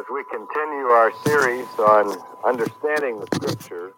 As 0.00 0.06
we 0.10 0.24
continue 0.30 0.86
our 0.86 1.12
series 1.26 1.68
on 1.78 2.16
understanding 2.42 3.20
the 3.20 3.26
scripture, 3.34 3.92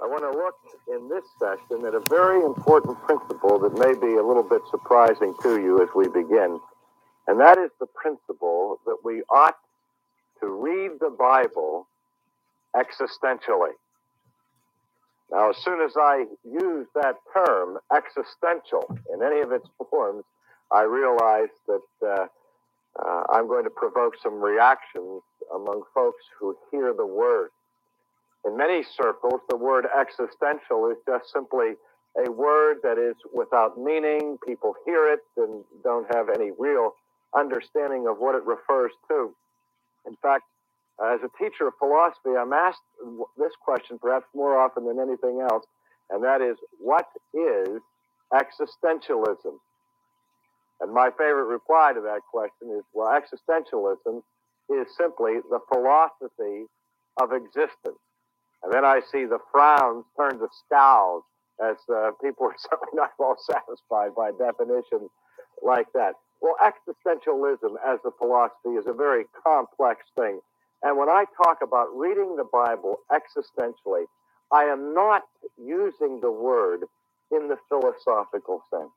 I 0.00 0.06
want 0.06 0.22
to 0.22 0.30
look 0.30 0.56
in 0.88 1.10
this 1.10 1.24
session 1.38 1.84
at 1.84 1.94
a 1.94 2.00
very 2.08 2.42
important 2.42 2.96
principle 3.02 3.58
that 3.58 3.74
may 3.76 3.92
be 4.00 4.14
a 4.14 4.22
little 4.22 4.42
bit 4.42 4.62
surprising 4.70 5.34
to 5.42 5.60
you 5.60 5.82
as 5.82 5.90
we 5.94 6.08
begin. 6.08 6.58
And 7.26 7.38
that 7.38 7.58
is 7.58 7.70
the 7.80 7.86
principle 7.86 8.80
that 8.86 8.96
we 9.04 9.22
ought 9.28 9.58
to 10.40 10.46
read 10.46 10.92
the 11.00 11.10
Bible 11.10 11.86
existentially. 12.74 13.76
Now, 15.30 15.50
as 15.50 15.58
soon 15.58 15.82
as 15.82 15.92
I 16.00 16.24
use 16.50 16.86
that 16.94 17.16
term, 17.34 17.76
existential, 17.94 18.88
in 19.12 19.22
any 19.22 19.42
of 19.42 19.52
its 19.52 19.68
forms, 19.90 20.24
I 20.72 20.84
realize 20.84 21.52
that 21.66 22.08
uh, 22.08 22.26
uh, 22.98 23.24
I'm 23.30 23.48
going 23.48 23.64
to 23.64 23.70
provoke 23.70 24.14
some 24.22 24.40
reactions 24.40 25.22
among 25.54 25.82
folks 25.94 26.22
who 26.38 26.56
hear 26.70 26.94
the 26.94 27.06
word. 27.06 27.50
In 28.46 28.56
many 28.56 28.82
circles, 28.84 29.40
the 29.48 29.56
word 29.56 29.86
existential 29.98 30.90
is 30.90 30.98
just 31.06 31.32
simply 31.32 31.74
a 32.26 32.30
word 32.30 32.78
that 32.82 32.98
is 32.98 33.16
without 33.34 33.78
meaning. 33.78 34.38
People 34.46 34.74
hear 34.84 35.12
it 35.12 35.20
and 35.36 35.64
don't 35.82 36.06
have 36.14 36.28
any 36.28 36.50
real 36.58 36.94
understanding 37.36 38.06
of 38.08 38.18
what 38.18 38.34
it 38.34 38.44
refers 38.44 38.92
to. 39.08 39.34
In 40.06 40.16
fact, 40.22 40.44
as 41.04 41.20
a 41.24 41.42
teacher 41.42 41.68
of 41.68 41.74
philosophy, 41.78 42.36
I'm 42.38 42.52
asked 42.52 42.82
this 43.36 43.52
question 43.60 43.98
perhaps 44.00 44.26
more 44.34 44.58
often 44.60 44.86
than 44.86 45.00
anything 45.00 45.40
else, 45.40 45.64
and 46.10 46.22
that 46.22 46.40
is 46.40 46.56
what 46.78 47.06
is 47.34 47.80
existentialism? 48.32 49.58
And 50.80 50.92
my 50.92 51.10
favorite 51.10 51.46
reply 51.46 51.92
to 51.94 52.00
that 52.02 52.20
question 52.30 52.70
is 52.76 52.84
well, 52.92 53.08
existentialism 53.08 54.22
is 54.70 54.86
simply 54.96 55.38
the 55.50 55.60
philosophy 55.72 56.66
of 57.20 57.32
existence. 57.32 58.00
And 58.62 58.72
then 58.72 58.84
I 58.84 59.00
see 59.12 59.24
the 59.24 59.38
frowns 59.52 60.04
turn 60.16 60.38
to 60.38 60.48
scowls 60.66 61.22
as 61.62 61.76
uh, 61.88 62.10
people 62.22 62.46
are 62.46 62.56
certainly 62.58 62.92
not 62.94 63.12
all 63.18 63.36
satisfied 63.38 64.14
by 64.16 64.30
a 64.30 64.32
definition 64.32 65.08
like 65.62 65.86
that. 65.94 66.14
Well, 66.40 66.56
existentialism 66.62 67.76
as 67.86 68.00
a 68.04 68.10
philosophy 68.18 68.70
is 68.70 68.86
a 68.86 68.92
very 68.92 69.24
complex 69.46 70.04
thing. 70.16 70.40
And 70.82 70.98
when 70.98 71.08
I 71.08 71.24
talk 71.42 71.58
about 71.62 71.88
reading 71.96 72.36
the 72.36 72.44
Bible 72.44 72.98
existentially, 73.10 74.04
I 74.52 74.64
am 74.64 74.94
not 74.94 75.22
using 75.56 76.20
the 76.20 76.30
word 76.30 76.84
in 77.30 77.48
the 77.48 77.56
philosophical 77.68 78.62
sense. 78.70 78.90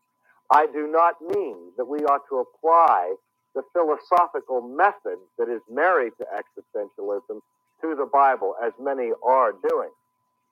I 0.52 0.66
do 0.68 0.88
not 0.88 1.16
mean 1.22 1.72
that 1.78 1.86
we 1.86 2.00
ought 2.00 2.24
to 2.30 2.38
apply 2.46 3.16
the 3.56 3.64
philosophical 3.74 4.62
method 4.62 5.18
that 5.38 5.50
is 5.50 5.62
married 5.70 6.14
to 6.20 6.26
existentialism 6.26 7.40
to 7.82 7.96
the 7.96 8.10
Bible, 8.12 8.56
as 8.64 8.74
many 8.80 9.12
are 9.26 9.54
doing. 9.70 9.90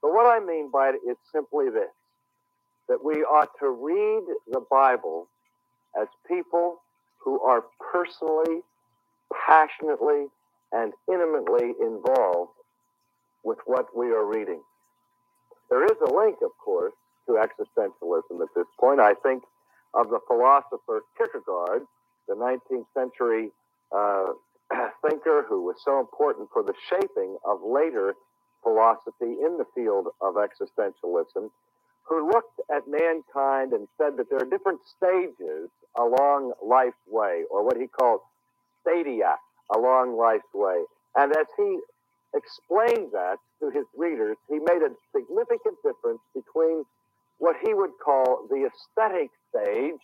But 0.02 0.14
what 0.14 0.26
I 0.26 0.44
mean 0.44 0.70
by 0.72 0.90
it 0.90 1.00
is 1.10 1.18
simply 1.32 1.70
this 1.70 1.92
that 2.88 3.04
we 3.04 3.24
ought 3.24 3.50
to 3.60 3.70
read 3.70 4.24
the 4.52 4.62
Bible 4.70 5.28
as 6.00 6.08
people 6.28 6.78
who 7.18 7.40
are 7.42 7.64
personally, 7.92 8.62
passionately, 9.48 10.28
and 10.72 10.94
intimately 11.12 11.74
involved 11.82 12.52
with 13.44 13.58
what 13.66 13.88
we 13.98 14.08
are 14.08 14.26
reading. 14.26 14.62
There 15.70 15.84
is 15.86 15.98
a 16.08 16.14
link, 16.14 16.38
of 16.44 16.52
course, 16.64 16.94
to 17.28 17.34
existentialism 17.34 18.42
at 18.42 18.50
this 18.56 18.68
point. 18.80 19.00
I 19.00 19.16
think 19.24 19.44
of 19.96 20.10
the 20.10 20.20
philosopher 20.28 21.04
Kierkegaard, 21.18 21.84
the 22.28 22.36
19th 22.36 22.86
century 22.94 23.52
uh, 23.96 24.34
thinker 25.08 25.46
who 25.48 25.64
was 25.64 25.78
so 25.84 26.00
important 26.00 26.50
for 26.52 26.64
the 26.64 26.74
shaping 26.90 27.38
of 27.46 27.60
later 27.64 28.16
philosophy 28.64 29.38
in 29.40 29.58
the 29.58 29.66
field 29.76 30.08
of 30.22 30.36
existentialism, 30.36 31.50
who 32.08 32.28
looked 32.28 32.60
at 32.76 32.84
mankind 32.88 33.74
and 33.74 33.88
said 33.98 34.18
that 34.18 34.30
there 34.30 34.40
are 34.40 34.50
different 34.50 34.80
stages 34.98 35.70
along 35.98 36.52
life's 36.64 36.98
way, 37.08 37.44
or 37.50 37.64
what 37.64 37.78
he 37.78 37.88
called 37.88 38.20
stadia 38.82 39.36
along 39.74 40.18
life's 40.18 40.54
way. 40.54 40.84
And 41.16 41.32
as 41.36 41.48
he 41.58 41.80
explained 42.36 43.12
that 43.14 43.38
to 43.62 43.70
his 43.72 43.86
readers, 43.98 44.38
he 44.50 44.60
made 44.60 44.82
a 44.84 44.92
significant 45.16 45.78
difference 45.84 46.22
between 46.34 46.84
what 47.38 47.56
he 47.66 47.74
would 47.74 47.92
call 48.04 48.46
the 48.50 48.68
aesthetic 48.68 49.30
stage 49.56 50.02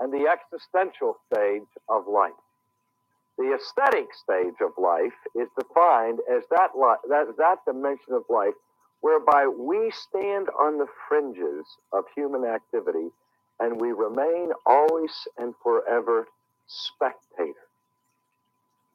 and 0.00 0.12
the 0.12 0.28
existential 0.28 1.16
stage 1.32 1.68
of 1.88 2.06
life. 2.08 2.32
The 3.38 3.54
aesthetic 3.56 4.08
stage 4.14 4.56
of 4.62 4.72
life 4.78 5.16
is 5.34 5.48
defined 5.58 6.20
as 6.30 6.44
that, 6.50 6.70
li- 6.76 7.02
that, 7.08 7.26
that 7.38 7.58
dimension 7.66 8.12
of 8.14 8.24
life 8.28 8.54
whereby 9.00 9.46
we 9.48 9.90
stand 9.92 10.48
on 10.60 10.78
the 10.78 10.86
fringes 11.08 11.66
of 11.92 12.04
human 12.14 12.44
activity 12.44 13.08
and 13.60 13.80
we 13.80 13.92
remain 13.92 14.50
always 14.66 15.12
and 15.38 15.54
forever 15.62 16.28
spectators. 16.68 17.56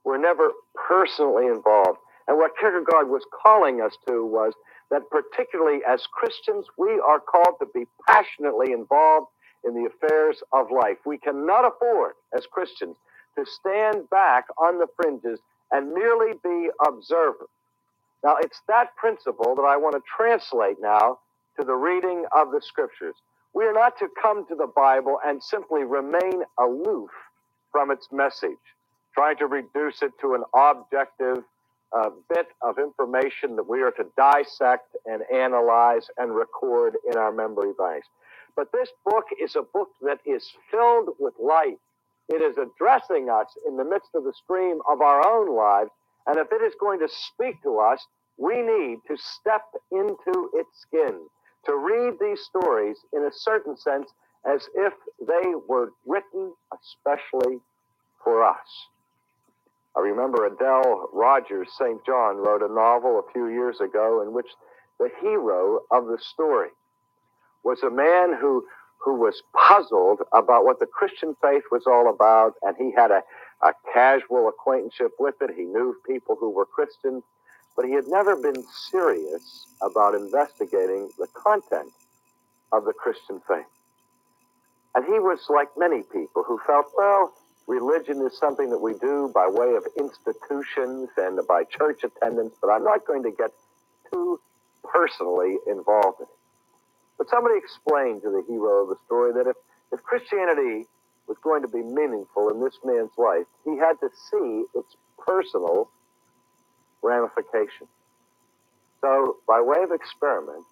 We're 0.05 0.19
never 0.19 0.51
personally 0.87 1.47
involved. 1.47 1.99
And 2.27 2.37
what 2.37 2.53
Kierkegaard 2.59 3.09
was 3.09 3.23
calling 3.43 3.81
us 3.81 3.97
to 4.07 4.25
was 4.25 4.53
that, 4.91 5.03
particularly 5.11 5.81
as 5.87 6.07
Christians, 6.07 6.65
we 6.77 7.01
are 7.07 7.19
called 7.21 7.57
to 7.61 7.67
be 7.73 7.85
passionately 8.07 8.73
involved 8.73 9.27
in 9.65 9.73
the 9.73 9.89
affairs 9.89 10.41
of 10.51 10.71
life. 10.71 10.97
We 11.05 11.17
cannot 11.17 11.65
afford, 11.65 12.13
as 12.35 12.45
Christians, 12.45 12.97
to 13.37 13.45
stand 13.45 14.09
back 14.09 14.45
on 14.57 14.79
the 14.79 14.87
fringes 14.95 15.39
and 15.71 15.93
merely 15.93 16.33
be 16.43 16.69
observers. 16.87 17.49
Now, 18.23 18.37
it's 18.39 18.61
that 18.67 18.95
principle 18.95 19.55
that 19.55 19.63
I 19.63 19.77
want 19.77 19.95
to 19.95 20.01
translate 20.15 20.77
now 20.81 21.19
to 21.59 21.65
the 21.65 21.75
reading 21.75 22.25
of 22.35 22.51
the 22.51 22.61
scriptures. 22.61 23.15
We 23.53 23.65
are 23.65 23.73
not 23.73 23.97
to 23.99 24.07
come 24.21 24.47
to 24.47 24.55
the 24.55 24.67
Bible 24.75 25.19
and 25.25 25.41
simply 25.41 25.83
remain 25.83 26.43
aloof 26.59 27.09
from 27.71 27.91
its 27.91 28.07
message, 28.11 28.51
trying 29.13 29.37
to 29.37 29.47
reduce 29.47 30.01
it 30.01 30.11
to 30.21 30.33
an 30.33 30.43
objective 30.55 31.43
uh, 31.95 32.09
bit 32.29 32.47
of 32.61 32.77
information 32.77 33.55
that 33.55 33.67
we 33.67 33.81
are 33.81 33.91
to 33.91 34.05
dissect 34.17 34.95
and 35.05 35.21
analyze 35.33 36.07
and 36.17 36.35
record 36.35 36.95
in 37.09 37.17
our 37.17 37.31
memory 37.31 37.71
banks. 37.77 38.07
But 38.55 38.71
this 38.71 38.89
book 39.05 39.25
is 39.41 39.55
a 39.55 39.61
book 39.61 39.89
that 40.01 40.19
is 40.25 40.49
filled 40.71 41.09
with 41.19 41.33
life. 41.39 41.77
It 42.29 42.41
is 42.41 42.57
addressing 42.57 43.29
us 43.29 43.47
in 43.67 43.77
the 43.77 43.83
midst 43.83 44.09
of 44.15 44.23
the 44.23 44.33
stream 44.33 44.79
of 44.89 45.01
our 45.01 45.27
own 45.27 45.55
lives. 45.55 45.91
And 46.25 46.37
if 46.37 46.47
it 46.51 46.61
is 46.63 46.73
going 46.79 46.99
to 46.99 47.09
speak 47.09 47.61
to 47.63 47.79
us, 47.79 48.05
we 48.37 48.61
need 48.61 48.99
to 49.07 49.17
step 49.17 49.65
into 49.91 50.49
its 50.53 50.69
skin, 50.81 51.27
to 51.65 51.75
read 51.75 52.15
these 52.19 52.41
stories 52.41 52.97
in 53.13 53.23
a 53.23 53.31
certain 53.31 53.77
sense 53.77 54.11
as 54.45 54.67
if 54.75 54.93
they 55.25 55.53
were 55.67 55.91
written 56.05 56.53
especially 56.73 57.59
for 58.23 58.43
us. 58.43 58.87
I 59.95 60.01
remember 60.01 60.45
Adela 60.45 61.07
Rogers 61.13 61.69
St. 61.77 62.05
John 62.05 62.37
wrote 62.37 62.61
a 62.61 62.73
novel 62.73 63.19
a 63.19 63.31
few 63.31 63.47
years 63.47 63.79
ago 63.79 64.21
in 64.21 64.33
which 64.33 64.49
the 64.99 65.09
hero 65.21 65.81
of 65.91 66.07
the 66.07 66.17
story 66.19 66.69
was 67.65 67.83
a 67.83 67.89
man 67.89 68.37
who 68.39 68.65
who 68.99 69.15
was 69.15 69.43
puzzled 69.53 70.21
about 70.33 70.63
what 70.65 70.79
the 70.79 70.85
Christian 70.85 71.35
faith 71.41 71.63
was 71.71 71.83
all 71.85 72.09
about, 72.09 72.53
and 72.63 72.75
he 72.77 72.91
had 72.95 73.11
a, 73.11 73.21
a 73.61 73.73
casual 73.93 74.47
acquaintanceship 74.47 75.11
with 75.19 75.35
it. 75.41 75.51
He 75.55 75.63
knew 75.63 75.95
people 76.07 76.37
who 76.39 76.49
were 76.49 76.65
Christians, 76.65 77.23
but 77.75 77.85
he 77.85 77.91
had 77.91 78.07
never 78.07 78.35
been 78.35 78.63
serious 78.89 79.67
about 79.81 80.15
investigating 80.15 81.09
the 81.19 81.27
content 81.27 81.91
of 82.71 82.85
the 82.85 82.93
Christian 82.93 83.41
faith. 83.47 83.65
And 84.95 85.05
he 85.05 85.19
was 85.19 85.39
like 85.49 85.67
many 85.77 86.01
people 86.01 86.43
who 86.47 86.59
felt, 86.65 86.87
well, 86.97 87.33
religion 87.67 88.25
is 88.25 88.35
something 88.39 88.71
that 88.71 88.79
we 88.79 88.93
do 88.95 89.29
by 89.35 89.47
way 89.47 89.75
of 89.75 89.85
institutions 89.99 91.09
and 91.17 91.39
by 91.47 91.63
church 91.65 92.03
attendance, 92.03 92.55
but 92.59 92.69
I'm 92.69 92.83
not 92.83 93.05
going 93.05 93.21
to 93.23 93.31
get 93.31 93.51
too 94.11 94.39
personally 94.83 95.57
involved 95.67 96.21
in 96.21 96.25
it. 96.25 96.34
But 97.17 97.29
somebody 97.29 97.55
explained 97.57 98.21
to 98.23 98.29
the 98.29 98.43
hero 98.47 98.83
of 98.83 98.89
the 98.89 98.97
story 99.05 99.33
that 99.33 99.47
if, 99.47 99.55
if 99.91 100.03
Christianity 100.03 100.87
was 101.27 101.37
going 101.43 101.61
to 101.61 101.67
be 101.67 101.81
meaningful 101.81 102.49
in 102.49 102.61
this 102.61 102.77
man's 102.83 103.11
life, 103.17 103.45
he 103.63 103.77
had 103.77 103.99
to 104.01 104.09
see 104.31 104.65
its 104.75 104.95
personal 105.17 105.89
ramifications. 107.01 107.89
So, 109.01 109.37
by 109.47 109.61
way 109.61 109.83
of 109.83 109.91
experiment, 109.91 110.65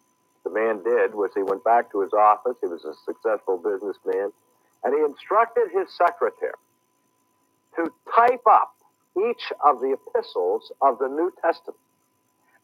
the 0.43 0.49
man 0.49 0.83
did 0.83 1.15
was 1.15 1.31
he 1.35 1.43
went 1.43 1.63
back 1.63 1.91
to 1.91 2.01
his 2.01 2.13
office. 2.13 2.55
He 2.61 2.67
was 2.67 2.83
a 2.85 2.93
successful 3.05 3.57
businessman, 3.57 4.31
and 4.83 4.93
he 4.93 5.03
instructed 5.03 5.69
his 5.71 5.87
secretary 5.95 6.53
to 7.75 7.91
type 8.15 8.41
up 8.49 8.75
each 9.17 9.51
of 9.63 9.79
the 9.79 9.95
epistles 9.95 10.71
of 10.81 10.99
the 10.99 11.07
New 11.07 11.31
Testament 11.41 11.79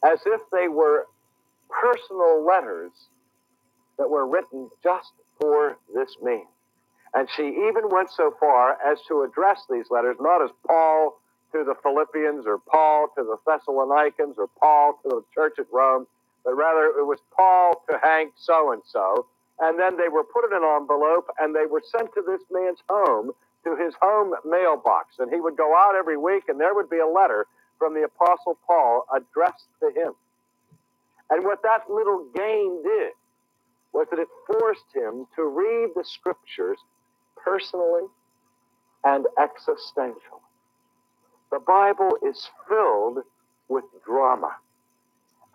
as 0.03 0.19
if 0.25 0.41
they 0.51 0.67
were 0.67 1.07
personal 1.69 2.45
letters 2.45 2.91
that 3.99 4.09
were 4.09 4.25
written 4.25 4.69
just 4.81 5.11
for 5.39 5.77
this 5.93 6.15
man. 6.23 6.45
And 7.13 7.27
she 7.35 7.43
even 7.43 7.89
went 7.89 8.09
so 8.09 8.33
far 8.39 8.77
as 8.85 8.99
to 9.07 9.23
address 9.23 9.61
these 9.69 9.85
letters 9.91 10.17
not 10.19 10.43
as 10.43 10.49
Paul 10.65 11.19
to 11.51 11.63
the 11.63 11.75
Philippians 11.83 12.45
or 12.45 12.59
Paul 12.59 13.07
to 13.17 13.23
the 13.23 13.37
Thessalonians 13.45 14.35
or 14.37 14.47
Paul 14.59 14.99
to 15.03 15.09
the 15.09 15.23
church 15.33 15.59
at 15.59 15.65
Rome, 15.71 16.07
but 16.45 16.55
rather 16.55 16.85
it 16.85 17.05
was 17.05 17.19
Paul 17.35 17.83
to 17.89 17.99
Hank 18.01 18.33
so 18.37 18.71
and 18.71 18.81
so. 18.85 19.25
And 19.59 19.77
then 19.77 19.97
they 19.97 20.07
were 20.07 20.23
put 20.23 20.45
in 20.45 20.55
an 20.55 20.63
envelope 20.63 21.27
and 21.39 21.53
they 21.53 21.65
were 21.65 21.81
sent 21.85 22.13
to 22.13 22.21
this 22.21 22.41
man's 22.51 22.79
home, 22.87 23.31
to 23.65 23.75
his 23.75 23.93
home 24.01 24.33
mailbox. 24.45 25.15
And 25.19 25.33
he 25.33 25.41
would 25.41 25.57
go 25.57 25.75
out 25.75 25.95
every 25.97 26.17
week 26.17 26.43
and 26.47 26.59
there 26.59 26.75
would 26.75 26.89
be 26.89 26.99
a 26.99 27.07
letter 27.07 27.47
from 27.77 27.93
the 27.93 28.03
Apostle 28.03 28.57
Paul 28.67 29.05
addressed 29.13 29.67
to 29.81 29.87
him. 29.87 30.13
And 31.31 31.43
what 31.43 31.63
that 31.63 31.89
little 31.89 32.25
game 32.35 32.83
did 32.83 33.11
was 33.93 34.07
that 34.11 34.19
it 34.19 34.27
forced 34.45 34.85
him 34.93 35.25
to 35.35 35.43
read 35.43 35.89
the 35.95 36.03
scriptures 36.03 36.77
personally 37.35 38.07
and 39.03 39.25
existentially. 39.37 40.43
The 41.51 41.59
Bible 41.59 42.17
is 42.27 42.49
filled 42.67 43.19
with 43.67 43.85
drama. 44.05 44.55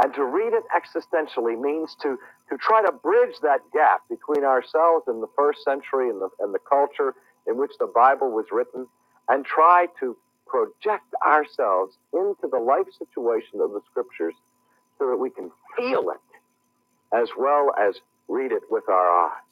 And 0.03 0.13
to 0.15 0.25
read 0.25 0.53
it 0.53 0.65
existentially 0.75 1.61
means 1.61 1.95
to, 2.03 2.19
to 2.51 2.57
try 2.59 2.85
to 2.85 2.91
bridge 2.91 3.37
that 3.43 3.61
gap 3.73 4.01
between 4.09 4.45
ourselves 4.45 5.05
and 5.07 5.23
the 5.23 5.29
first 5.37 5.63
century 5.63 6.11
and 6.11 6.21
the, 6.21 6.29
and 6.41 6.53
the 6.53 6.59
culture 6.59 7.15
in 7.47 7.57
which 7.57 7.73
the 7.79 7.87
Bible 7.87 8.31
was 8.33 8.47
written, 8.51 8.89
and 9.29 9.45
try 9.45 9.87
to 10.01 10.17
project 10.47 11.15
ourselves 11.25 11.97
into 12.13 12.49
the 12.51 12.59
life 12.59 12.87
situation 12.99 13.61
of 13.61 13.71
the 13.71 13.81
scriptures 13.91 14.35
so 14.99 15.09
that 15.09 15.17
we 15.17 15.31
can 15.31 15.51
feel 15.77 16.11
it 16.11 16.21
as 17.15 17.29
well 17.39 17.73
as 17.79 18.01
read 18.29 18.53
it 18.53 18.63
with 18.71 18.89
our 18.89 19.27
eyes. 19.27 19.43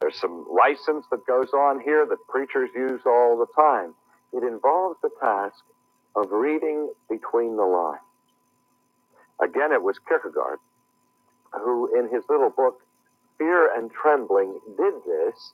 There's 0.00 0.18
some 0.18 0.46
license 0.52 1.06
that 1.10 1.26
goes 1.26 1.48
on 1.54 1.80
here 1.80 2.06
that 2.06 2.18
preachers 2.28 2.70
use 2.74 3.00
all 3.06 3.38
the 3.38 3.46
time. 3.60 3.94
It 4.32 4.42
involves 4.42 4.98
the 5.02 5.10
task 5.20 5.56
of 6.16 6.30
reading 6.30 6.92
between 7.08 7.56
the 7.56 7.64
lines. 7.64 8.00
Again, 9.42 9.72
it 9.72 9.82
was 9.82 9.98
Kierkegaard 10.06 10.58
who, 11.62 11.98
in 11.98 12.08
his 12.08 12.24
little 12.28 12.50
book, 12.50 12.80
Fear 13.38 13.70
and 13.76 13.90
Trembling, 13.92 14.58
did 14.76 14.94
this 15.06 15.52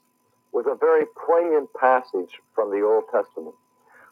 with 0.51 0.65
a 0.65 0.75
very 0.75 1.05
poignant 1.27 1.69
passage 1.79 2.39
from 2.53 2.71
the 2.71 2.81
Old 2.81 3.05
Testament. 3.11 3.55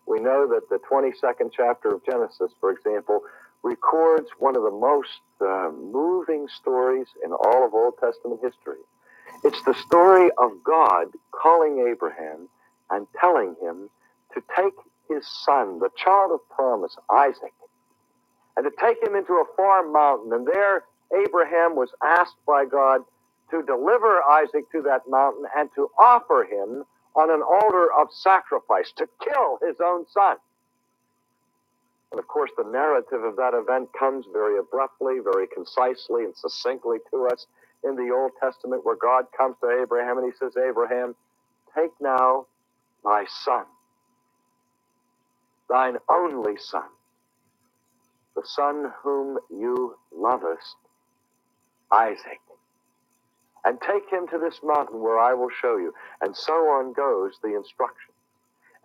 We 0.07 0.19
know 0.19 0.47
that 0.47 0.69
the 0.69 0.80
22nd 0.89 1.51
chapter 1.56 1.89
of 1.95 2.06
Genesis, 2.06 2.51
for 2.59 2.71
example, 2.71 3.21
records 3.64 4.30
one 4.40 4.56
of 4.56 4.64
the 4.64 4.72
most 4.72 5.20
uh, 5.42 5.72
moving 5.72 6.48
stories 6.48 7.08
in 7.24 7.32
all 7.32 7.66
of 7.66 7.74
Old 7.74 7.96
Testament 8.00 8.40
history. 8.42 8.80
It's 9.44 9.62
the 9.64 9.74
story 9.74 10.30
of 10.38 10.52
God 10.64 11.08
calling 11.32 11.88
Abraham 11.90 12.50
and 12.90 13.08
telling 13.20 13.56
him 13.62 13.90
to 14.34 14.44
take 14.56 14.74
his 15.10 15.26
son, 15.46 15.80
the 15.80 15.90
child 15.98 16.32
of 16.32 16.40
promise, 16.50 16.96
Isaac, 17.12 17.54
and 18.58 18.66
to 18.66 18.72
take 18.80 19.02
him 19.04 19.16
into 19.16 19.34
a 19.34 19.46
far 19.56 19.88
mountain. 19.90 20.34
And 20.34 20.48
there, 20.48 20.84
Abraham 21.26 21.76
was 21.76 21.90
asked 22.04 22.36
by 22.46 22.66
God 22.66 23.02
to 23.52 23.64
deliver 23.64 24.22
Isaac 24.24 24.72
to 24.72 24.82
that 24.84 25.02
mountain 25.10 25.46
and 25.56 25.70
to 25.76 25.90
offer 26.00 26.44
him 26.44 26.84
on 27.16 27.32
an 27.32 27.42
altar 27.42 27.88
of 28.00 28.08
sacrifice, 28.14 28.92
to 28.98 29.08
kill 29.24 29.60
his 29.66 29.78
own 29.84 30.06
son. 30.14 30.38
And 32.12 32.20
of 32.20 32.28
course, 32.28 32.52
the 32.58 32.64
narrative 32.64 33.24
of 33.24 33.36
that 33.36 33.54
event 33.54 33.90
comes 33.98 34.26
very 34.34 34.58
abruptly, 34.60 35.20
very 35.24 35.48
concisely, 35.48 36.24
and 36.24 36.36
succinctly 36.36 36.98
to 37.12 37.28
us 37.28 37.46
in 37.84 37.96
the 37.96 38.12
Old 38.14 38.32
Testament, 38.42 38.84
where 38.84 38.96
God 38.96 39.26
comes 39.38 39.56
to 39.62 39.82
Abraham 39.82 40.18
and 40.18 40.26
he 40.32 40.38
says, 40.38 40.54
Abraham, 40.58 41.16
take 41.76 41.92
now 42.02 42.48
my 43.04 43.26
son, 43.44 43.66
thine 45.70 45.98
only 46.10 46.58
son, 46.58 46.90
the 48.36 48.44
son 48.46 48.92
whom 49.04 49.38
you 49.50 49.96
lovest, 50.14 50.76
Isaac, 51.92 52.42
and 53.66 53.80
take 53.82 54.10
him 54.12 54.28
to 54.30 54.38
this 54.40 54.60
mountain 54.64 55.00
where 55.02 55.20
I 55.20 55.34
will 55.34 55.50
show 55.62 55.78
you. 55.78 55.94
And 56.22 56.36
so 56.36 56.54
on 56.54 56.94
goes 56.94 57.34
the 57.44 57.56
instruction. 57.56 58.14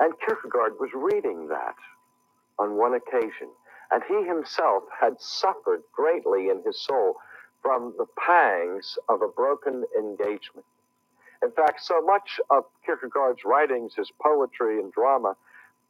And 0.01 0.15
Kierkegaard 0.27 0.75
was 0.81 0.91
reading 0.95 1.49
that 1.49 1.77
on 2.59 2.77
one 2.77 2.95
occasion. 2.95 3.49
And 3.91 4.03
he 4.09 4.25
himself 4.25 4.85
had 5.01 5.21
suffered 5.21 5.83
greatly 5.93 6.49
in 6.49 6.63
his 6.65 6.81
soul 6.81 7.17
from 7.63 7.95
the 7.99 8.07
pangs 8.19 8.99
of 9.09 9.23
a 9.23 9.29
broken 9.29 9.85
engagement. 9.97 10.67
In 11.43 11.51
fact, 11.53 11.85
so 11.85 12.01
much 12.01 12.41
of 12.51 12.65
Kierkegaard's 12.85 13.45
writings, 13.45 13.95
his 13.95 14.11
poetry 14.23 14.81
and 14.81 14.93
drama, 14.93 15.37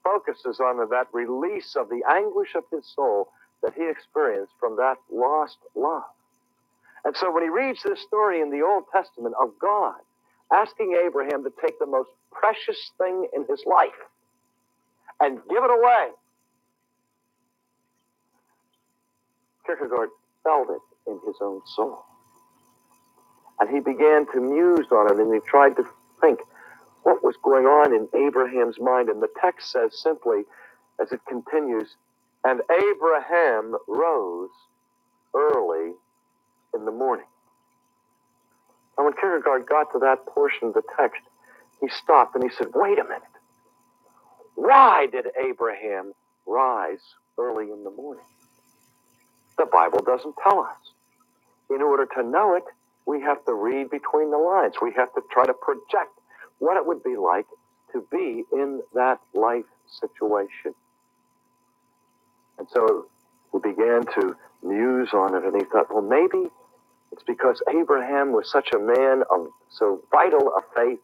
focuses 0.03 0.61
on 0.61 0.89
that 0.91 1.07
release 1.13 1.77
of 1.77 1.89
the 1.89 2.03
anguish 2.09 2.55
of 2.55 2.65
his 2.71 2.87
soul 2.95 3.31
that 3.63 3.75
he 3.75 3.89
experienced 3.89 4.53
from 4.61 4.77
that 4.77 4.97
lost 5.11 5.59
love. 5.75 6.03
And 7.05 7.17
so 7.17 7.33
when 7.33 7.43
he 7.43 7.49
reads 7.49 7.83
this 7.83 8.01
story 8.03 8.41
in 8.41 8.51
the 8.51 8.63
Old 8.63 8.85
Testament 8.93 9.35
of 9.41 9.53
God 9.61 9.95
asking 10.53 10.97
Abraham 11.05 11.45
to 11.45 11.53
take 11.61 11.79
the 11.79 11.87
most 11.87 12.11
precious 12.31 12.93
thing 12.99 13.29
in 13.35 13.45
his 13.49 13.63
life 13.67 13.91
and 15.21 15.39
give 15.49 15.63
it 15.65 15.71
away, 15.71 16.09
Kierkegaard 19.67 20.11
felt 20.45 20.69
it 20.71 20.83
in 21.11 21.21
his 21.27 21.37
own 21.43 21.63
soul. 21.77 22.05
And 23.61 23.71
he 23.71 23.81
began 23.81 24.27
to 24.33 24.41
muse 24.41 24.87
on 24.93 25.13
it 25.13 25.21
and 25.21 25.33
he 25.35 25.41
tried 25.49 25.77
to 25.77 25.85
think 26.21 26.41
what 27.05 27.25
was 27.25 27.37
going 27.43 27.67
on 27.67 27.95
in 27.95 28.09
Abraham's 28.27 28.81
mind. 28.81 29.09
And 29.09 29.23
the 29.23 29.29
text 29.41 29.71
says 29.73 29.99
simply, 30.03 30.43
as 31.01 31.13
it 31.13 31.21
continues, 31.29 31.97
and 32.45 32.63
Abraham 32.71 33.77
rose 33.89 34.51
early 35.35 35.93
in 36.75 36.85
the 36.85 36.93
morning. 36.93 37.27
And 38.99 39.07
when 39.07 39.15
Kierkegaard 39.15 39.67
got 39.69 39.93
to 39.93 39.99
that 40.01 40.27
portion 40.27 40.69
of 40.69 40.75
the 40.75 40.83
text, 40.99 41.23
he 41.81 41.89
stopped 41.89 42.35
and 42.37 42.45
he 42.45 42.51
said, 42.57 42.69
Wait 42.75 42.99
a 42.99 43.05
minute. 43.05 43.23
Why 44.57 45.07
did 45.11 45.27
Abraham 45.43 46.13
rise 46.47 47.03
early 47.39 47.71
in 47.73 47.85
the 47.85 47.91
morning? 47.91 48.25
The 49.59 49.67
Bible 49.67 50.01
doesn't 50.05 50.35
tell 50.43 50.61
us. 50.61 50.77
In 51.71 51.83
order 51.83 52.07
to 52.17 52.23
know 52.23 52.55
it, 52.57 52.65
we 53.07 53.21
have 53.23 53.45
to 53.47 53.55
read 53.55 53.91
between 53.91 54.31
the 54.31 54.39
lines. 54.39 54.75
We 54.83 54.93
have 54.97 55.13
to 55.15 55.23
try 55.31 55.45
to 55.47 55.55
project 55.55 56.13
what 56.59 56.77
it 56.77 56.87
would 56.87 57.03
be 57.03 57.17
like 57.17 57.47
to 57.93 58.07
be 58.11 58.45
in 58.53 58.83
that 58.95 59.21
life 59.35 59.65
situation. 60.01 60.75
And 62.59 62.69
so 62.73 63.07
we 63.53 63.61
began 63.61 64.07
to 64.15 64.37
muse 64.63 65.11
on 65.13 65.35
it, 65.35 65.45
and 65.45 65.55
he 65.57 65.65
thought, 65.65 65.93
well, 65.93 66.03
maybe 66.03 66.49
it's 67.13 67.23
because 67.25 67.63
Abraham 67.69 68.33
was 68.33 68.51
such 68.51 68.71
a 68.75 68.79
man 68.79 69.23
of 69.31 69.49
so 69.71 70.03
vital 70.11 70.53
a 70.57 70.63
faith, 70.75 70.99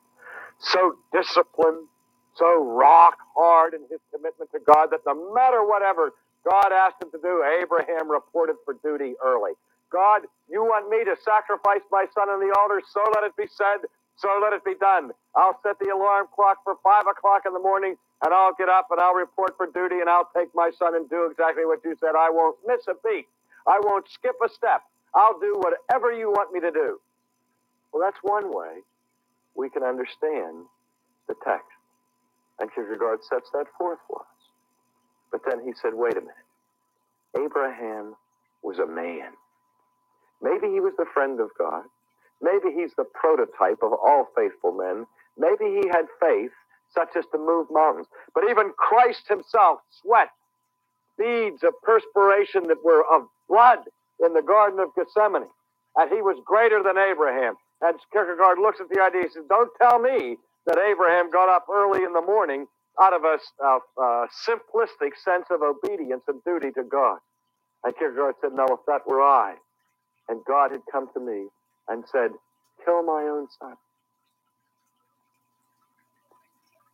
so 0.59 0.97
disciplined, 1.13 1.87
so 2.35 2.65
rock 2.65 3.17
hard 3.37 3.75
in 3.75 3.81
his 3.91 4.01
commitment 4.15 4.51
to 4.53 4.61
God 4.61 4.89
that 4.91 5.01
no 5.07 5.33
matter 5.35 5.65
whatever 5.65 6.13
God 6.49 6.73
asked 6.73 7.03
him 7.03 7.11
to 7.13 7.21
do, 7.23 7.45
Abraham 7.45 8.11
reported 8.11 8.57
for 8.65 8.75
duty 8.83 9.15
early. 9.25 9.53
God, 9.93 10.23
you 10.49 10.63
want 10.63 10.89
me 10.89 11.05
to 11.05 11.17
sacrifice 11.25 11.83
my 11.91 12.07
son 12.15 12.29
on 12.31 12.41
the 12.41 12.55
altar, 12.59 12.81
so 12.93 13.03
let 13.15 13.25
it 13.25 13.37
be 13.37 13.47
said, 13.51 13.87
so 14.17 14.29
let 14.43 14.53
it 14.53 14.65
be 14.65 14.75
done. 14.81 15.11
I'll 15.37 15.59
set 15.63 15.79
the 15.81 15.91
alarm 15.93 16.27
clock 16.35 16.59
for 16.65 16.77
five 16.83 17.05
o'clock 17.11 17.43
in 17.47 17.53
the 17.53 17.61
morning, 17.61 17.97
and 18.25 18.35
I'll 18.35 18.55
get 18.57 18.69
up 18.69 18.89
and 18.91 19.01
I'll 19.01 19.15
report 19.15 19.57
for 19.57 19.67
duty, 19.67 20.01
and 20.01 20.09
I'll 20.09 20.31
take 20.37 20.49
my 20.55 20.71
son 20.79 20.95
and 20.97 21.09
do 21.11 21.29
exactly 21.31 21.67
what 21.67 21.81
you 21.85 21.97
said. 22.01 22.15
I 22.17 22.31
won't 22.31 22.57
miss 22.67 22.87
a 22.89 22.95
beat. 23.05 23.27
I 23.67 23.81
won't 23.83 24.09
skip 24.11 24.37
a 24.45 24.49
step. 24.49 24.83
I'll 25.15 25.39
do 25.41 25.61
whatever 25.61 26.13
you 26.13 26.31
want 26.31 26.53
me 26.53 26.61
to 26.61 26.71
do. 26.71 27.01
Well, 27.93 28.03
that's 28.03 28.19
one 28.23 28.55
way 28.55 28.81
we 29.57 29.71
can 29.71 29.83
understand 29.83 30.67
the 31.29 31.35
text. 31.45 31.67
And 32.61 32.71
Kierkegaard 32.75 33.21
sets 33.29 33.51
that 33.53 33.67
forth 33.79 33.99
for 34.09 34.21
us. 34.23 34.30
But 35.33 35.43
then 35.49 35.61
he 35.65 35.73
said, 35.83 35.93
wait 35.95 36.15
a 36.17 36.23
minute. 36.23 36.35
Abraham 37.39 38.15
was 38.63 38.79
a 38.79 38.87
man. 38.87 39.33
Maybe 40.43 40.69
he 40.73 40.81
was 40.81 40.95
the 40.99 41.07
friend 41.15 41.41
of 41.41 41.51
God. 41.59 41.85
Maybe 42.43 42.75
he's 42.75 42.93
the 42.97 43.05
prototype 43.15 43.81
of 43.83 43.93
all 43.93 44.29
faithful 44.37 44.73
men. 44.73 45.07
Maybe 45.39 45.81
he 45.83 45.89
had 45.89 46.07
faith 46.21 46.53
such 46.95 47.11
as 47.17 47.25
to 47.33 47.39
move 47.39 47.69
mountains. 47.71 48.09
But 48.35 48.45
even 48.51 48.73
Christ 48.79 49.29
himself 49.29 49.81
sweat 50.03 50.29
beads 51.19 51.63
of 51.65 51.75
perspiration 51.83 52.65
that 52.69 52.85
were 52.85 53.05
of 53.13 53.27
blood 53.49 53.81
in 54.25 54.35
the 54.35 54.43
Garden 54.43 54.81
of 54.81 54.91
Gethsemane. 54.97 55.49
And 55.97 56.11
he 56.13 56.23
was 56.23 56.39
greater 56.47 56.83
than 56.83 56.99
Abraham. 56.99 57.55
And 57.83 57.99
Kierkegaard 58.13 58.59
looks 58.59 58.81
at 58.81 58.89
the 58.91 59.03
idea. 59.03 59.25
He 59.25 59.31
says, 59.31 59.45
Don't 59.49 59.71
tell 59.81 59.99
me 60.01 60.39
that 60.67 60.79
Abraham 60.79 61.31
got 61.31 61.49
up 61.49 61.67
early 61.73 62.05
in 62.05 62.13
the 62.13 62.23
morning 62.23 62.67
out 63.03 63.15
of 63.15 63.23
a, 63.25 63.39
a 64.03 64.27
simplistic 64.49 65.13
sense 65.25 65.47
of 65.51 65.63
obedience 65.63 66.23
and 66.29 66.43
duty 66.45 66.71
to 66.77 66.85
God. 66.85 67.19
And 67.85 67.97
Kierkegaard 67.99 68.37
said, 68.43 68.53
No, 68.55 68.67
if 68.71 68.81
that 68.89 69.07
were 69.07 69.23
I, 69.23 69.57
and 70.29 70.41
God 70.47 70.73
had 70.73 70.83
come 70.93 71.09
to 71.15 71.21
me 71.21 71.49
and 71.89 72.05
said, 72.13 72.31
Kill 72.85 73.03
my 73.05 73.23
own 73.25 73.49
son. 73.61 73.75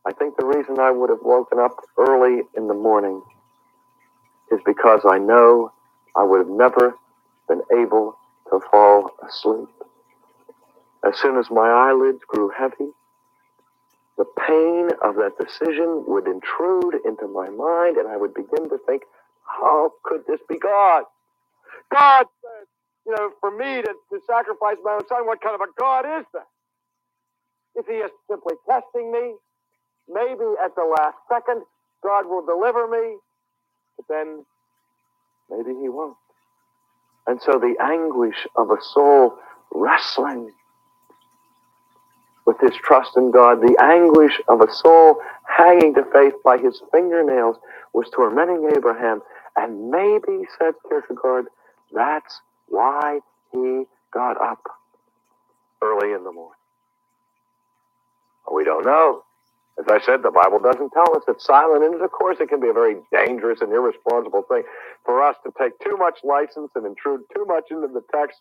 I 0.07 0.13
think 0.15 0.37
the 0.39 0.47
reason 0.47 0.81
I 0.81 0.91
would 0.93 1.11
have 1.11 1.21
woken 1.23 1.61
up 1.61 1.77
early 1.99 2.43
in 2.57 2.69
the 2.69 2.75
morning 2.75 3.23
is 4.53 4.61
because 4.67 5.03
I 5.09 5.19
know 5.19 5.73
I 6.17 6.25
would 6.25 6.41
have 6.41 6.51
never 6.51 6.95
been 7.49 7.63
able 7.77 8.17
to 8.51 8.61
fall 8.71 9.11
asleep. 9.29 9.69
As 11.07 11.19
soon 11.21 11.39
as 11.39 11.51
my 11.51 11.69
eyelids 11.71 12.21
grew 12.29 12.51
heavy, 12.57 12.91
the 14.19 14.27
pain 14.47 14.91
of 15.03 15.17
that 15.17 15.33
decision 15.41 16.05
would 16.07 16.27
intrude 16.27 16.97
into 17.05 17.29
my 17.29 17.49
mind, 17.51 17.97
and 17.99 18.09
I 18.09 18.17
would 18.17 18.35
begin 18.35 18.69
to 18.71 18.79
think, 18.87 19.03
how 19.47 19.93
could 20.05 20.23
this 20.27 20.41
be 20.49 20.59
God? 20.59 21.05
God 21.93 22.27
said, 22.43 22.67
you 23.07 23.13
know, 23.17 23.31
for 23.41 23.51
me 23.51 23.83
to, 23.83 23.95
to 24.13 24.21
sacrifice 24.27 24.77
my 24.85 24.95
own 24.95 25.07
son, 25.09 25.27
what 25.27 25.41
kind 25.43 25.55
of 25.55 25.63
a 25.63 25.73
God 25.81 26.05
is 26.21 26.27
that? 26.35 26.49
Is 27.79 27.85
he 27.89 27.99
just 28.01 28.15
simply 28.31 28.55
testing 28.69 29.13
me? 29.13 29.35
Maybe 30.09 30.45
at 30.65 30.75
the 30.77 30.85
last 30.99 31.17
second, 31.31 31.63
God 32.03 32.27
will 32.27 32.45
deliver 32.47 32.89
me, 32.89 33.17
but 33.97 34.07
then 34.09 34.45
maybe 35.51 35.79
he 35.81 35.89
won't. 35.89 36.17
And 37.27 37.41
so 37.43 37.59
the 37.59 37.77
anguish 37.83 38.47
of 38.57 38.71
a 38.71 38.79
soul 38.83 39.39
wrestling 39.73 40.53
with 42.47 42.59
his 42.61 42.75
trust 42.77 43.17
in 43.17 43.31
God, 43.33 43.61
the 43.61 43.77
anguish 43.83 44.41
of 44.49 44.61
a 44.61 44.73
soul 44.73 45.21
hanging 45.47 45.95
to 45.95 46.05
faith 46.13 46.35
by 46.45 46.59
his 46.59 46.81
fingernails 46.93 47.57
was 47.93 48.09
tormenting 48.15 48.71
Abraham. 48.77 49.21
And 49.57 49.91
maybe, 49.91 50.47
said 50.59 50.75
Kierkegaard, 50.89 51.47
that's 51.93 52.41
why 52.69 53.21
he 53.53 53.85
got 54.13 54.41
up 54.41 54.63
early 55.83 56.13
in 56.13 56.25
the 56.25 56.33
morning. 56.33 56.53
We 58.53 58.65
don't 58.65 58.85
know. 58.85 59.23
As 59.79 59.85
I 59.91 60.01
said, 60.01 60.23
the 60.23 60.31
Bible 60.31 60.59
doesn't 60.59 60.91
tell 60.93 61.15
us 61.17 61.23
it's 61.29 61.45
silent, 61.45 61.85
and 61.85 62.01
of 62.01 62.11
course 62.11 62.39
it 62.41 62.49
can 62.49 62.61
be 62.61 62.69
a 62.69 62.73
very 62.73 62.97
dangerous 63.13 63.61
and 63.61 63.71
irresponsible 63.73 64.43
thing 64.49 64.63
for 65.05 65.23
us 65.23 65.37
to 65.45 65.53
take 65.59 65.79
too 65.81 65.97
much 65.99 66.21
license 66.25 66.71
and 66.75 66.87
intrude 66.87 67.23
too 67.35 67.45
much 67.45 67.65
into 67.71 67.89
the 67.89 68.03
text. 68.13 68.41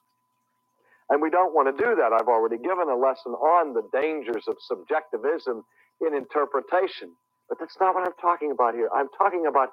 And 1.09 1.21
we 1.21 1.29
don't 1.29 1.53
want 1.55 1.75
to 1.75 1.83
do 1.83 1.95
that. 1.95 2.13
I've 2.13 2.27
already 2.27 2.57
given 2.57 2.89
a 2.89 2.95
lesson 2.95 3.33
on 3.33 3.73
the 3.73 3.83
dangers 3.93 4.45
of 4.47 4.57
subjectivism 4.59 5.63
in 6.01 6.15
interpretation. 6.15 7.11
But 7.49 7.59
that's 7.59 7.77
not 7.79 7.95
what 7.95 8.05
I'm 8.05 8.15
talking 8.21 8.51
about 8.51 8.75
here. 8.75 8.89
I'm 8.95 9.09
talking 9.17 9.45
about 9.47 9.69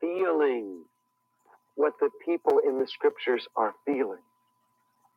feeling 0.00 0.84
what 1.76 1.94
the 2.00 2.10
people 2.24 2.60
in 2.66 2.78
the 2.78 2.86
scriptures 2.86 3.46
are 3.56 3.74
feeling 3.86 4.20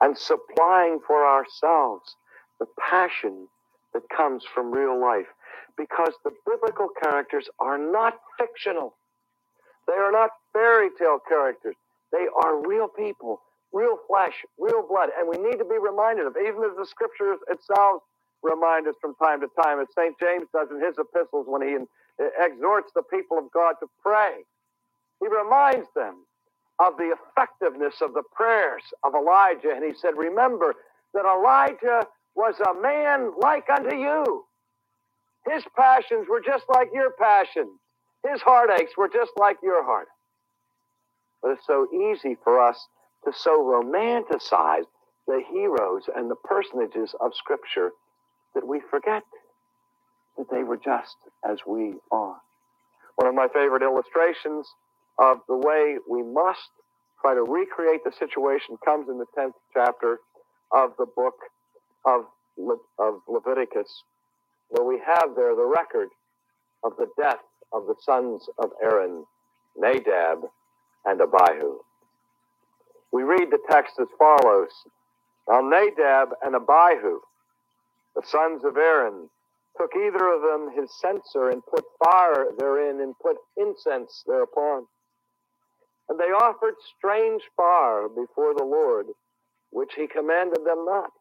and 0.01 0.17
supplying 0.17 0.99
for 1.07 1.25
ourselves 1.25 2.15
the 2.59 2.67
passion 2.89 3.47
that 3.93 4.03
comes 4.15 4.43
from 4.53 4.71
real 4.71 4.99
life 4.99 5.27
because 5.77 6.13
the 6.23 6.31
biblical 6.45 6.89
characters 7.01 7.47
are 7.59 7.77
not 7.77 8.15
fictional. 8.39 8.95
They 9.87 9.93
are 9.93 10.11
not 10.11 10.31
fairy 10.53 10.89
tale 10.97 11.19
characters. 11.27 11.75
They 12.11 12.27
are 12.43 12.67
real 12.67 12.87
people, 12.87 13.41
real 13.75 13.99
flesh, 14.07 14.33
real 14.57 14.87
blood. 14.87 15.09
And 15.19 15.27
we 15.29 15.37
need 15.37 15.59
to 15.59 15.65
be 15.65 15.77
reminded 15.77 16.27
of, 16.27 16.35
even 16.39 16.63
as 16.63 16.77
the 16.77 16.87
scriptures 16.87 17.39
itself 17.49 18.03
remind 18.43 18.87
us 18.87 18.95
from 19.01 19.15
time 19.17 19.41
to 19.41 19.49
time, 19.61 19.81
as 19.81 19.87
St. 19.95 20.15
James 20.19 20.47
does 20.53 20.69
in 20.71 20.81
his 20.81 20.95
epistles 20.97 21.45
when 21.49 21.61
he 21.61 21.75
eh, 21.75 22.29
exhorts 22.39 22.91
the 22.95 23.03
people 23.03 23.37
of 23.37 23.51
God 23.51 23.75
to 23.81 23.87
pray. 24.01 24.47
He 25.21 25.27
reminds 25.27 25.89
them 25.95 26.25
of 26.79 26.97
the 26.97 27.13
effectiveness 27.13 28.01
of 28.01 28.13
the 28.13 28.23
prayers 28.33 28.83
of 29.03 29.13
Elijah. 29.15 29.71
And 29.75 29.85
he 29.85 29.93
said, 29.93 30.17
Remember 30.17 30.75
that 31.13 31.25
Elijah 31.25 32.07
was 32.35 32.55
a 32.61 32.81
man 32.81 33.33
like 33.41 33.69
unto 33.69 33.95
you 33.95 34.45
his 35.49 35.63
passions 35.75 36.27
were 36.29 36.41
just 36.41 36.65
like 36.69 36.89
your 36.93 37.11
passions. 37.11 37.79
His 38.27 38.41
heartaches 38.41 38.93
were 38.97 39.09
just 39.09 39.31
like 39.37 39.57
your 39.61 39.83
heart. 39.83 40.07
But 41.41 41.51
it's 41.51 41.67
so 41.67 41.87
easy 41.93 42.37
for 42.43 42.59
us 42.59 42.87
to 43.25 43.33
so 43.33 43.63
romanticize 43.63 44.85
the 45.27 45.41
heroes 45.51 46.03
and 46.15 46.31
the 46.31 46.35
personages 46.35 47.15
of 47.21 47.33
Scripture 47.35 47.91
that 48.55 48.67
we 48.67 48.81
forget 48.91 49.23
that 50.37 50.47
they 50.51 50.63
were 50.63 50.77
just 50.77 51.15
as 51.49 51.59
we 51.67 51.95
are. 52.11 52.37
One 53.17 53.29
of 53.29 53.35
my 53.35 53.47
favorite 53.53 53.83
illustrations 53.83 54.67
of 55.19 55.39
the 55.49 55.57
way 55.57 55.97
we 56.09 56.23
must 56.23 56.69
try 57.21 57.35
to 57.35 57.43
recreate 57.43 58.01
the 58.05 58.11
situation 58.19 58.77
comes 58.85 59.09
in 59.09 59.19
the 59.19 59.27
10th 59.37 59.53
chapter 59.73 60.19
of 60.73 60.91
the 60.99 61.07
book 61.15 61.35
of, 62.05 62.25
Le- 62.57 62.77
of 62.99 63.21
Leviticus 63.27 64.03
where 64.69 64.85
we 64.85 65.01
have 65.05 65.35
there 65.35 65.55
the 65.55 65.65
record 65.65 66.09
of 66.83 66.93
the 66.97 67.07
death 67.21 67.41
of 67.73 67.87
the 67.87 67.95
sons 68.03 68.47
of 68.59 68.71
Aaron, 68.83 69.25
Nadab 69.77 70.39
and 71.05 71.21
Abihu. 71.21 71.77
We 73.15 73.23
read 73.23 73.49
the 73.49 73.59
text 73.71 73.93
as 74.01 74.09
follows 74.19 74.71
Now 75.47 75.61
Nadab 75.61 76.31
and 76.43 76.53
Abihu, 76.53 77.21
the 78.13 78.23
sons 78.27 78.65
of 78.65 78.75
Aaron, 78.75 79.29
took 79.79 79.91
either 79.95 80.27
of 80.33 80.41
them 80.41 80.75
his 80.75 80.91
censer 80.99 81.49
and 81.49 81.63
put 81.65 81.85
fire 82.03 82.47
therein 82.57 82.99
and 82.99 83.15
put 83.23 83.37
incense 83.55 84.21
thereupon. 84.27 84.87
And 86.09 86.19
they 86.19 86.25
offered 86.25 86.73
strange 86.97 87.41
fire 87.55 88.09
before 88.09 88.53
the 88.53 88.65
Lord, 88.65 89.05
which 89.69 89.93
he 89.95 90.07
commanded 90.07 90.65
them 90.65 90.83
not. 90.83 91.11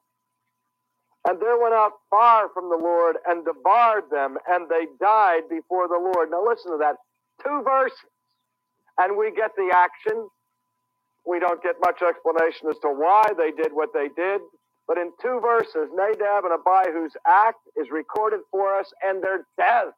And 1.28 1.40
there 1.40 1.60
went 1.60 1.74
out 1.74 1.92
fire 2.10 2.48
from 2.52 2.70
the 2.70 2.76
Lord 2.76 3.18
and 3.28 3.44
devoured 3.44 4.10
them, 4.10 4.36
and 4.48 4.68
they 4.68 4.86
died 5.00 5.42
before 5.48 5.86
the 5.86 6.10
Lord. 6.12 6.28
Now 6.32 6.44
listen 6.44 6.72
to 6.72 6.78
that. 6.78 6.96
Two 7.40 7.62
verses. 7.62 7.98
And 8.98 9.16
we 9.16 9.30
get 9.30 9.52
the 9.56 9.72
action. 9.72 10.28
We 11.26 11.40
don't 11.40 11.62
get 11.62 11.76
much 11.80 12.02
explanation 12.02 12.68
as 12.68 12.78
to 12.82 12.88
why 12.88 13.24
they 13.36 13.50
did 13.50 13.72
what 13.72 13.90
they 13.94 14.08
did. 14.14 14.40
But 14.86 14.98
in 14.98 15.12
two 15.22 15.40
verses, 15.40 15.88
Nadab 15.94 16.44
and 16.44 16.52
Abihu's 16.52 17.16
act 17.26 17.60
is 17.76 17.90
recorded 17.90 18.40
for 18.50 18.78
us, 18.78 18.92
and 19.02 19.22
their 19.22 19.46
deaths 19.56 19.96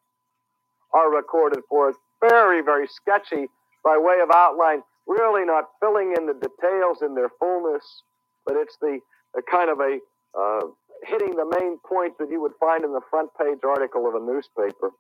are 0.93 1.11
recorded 1.11 1.61
for 1.69 1.91
us. 1.91 1.97
Very, 2.21 2.63
very 2.63 2.87
sketchy 2.87 3.49
by 3.85 3.99
way 3.99 4.21
of 4.23 4.31
outline, 4.33 4.83
really 5.07 5.45
not 5.45 5.65
filling 5.81 6.15
in 6.17 6.27
the 6.27 6.35
details 6.35 7.03
in 7.03 7.15
their 7.15 7.31
fullness, 7.41 8.03
but 8.47 8.57
it's 8.57 8.77
the, 8.81 9.01
the 9.35 9.43
kind 9.51 9.71
of 9.71 9.81
a 9.81 9.99
uh, 10.39 10.67
hitting 11.05 11.35
the 11.37 11.45
main 11.59 11.79
point 11.87 12.17
that 12.19 12.31
you 12.31 12.41
would 12.41 12.53
find 12.61 12.85
in 12.85 12.93
the 12.93 13.01
front 13.11 13.31
page 13.39 13.59
article 13.65 14.09
of 14.09 14.15
a 14.15 14.21
newspaper. 14.21 14.91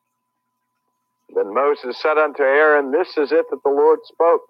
Then 1.34 1.52
Moses 1.52 2.00
said 2.00 2.18
unto 2.18 2.42
Aaron, 2.42 2.92
This 2.92 3.16
is 3.16 3.32
it 3.32 3.46
that 3.50 3.62
the 3.64 3.70
Lord 3.70 4.00
spoke, 4.04 4.42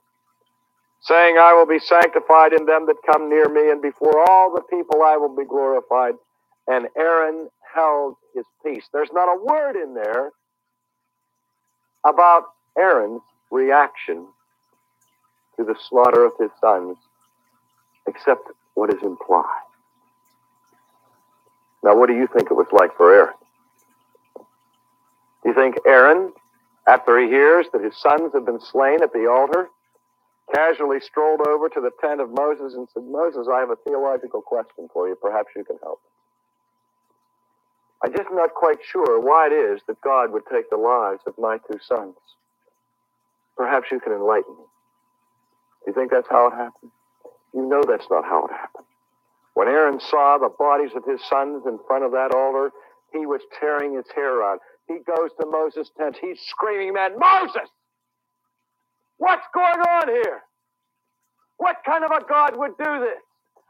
saying, 1.06 1.38
I 1.38 1.52
will 1.54 1.66
be 1.66 1.78
sanctified 1.78 2.52
in 2.52 2.66
them 2.66 2.86
that 2.86 2.96
come 3.06 3.28
near 3.28 3.48
me, 3.48 3.70
and 3.70 3.80
before 3.80 4.28
all 4.28 4.52
the 4.52 4.62
people 4.62 5.02
I 5.02 5.16
will 5.16 5.34
be 5.34 5.44
glorified. 5.44 6.14
And 6.66 6.88
Aaron 6.96 7.48
held 7.74 8.16
his 8.34 8.44
peace. 8.64 8.88
There's 8.92 9.12
not 9.12 9.26
a 9.26 9.44
word 9.44 9.76
in 9.76 9.94
there 9.94 10.32
about 12.04 12.44
Aaron's 12.76 13.22
reaction 13.50 14.26
to 15.56 15.64
the 15.64 15.76
slaughter 15.88 16.24
of 16.24 16.32
his 16.38 16.50
sons, 16.60 16.96
except 18.08 18.48
what 18.74 18.92
is 18.92 19.02
implied. 19.02 19.44
Now, 21.84 21.96
what 21.96 22.08
do 22.08 22.16
you 22.16 22.26
think 22.26 22.50
it 22.50 22.54
was 22.54 22.66
like 22.72 22.96
for 22.96 23.14
Aaron? 23.14 23.34
Do 25.42 25.50
you 25.50 25.54
think 25.54 25.76
Aaron, 25.86 26.32
after 26.88 27.18
he 27.20 27.28
hears 27.28 27.66
that 27.72 27.82
his 27.82 27.96
sons 27.96 28.32
have 28.34 28.44
been 28.44 28.60
slain 28.60 29.02
at 29.02 29.12
the 29.12 29.28
altar, 29.30 29.68
casually 30.54 31.00
strolled 31.00 31.40
over 31.48 31.68
to 31.68 31.80
the 31.80 31.90
tent 32.00 32.20
of 32.20 32.30
Moses 32.30 32.74
and 32.74 32.88
said, 32.92 33.04
Moses, 33.04 33.48
I 33.52 33.60
have 33.60 33.70
a 33.70 33.76
theological 33.76 34.42
question 34.42 34.88
for 34.92 35.08
you. 35.08 35.16
Perhaps 35.16 35.48
you 35.56 35.64
can 35.64 35.76
help. 35.82 36.00
I'm 38.04 38.12
just 38.12 38.28
not 38.32 38.54
quite 38.54 38.78
sure 38.84 39.20
why 39.20 39.48
it 39.48 39.52
is 39.52 39.80
that 39.88 40.00
God 40.02 40.32
would 40.32 40.44
take 40.52 40.70
the 40.70 40.76
lives 40.76 41.22
of 41.26 41.34
my 41.38 41.58
two 41.70 41.78
sons. 41.82 42.14
Perhaps 43.56 43.88
you 43.90 44.00
can 44.00 44.12
enlighten 44.12 44.52
me. 44.56 44.64
Do 45.84 45.90
you 45.90 45.94
think 45.94 46.10
that's 46.10 46.28
how 46.28 46.48
it 46.48 46.52
happened? 46.52 46.92
You 47.54 47.66
know 47.66 47.82
that's 47.86 48.06
not 48.10 48.24
how 48.24 48.46
it 48.46 48.52
happened. 48.52 48.84
When 49.54 49.68
Aaron 49.68 49.98
saw 50.00 50.36
the 50.38 50.50
bodies 50.50 50.90
of 50.94 51.04
his 51.04 51.20
sons 51.28 51.64
in 51.66 51.78
front 51.86 52.04
of 52.04 52.12
that 52.12 52.34
altar, 52.34 52.70
he 53.12 53.24
was 53.24 53.40
tearing 53.58 53.94
his 53.96 54.04
hair 54.14 54.42
out. 54.42 54.60
He 54.86 54.98
goes 54.98 55.30
to 55.40 55.46
Moses' 55.46 55.90
tent. 55.96 56.16
He's 56.20 56.38
screaming, 56.40 56.92
man, 56.92 57.18
Moses! 57.18 57.70
What's 59.18 59.46
going 59.54 59.80
on 59.80 60.08
here? 60.08 60.42
What 61.58 61.78
kind 61.86 62.04
of 62.04 62.10
a 62.12 62.24
God 62.28 62.56
would 62.56 62.76
do 62.78 63.00
this? 63.00 63.20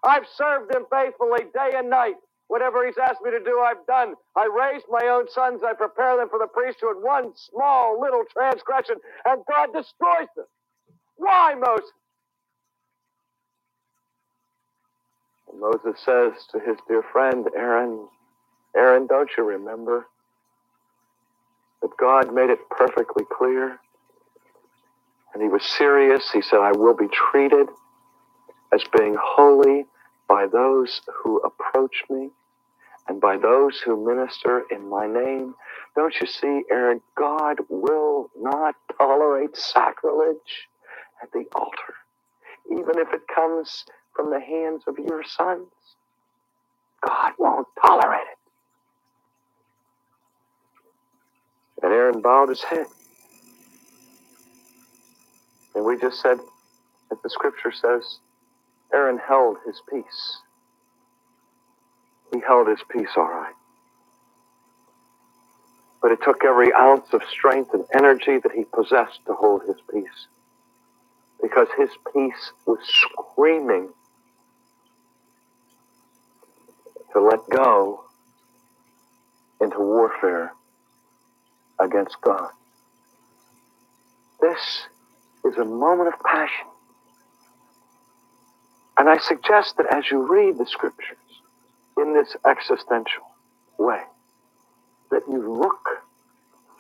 I've 0.04 0.26
served 0.36 0.74
him 0.74 0.84
faithfully 0.90 1.44
day 1.54 1.72
and 1.76 1.90
night. 1.90 2.16
Whatever 2.48 2.86
he's 2.86 2.98
asked 2.98 3.22
me 3.24 3.30
to 3.32 3.40
do, 3.40 3.60
I've 3.60 3.86
done. 3.88 4.14
I 4.36 4.46
raised 4.46 4.86
my 4.90 5.08
own 5.08 5.26
sons. 5.30 5.62
I 5.66 5.74
prepare 5.74 6.16
them 6.16 6.28
for 6.30 6.38
the 6.38 6.48
priesthood. 6.48 6.96
One 7.00 7.32
small 7.36 8.00
little 8.00 8.24
transgression, 8.32 8.96
and 9.26 9.42
God 9.50 9.68
destroys 9.74 10.28
them. 10.36 10.46
Why, 11.16 11.54
Moses? 11.54 11.90
Moses 15.58 16.00
says 16.04 16.32
to 16.52 16.60
his 16.60 16.76
dear 16.88 17.02
friend 17.12 17.46
Aaron, 17.56 18.08
Aaron, 18.76 19.06
don't 19.06 19.30
you 19.38 19.44
remember? 19.44 20.06
that 21.82 21.96
God 21.98 22.34
made 22.34 22.50
it 22.50 22.60
perfectly 22.70 23.24
clear. 23.36 23.78
And 25.36 25.42
he 25.42 25.50
was 25.50 25.64
serious. 25.64 26.30
He 26.32 26.40
said, 26.40 26.60
I 26.60 26.72
will 26.72 26.94
be 26.94 27.08
treated 27.08 27.68
as 28.72 28.82
being 28.96 29.14
holy 29.20 29.84
by 30.26 30.46
those 30.46 31.02
who 31.14 31.40
approach 31.40 32.04
me 32.08 32.30
and 33.06 33.20
by 33.20 33.36
those 33.36 33.78
who 33.80 34.02
minister 34.02 34.62
in 34.70 34.88
my 34.88 35.06
name. 35.06 35.54
Don't 35.94 36.14
you 36.22 36.26
see, 36.26 36.62
Aaron? 36.70 37.02
God 37.18 37.58
will 37.68 38.30
not 38.40 38.76
tolerate 38.96 39.54
sacrilege 39.58 40.70
at 41.22 41.30
the 41.32 41.44
altar, 41.54 41.96
even 42.70 42.98
if 42.98 43.12
it 43.12 43.28
comes 43.28 43.84
from 44.14 44.30
the 44.30 44.40
hands 44.40 44.84
of 44.86 44.98
your 44.98 45.22
sons. 45.22 45.68
God 47.06 47.32
won't 47.38 47.68
tolerate 47.84 48.22
it. 48.22 48.38
And 51.84 51.92
Aaron 51.92 52.22
bowed 52.22 52.48
his 52.48 52.62
head. 52.62 52.86
And 55.76 55.84
we 55.84 55.98
just 55.98 56.20
said, 56.20 56.40
that 57.10 57.22
the 57.22 57.30
scripture 57.30 57.72
says, 57.72 58.18
Aaron 58.92 59.18
held 59.18 59.58
his 59.66 59.80
peace. 59.90 60.38
He 62.32 62.40
held 62.40 62.68
his 62.68 62.80
peace 62.90 63.10
all 63.16 63.28
right. 63.28 63.54
But 66.02 66.12
it 66.12 66.18
took 66.22 66.44
every 66.44 66.72
ounce 66.72 67.12
of 67.12 67.22
strength 67.30 67.72
and 67.74 67.84
energy 67.94 68.38
that 68.38 68.52
he 68.52 68.64
possessed 68.64 69.20
to 69.26 69.34
hold 69.34 69.62
his 69.66 69.76
peace. 69.92 70.26
Because 71.42 71.68
his 71.78 71.90
peace 72.12 72.52
was 72.66 72.78
screaming 72.84 73.90
to 77.12 77.20
let 77.20 77.40
go 77.50 78.04
into 79.60 79.78
warfare 79.78 80.52
against 81.80 82.16
God. 82.22 82.50
This 84.40 84.86
is 85.46 85.56
a 85.58 85.64
moment 85.64 86.12
of 86.12 86.20
passion. 86.20 86.66
And 88.98 89.08
I 89.08 89.18
suggest 89.18 89.76
that 89.76 89.86
as 89.92 90.10
you 90.10 90.26
read 90.26 90.58
the 90.58 90.66
scriptures 90.66 91.18
in 91.98 92.14
this 92.14 92.34
existential 92.46 93.24
way, 93.78 94.02
that 95.10 95.22
you 95.28 95.52
look 95.60 95.88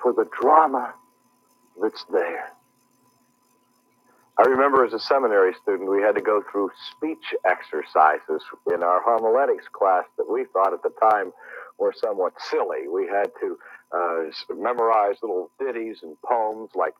for 0.02 0.12
the 0.12 0.26
drama 0.40 0.94
that's 1.80 2.04
there. 2.10 2.52
I 4.38 4.42
remember 4.42 4.84
as 4.84 4.92
a 4.92 4.98
seminary 4.98 5.54
student, 5.62 5.90
we 5.90 6.02
had 6.02 6.14
to 6.14 6.20
go 6.20 6.42
through 6.50 6.70
speech 6.90 7.34
exercises 7.46 8.42
in 8.72 8.82
our 8.82 9.00
homiletics 9.02 9.66
class 9.72 10.04
that 10.18 10.30
we 10.30 10.44
thought 10.52 10.74
at 10.74 10.82
the 10.82 10.92
time 11.00 11.32
were 11.78 11.94
somewhat 11.96 12.34
silly. 12.50 12.88
We 12.88 13.06
had 13.06 13.30
to 13.40 13.58
uh, 13.92 14.54
memorize 14.54 15.16
little 15.22 15.50
ditties 15.58 16.00
and 16.02 16.20
poems 16.20 16.70
like, 16.74 16.94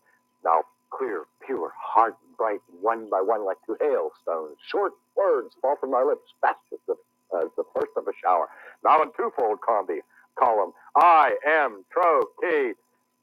now 0.45 0.63
clear, 0.97 1.25
pure, 1.45 1.73
hard, 1.79 2.15
bright, 2.37 2.61
one 2.81 3.09
by 3.11 3.21
one 3.21 3.45
like 3.45 3.59
two 3.67 3.77
hailstones. 3.81 4.57
Short 4.69 4.93
words 5.17 5.55
fall 5.61 5.77
from 5.77 5.91
my 5.91 6.03
lips 6.03 6.33
fast 6.41 6.59
as 6.73 6.79
the, 6.87 6.95
uh, 7.35 7.49
the 7.57 7.65
first 7.75 7.93
of 7.97 8.07
a 8.07 8.13
shower. 8.23 8.49
Now 8.85 9.03
a 9.03 9.07
twofold 9.17 9.61
combi, 9.61 10.01
column, 10.39 10.73
I 10.97 11.37
am 11.47 11.85
tro. 11.91 12.23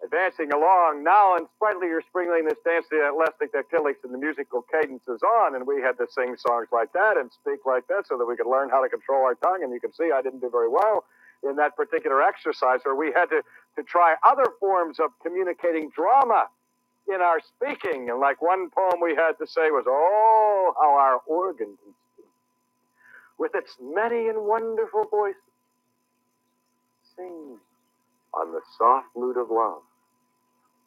Advancing 0.03 0.51
along, 0.51 1.01
now 1.01 1.37
and 1.37 1.47
sprightly 1.55 1.87
you're 1.87 2.03
springling 2.09 2.43
this 2.43 2.57
dance 2.65 2.85
the 2.91 3.07
elastic 3.07 3.53
dactylics 3.53 4.03
and 4.03 4.13
the 4.13 4.17
musical 4.17 4.61
cadence 4.61 5.07
is 5.07 5.23
on, 5.23 5.55
and 5.55 5.65
we 5.65 5.81
had 5.81 5.97
to 5.97 6.05
sing 6.11 6.35
songs 6.35 6.67
like 6.73 6.91
that 6.91 7.15
and 7.15 7.31
speak 7.31 7.65
like 7.65 7.87
that 7.87 8.05
so 8.05 8.17
that 8.17 8.25
we 8.25 8.35
could 8.35 8.49
learn 8.49 8.69
how 8.69 8.83
to 8.83 8.89
control 8.89 9.23
our 9.23 9.35
tongue. 9.35 9.63
And 9.63 9.71
you 9.71 9.79
can 9.79 9.93
see 9.93 10.11
I 10.13 10.21
didn't 10.21 10.41
do 10.41 10.49
very 10.49 10.67
well 10.67 11.05
in 11.41 11.55
that 11.55 11.77
particular 11.77 12.21
exercise, 12.21 12.79
where 12.83 12.95
we 12.95 13.13
had 13.15 13.27
to, 13.27 13.43
to 13.77 13.83
try 13.83 14.15
other 14.27 14.45
forms 14.59 14.99
of 14.99 15.11
communicating 15.23 15.89
drama 15.95 16.47
in 17.09 17.21
our 17.21 17.39
speaking. 17.41 18.09
And 18.09 18.19
like 18.19 18.41
one 18.41 18.69
poem 18.69 19.01
we 19.01 19.15
had 19.15 19.33
to 19.39 19.47
say 19.47 19.71
was, 19.71 19.85
Oh, 19.87 20.73
how 20.79 20.95
our 20.95 21.19
organ 21.27 21.77
can 21.83 21.93
speak. 22.13 22.25
With 23.39 23.51
its 23.55 23.77
many 23.81 24.29
and 24.29 24.45
wonderful 24.45 25.05
voices, 25.11 25.41
sing 27.15 27.57
on 28.33 28.51
the 28.53 28.61
soft 28.77 29.07
lute 29.15 29.37
of 29.37 29.49
love. 29.51 29.81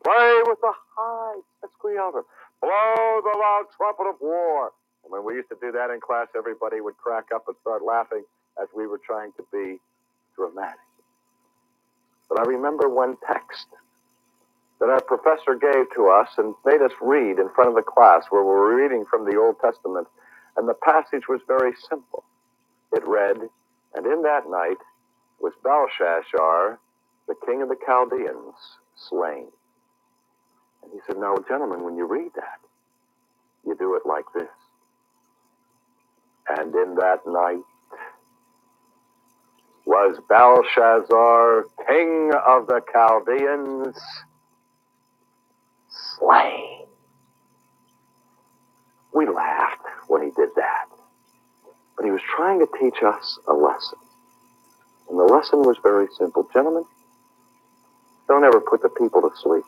Play 0.05 0.40
with 0.46 0.59
the 0.62 0.72
high 0.96 1.40
sesquialter. 1.61 2.22
Blow 2.62 3.20
the 3.22 3.38
loud 3.38 3.64
trumpet 3.76 4.09
of 4.09 4.16
war. 4.20 4.72
And 5.05 5.12
when 5.12 5.24
we 5.24 5.35
used 5.35 5.48
to 5.50 5.59
do 5.61 5.72
that 5.72 5.90
in 5.90 6.00
class, 6.00 6.29
everybody 6.37 6.81
would 6.81 6.96
crack 6.96 7.26
up 7.35 7.44
and 7.48 7.57
start 7.62 7.83
laughing 7.85 8.24
as 8.62 8.68
we 8.76 8.87
were 8.87 9.00
trying 9.05 9.33
to 9.38 9.44
be 9.52 9.79
dramatic. 10.37 10.81
But 12.29 12.40
I 12.40 12.44
remember 12.44 12.88
one 12.88 13.16
text 13.26 13.66
that 14.80 14.90
our 14.90 15.02
professor 15.02 15.54
gave 15.54 15.86
to 15.96 16.08
us 16.08 16.28
and 16.38 16.54
made 16.66 16.82
us 16.82 16.92
read 17.00 17.38
in 17.38 17.48
front 17.54 17.70
of 17.70 17.76
the 17.76 17.82
class 17.82 18.24
where 18.30 18.42
we 18.42 18.48
were 18.48 18.76
reading 18.76 19.04
from 19.10 19.24
the 19.24 19.38
Old 19.38 19.56
Testament. 19.60 20.08
And 20.56 20.68
the 20.68 20.74
passage 20.74 21.28
was 21.28 21.40
very 21.48 21.72
simple. 21.88 22.24
It 22.92 23.06
read, 23.06 23.38
And 23.94 24.06
in 24.06 24.22
that 24.22 24.48
night 24.48 24.78
was 25.40 25.52
Belshazzar, 25.64 26.78
the 27.28 27.34
king 27.46 27.62
of 27.62 27.68
the 27.68 27.76
Chaldeans, 27.86 28.54
slain. 28.96 29.48
And 30.82 30.92
he 30.92 31.00
said, 31.06 31.18
Now, 31.18 31.36
gentlemen, 31.48 31.84
when 31.84 31.96
you 31.96 32.06
read 32.06 32.32
that, 32.36 32.60
you 33.66 33.76
do 33.76 33.96
it 33.96 34.02
like 34.06 34.26
this. 34.34 34.48
And 36.48 36.74
in 36.74 36.94
that 36.96 37.20
night 37.26 37.64
was 39.86 40.18
Belshazzar, 40.28 41.64
king 41.88 42.32
of 42.46 42.66
the 42.66 42.82
Chaldeans, 42.92 43.96
slain. 46.18 46.87
We 49.14 49.29
laughed 49.29 49.83
when 50.09 50.22
he 50.22 50.31
did 50.31 50.50
that. 50.57 50.87
But 51.96 52.05
he 52.05 52.11
was 52.11 52.20
trying 52.37 52.61
to 52.61 52.68
teach 52.81 53.02
us 53.02 53.38
a 53.48 53.55
lesson. 53.55 53.98
And 55.09 55.18
the 55.18 55.24
lesson 55.24 55.61
was 55.61 55.79
very 55.83 56.09
simple. 56.18 56.48
Gentlemen, 56.52 56.85
don't 58.29 58.44
ever 58.44 58.61
put 58.61 58.83
the 58.83 58.88
people 58.88 59.22
to 59.22 59.31
sleep 59.37 59.64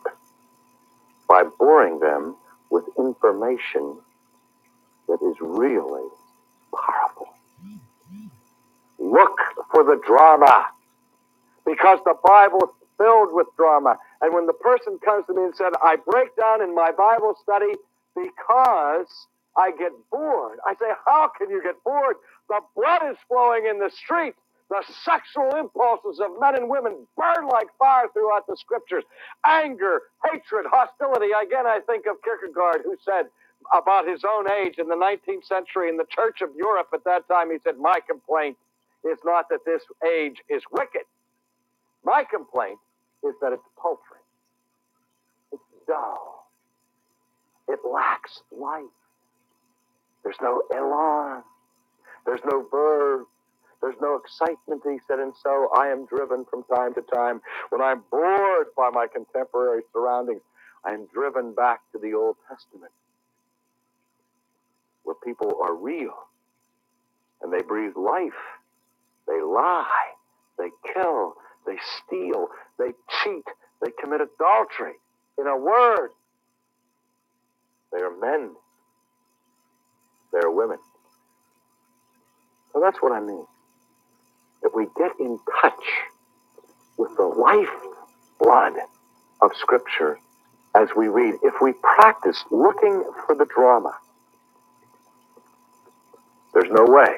by 1.27 1.43
boring 1.59 1.99
them 1.99 2.35
with 2.69 2.85
information 2.97 3.99
that 5.07 5.19
is 5.21 5.35
really 5.41 6.07
powerful. 6.73 7.27
Look 8.99 9.37
for 9.71 9.83
the 9.83 9.99
drama 10.05 10.67
because 11.65 11.99
the 12.05 12.15
Bible 12.23 12.63
is 12.63 12.87
filled 12.97 13.29
with 13.33 13.47
drama. 13.57 13.97
And 14.21 14.33
when 14.33 14.47
the 14.47 14.53
person 14.53 14.99
comes 15.03 15.25
to 15.27 15.33
me 15.33 15.43
and 15.43 15.55
said, 15.55 15.73
I 15.81 15.97
break 15.97 16.35
down 16.35 16.61
in 16.61 16.75
my 16.75 16.91
Bible 16.91 17.35
study 17.41 17.73
because 18.15 19.07
I 19.57 19.71
get 19.71 19.91
bored, 20.11 20.59
I 20.65 20.73
say, 20.75 20.91
How 21.05 21.31
can 21.37 21.49
you 21.49 21.61
get 21.63 21.75
bored? 21.83 22.17
The 22.49 22.61
blood 22.75 23.03
is 23.11 23.17
flowing 23.27 23.67
in 23.69 23.79
the 23.79 23.89
street. 23.91 24.35
The 24.69 24.83
sexual 25.03 25.55
impulses 25.55 26.19
of 26.19 26.39
men 26.39 26.55
and 26.55 26.69
women 26.69 27.07
burn 27.17 27.47
like 27.47 27.67
fire 27.79 28.07
throughout 28.13 28.47
the 28.47 28.57
scriptures. 28.57 29.03
Anger, 29.45 30.01
hatred, 30.25 30.65
hostility. 30.69 31.29
Again, 31.31 31.67
I 31.67 31.79
think 31.87 32.05
of 32.05 32.17
Kierkegaard, 32.23 32.81
who 32.83 32.95
said 33.03 33.27
about 33.73 34.07
his 34.07 34.23
own 34.29 34.51
age 34.51 34.75
in 34.77 34.87
the 34.89 34.95
19th 34.95 35.45
century 35.45 35.89
in 35.89 35.97
the 35.97 36.05
Church 36.09 36.41
of 36.41 36.49
Europe 36.55 36.89
at 36.93 37.03
that 37.05 37.27
time, 37.29 37.51
he 37.51 37.57
said, 37.63 37.77
My 37.79 37.99
complaint 38.07 38.57
is 39.05 39.19
not 39.25 39.49
that 39.49 39.65
this 39.65 39.83
age 40.07 40.37
is 40.49 40.63
wicked. 40.71 41.03
My 42.03 42.23
complaint 42.29 42.79
is 43.23 43.35
that 43.41 43.53
it's 43.53 43.63
paltry. 43.81 44.21
It's 45.51 45.63
dull. 45.87 46.47
It 47.67 47.79
lacks 47.89 48.41
life. 48.51 48.83
There's 50.23 50.37
no 50.41 50.63
elan. 50.73 51.43
There's 52.25 52.41
no 52.51 52.65
verve. 52.71 53.25
There's 53.81 53.95
no 54.01 54.15
excitement, 54.15 54.81
he 54.85 54.97
said, 55.07 55.19
and 55.19 55.33
so 55.43 55.69
I 55.75 55.87
am 55.87 56.05
driven 56.05 56.45
from 56.49 56.63
time 56.65 56.93
to 56.95 57.01
time. 57.01 57.41
When 57.69 57.81
I'm 57.81 58.03
bored 58.11 58.67
by 58.77 58.89
my 58.91 59.07
contemporary 59.07 59.83
surroundings, 59.93 60.41
I 60.85 60.91
am 60.91 61.07
driven 61.13 61.53
back 61.53 61.81
to 61.93 61.99
the 61.99 62.13
Old 62.13 62.37
Testament, 62.49 62.91
where 65.03 65.15
people 65.23 65.59
are 65.63 65.75
real 65.75 66.13
and 67.41 67.53
they 67.53 67.61
breathe 67.61 67.95
life. 67.95 68.33
They 69.27 69.41
lie, 69.41 70.11
they 70.57 70.69
kill, 70.93 71.35
they 71.69 71.77
steal, 72.07 72.49
they 72.79 72.93
cheat, 73.23 73.45
they 73.81 73.91
commit 74.03 74.21
adultery. 74.21 74.95
In 75.39 75.47
a 75.47 75.57
word, 75.57 76.11
they 77.93 77.99
are 78.01 78.15
men, 78.19 78.51
they 80.33 80.39
are 80.39 80.51
women. 80.51 80.79
So 82.73 82.81
that's 82.81 82.97
what 83.01 83.13
I 83.13 83.21
mean 83.21 83.45
that 84.63 84.75
we 84.75 84.87
get 84.97 85.11
in 85.19 85.39
touch 85.61 85.83
with 86.97 87.15
the 87.17 87.23
life 87.23 87.69
blood 88.39 88.73
of 89.41 89.51
Scripture 89.57 90.19
as 90.75 90.89
we 90.97 91.07
read. 91.09 91.35
If 91.43 91.55
we 91.61 91.73
practice 91.83 92.43
looking 92.51 93.03
for 93.27 93.35
the 93.35 93.45
drama, 93.45 93.93
there's 96.53 96.71
no 96.71 96.85
way 96.85 97.17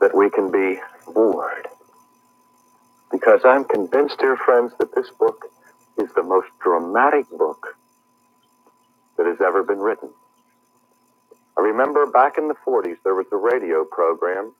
that 0.00 0.16
we 0.16 0.30
can 0.30 0.50
be 0.52 0.80
bored. 1.12 1.68
Because 3.10 3.40
I'm 3.44 3.64
convinced, 3.64 4.18
dear 4.18 4.36
friends, 4.36 4.72
that 4.78 4.94
this 4.94 5.10
book 5.18 5.46
is 5.98 6.10
the 6.14 6.22
most 6.22 6.48
dramatic 6.62 7.28
book 7.30 7.76
that 9.16 9.26
has 9.26 9.38
ever 9.40 9.62
been 9.62 9.78
written. 9.78 10.10
I 11.56 11.62
remember 11.62 12.06
back 12.06 12.38
in 12.38 12.48
the 12.48 12.54
40s, 12.66 12.96
there 13.04 13.14
was 13.14 13.26
a 13.32 13.36
radio 13.36 13.84
program 13.84 14.54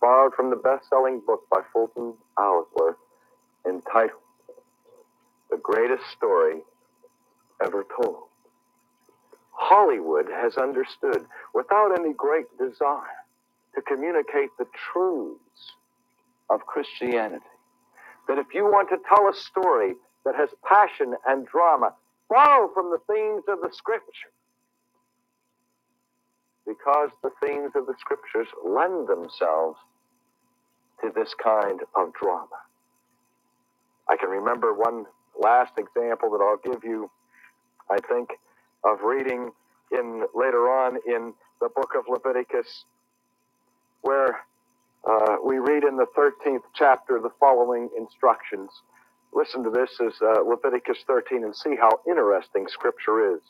borrowed 0.00 0.34
from 0.34 0.50
the 0.50 0.56
best 0.56 0.88
selling 0.88 1.20
book 1.26 1.42
by 1.50 1.60
Fulton 1.72 2.14
Oursler 2.38 2.94
entitled 3.66 4.20
The 5.50 5.58
Greatest 5.58 6.04
Story 6.16 6.60
Ever 7.64 7.84
Told. 8.00 8.24
Hollywood 9.52 10.26
has 10.32 10.56
understood, 10.56 11.26
without 11.54 11.98
any 11.98 12.14
great 12.14 12.46
desire, 12.58 13.24
to 13.74 13.82
communicate 13.82 14.50
the 14.58 14.66
truths 14.92 15.72
of 16.48 16.64
Christianity. 16.66 17.44
That 18.30 18.38
if 18.38 18.54
you 18.54 18.64
want 18.64 18.88
to 18.90 18.98
tell 19.08 19.28
a 19.28 19.34
story 19.34 19.94
that 20.24 20.36
has 20.36 20.50
passion 20.62 21.14
and 21.26 21.48
drama, 21.48 21.94
borrow 22.28 22.70
from 22.72 22.90
the 22.90 22.98
themes 23.12 23.42
of 23.48 23.58
the 23.60 23.74
Scripture 23.74 24.30
because 26.64 27.10
the 27.24 27.30
themes 27.44 27.72
of 27.74 27.86
the 27.86 27.94
scriptures 27.98 28.46
lend 28.64 29.08
themselves 29.08 29.76
to 31.02 31.10
this 31.14 31.34
kind 31.42 31.80
of 31.96 32.12
drama. 32.14 32.60
I 34.08 34.16
can 34.16 34.28
remember 34.28 34.74
one 34.74 35.06
last 35.36 35.72
example 35.78 36.30
that 36.30 36.40
I'll 36.40 36.72
give 36.72 36.84
you, 36.84 37.10
I 37.90 37.96
think, 38.08 38.30
of 38.84 39.00
reading 39.02 39.50
in 39.90 40.24
later 40.32 40.70
on 40.70 40.98
in 41.08 41.34
the 41.60 41.68
book 41.74 41.94
of 41.98 42.04
Leviticus, 42.08 42.84
where 44.02 44.40
uh, 45.08 45.36
we 45.44 45.58
read 45.58 45.84
in 45.84 45.96
the 45.96 46.06
13th 46.16 46.62
chapter 46.74 47.20
the 47.20 47.30
following 47.40 47.88
instructions. 47.96 48.70
Listen 49.32 49.62
to 49.64 49.70
this 49.70 49.90
as 50.04 50.12
uh, 50.20 50.42
Leviticus 50.42 50.98
13 51.06 51.44
and 51.44 51.54
see 51.56 51.76
how 51.76 52.00
interesting 52.06 52.66
Scripture 52.68 53.34
is. 53.36 53.40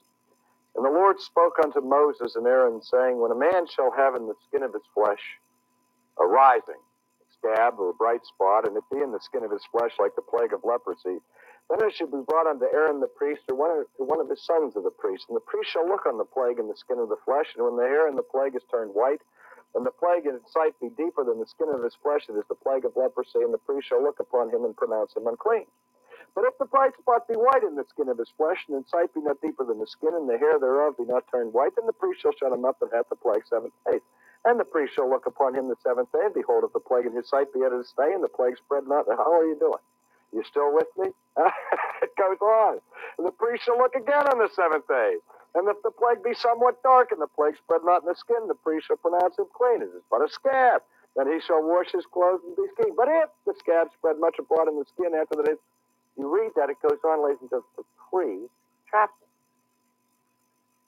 And 0.77 0.85
the 0.85 0.91
Lord 0.91 1.19
spoke 1.21 1.57
unto 1.63 1.81
Moses 1.81 2.37
and 2.37 2.47
Aaron, 2.47 2.81
saying, 2.83 3.19
When 3.19 3.33
a 3.33 3.39
man 3.39 3.67
shall 3.67 3.91
have 3.91 4.15
in 4.15 4.29
the 4.29 4.39
skin 4.47 4.63
of 4.63 4.73
his 4.73 4.87
flesh 4.95 5.23
a 6.21 6.27
rising, 6.27 6.79
a 6.79 7.27
scab 7.35 7.81
or 7.81 7.91
a 7.91 7.95
bright 7.95 8.25
spot, 8.25 8.69
and 8.69 8.77
it 8.77 8.85
be 8.93 9.03
in 9.03 9.11
the 9.11 9.21
skin 9.21 9.43
of 9.43 9.51
his 9.51 9.65
flesh 9.73 9.93
like 9.99 10.15
the 10.15 10.23
plague 10.23 10.53
of 10.53 10.61
leprosy, 10.63 11.19
then 11.71 11.83
it 11.83 11.95
should 11.95 12.13
be 12.13 12.23
brought 12.27 12.47
unto 12.47 12.67
Aaron 12.73 13.01
the 13.01 13.11
priest 13.11 13.43
or 13.51 13.57
one 13.57 13.71
of, 13.71 13.87
to 13.97 14.05
one 14.05 14.21
of 14.21 14.31
his 14.31 14.45
sons 14.45 14.77
of 14.77 14.85
the 14.85 14.95
priest. 14.95 15.27
And 15.29 15.37
the 15.37 15.47
priest 15.47 15.71
shall 15.71 15.87
look 15.89 16.07
on 16.07 16.19
the 16.19 16.25
plague 16.25 16.59
in 16.61 16.69
the 16.69 16.77
skin 16.77 16.99
of 16.99 17.09
the 17.09 17.21
flesh, 17.25 17.51
and 17.57 17.65
when 17.65 17.77
the 17.77 17.91
hair 17.91 18.09
in 18.09 18.15
the 18.15 18.23
plague 18.23 18.55
is 18.55 18.63
turned 18.71 18.95
white, 18.95 19.23
and 19.75 19.87
the 19.87 19.91
plague 19.91 20.27
in 20.27 20.35
its 20.35 20.53
sight 20.53 20.75
be 20.81 20.91
deeper 20.91 21.25
than 21.25 21.39
the 21.39 21.47
skin 21.47 21.69
of 21.71 21.83
his 21.83 21.95
flesh, 22.03 22.27
it 22.29 22.35
is 22.35 22.45
the 22.49 22.59
plague 22.59 22.85
of 22.85 22.97
leprosy, 22.97 23.39
and 23.39 23.55
the 23.55 23.59
priest 23.63 23.89
shall 23.89 24.03
look 24.03 24.19
upon 24.19 24.51
him 24.51 24.65
and 24.65 24.77
pronounce 24.77 25.15
him 25.15 25.27
unclean. 25.27 25.67
But 26.35 26.45
if 26.45 26.59
the 26.59 26.65
bright 26.67 26.95
spot 26.99 27.27
be 27.27 27.35
white 27.35 27.63
in 27.63 27.75
the 27.75 27.85
skin 27.91 28.09
of 28.09 28.19
his 28.19 28.31
flesh, 28.37 28.63
and 28.69 28.77
in 28.77 28.87
sight 28.87 29.15
be 29.15 29.21
not 29.21 29.41
deeper 29.41 29.65
than 29.65 29.79
the 29.79 29.87
skin, 29.87 30.15
and 30.15 30.29
the 30.29 30.39
hair 30.39 30.59
thereof 30.59 30.97
be 30.97 31.05
not 31.05 31.25
turned 31.31 31.53
white, 31.53 31.75
then 31.77 31.87
the 31.87 31.93
priest 31.93 32.23
shall 32.23 32.35
shut 32.39 32.53
him 32.53 32.65
up 32.65 32.83
and 32.83 32.91
hath 32.93 33.09
the 33.09 33.17
plague 33.17 33.43
seven 33.49 33.71
days. 33.91 34.03
And 34.45 34.59
the 34.59 34.65
priest 34.65 34.95
shall 34.95 35.11
look 35.11 35.27
upon 35.27 35.55
him 35.55 35.69
the 35.69 35.77
seventh 35.83 36.11
day, 36.13 36.23
and 36.23 36.35
behold, 36.35 36.65
if 36.65 36.73
the 36.73 36.81
plague 36.81 37.07
in 37.07 37.15
his 37.15 37.29
sight 37.29 37.53
be 37.53 37.63
at 37.63 37.73
his 37.73 37.89
stay, 37.89 38.13
and 38.15 38.23
the 38.23 38.29
plague 38.29 38.57
spread 38.59 38.87
not, 38.87 39.07
how 39.09 39.33
are 39.33 39.45
you 39.45 39.59
doing? 39.59 39.83
You 40.33 40.43
still 40.45 40.73
with 40.73 40.87
me? 40.97 41.11
it 42.03 42.17
goes 42.17 42.41
on. 42.41 42.81
And 43.19 43.27
the 43.27 43.33
priest 43.33 43.65
shall 43.65 43.79
look 43.79 43.95
again 43.95 44.27
on 44.31 44.39
the 44.39 44.49
seventh 44.55 44.87
day. 44.87 45.17
And 45.55 45.69
if 45.69 45.77
the 45.83 45.91
plague 45.91 46.23
be 46.23 46.35
somewhat 46.35 46.83
dark, 46.83 47.13
and 47.13 47.21
the 47.21 47.27
plague 47.29 47.57
spread 47.57 47.83
not 47.85 48.03
in 48.03 48.09
the 48.09 48.15
skin, 48.15 48.49
the 48.49 48.55
priest 48.55 48.87
shall 48.87 48.97
pronounce 48.99 49.39
him 49.39 49.47
clean. 49.57 49.83
It 49.83 49.91
is 49.97 50.03
but 50.11 50.23
a 50.23 50.29
scab. 50.29 50.83
Then 51.17 51.33
he 51.33 51.41
shall 51.41 51.63
wash 51.63 51.91
his 51.93 52.07
clothes 52.07 52.41
and 52.47 52.57
be 52.57 52.67
clean. 52.77 52.95
But 52.97 53.09
if 53.11 53.31
the 53.47 53.55
scab 53.59 53.89
spread 53.99 54.19
much 54.21 54.37
abroad 54.39 54.69
in 54.69 54.79
the 54.79 54.87
skin 54.95 55.13
after 55.15 55.37
the 55.37 55.45
days, 55.45 55.63
you 56.19 56.29
read 56.33 56.53
that, 56.57 56.71
it 56.71 56.79
goes 56.83 56.99
on, 57.05 57.25
ladies 57.25 57.41
and 57.43 57.51
gentlemen, 57.51 57.71
for 57.77 57.85
three 58.11 58.47
chapters. 58.91 59.29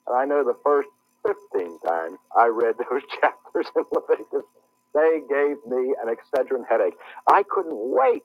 And 0.07 0.15
I 0.15 0.25
know 0.25 0.43
the 0.43 0.57
first 0.63 0.89
15 1.27 1.79
times 1.87 2.17
I 2.37 2.47
read 2.47 2.75
those 2.77 3.01
chapters 3.21 3.67
in 3.75 3.83
Leviticus, 3.91 4.43
they 4.93 5.21
gave 5.29 5.57
me 5.67 5.95
an 6.03 6.13
Excedrin 6.13 6.65
headache. 6.69 6.95
I 7.27 7.43
couldn't 7.43 7.75
wait 7.75 8.23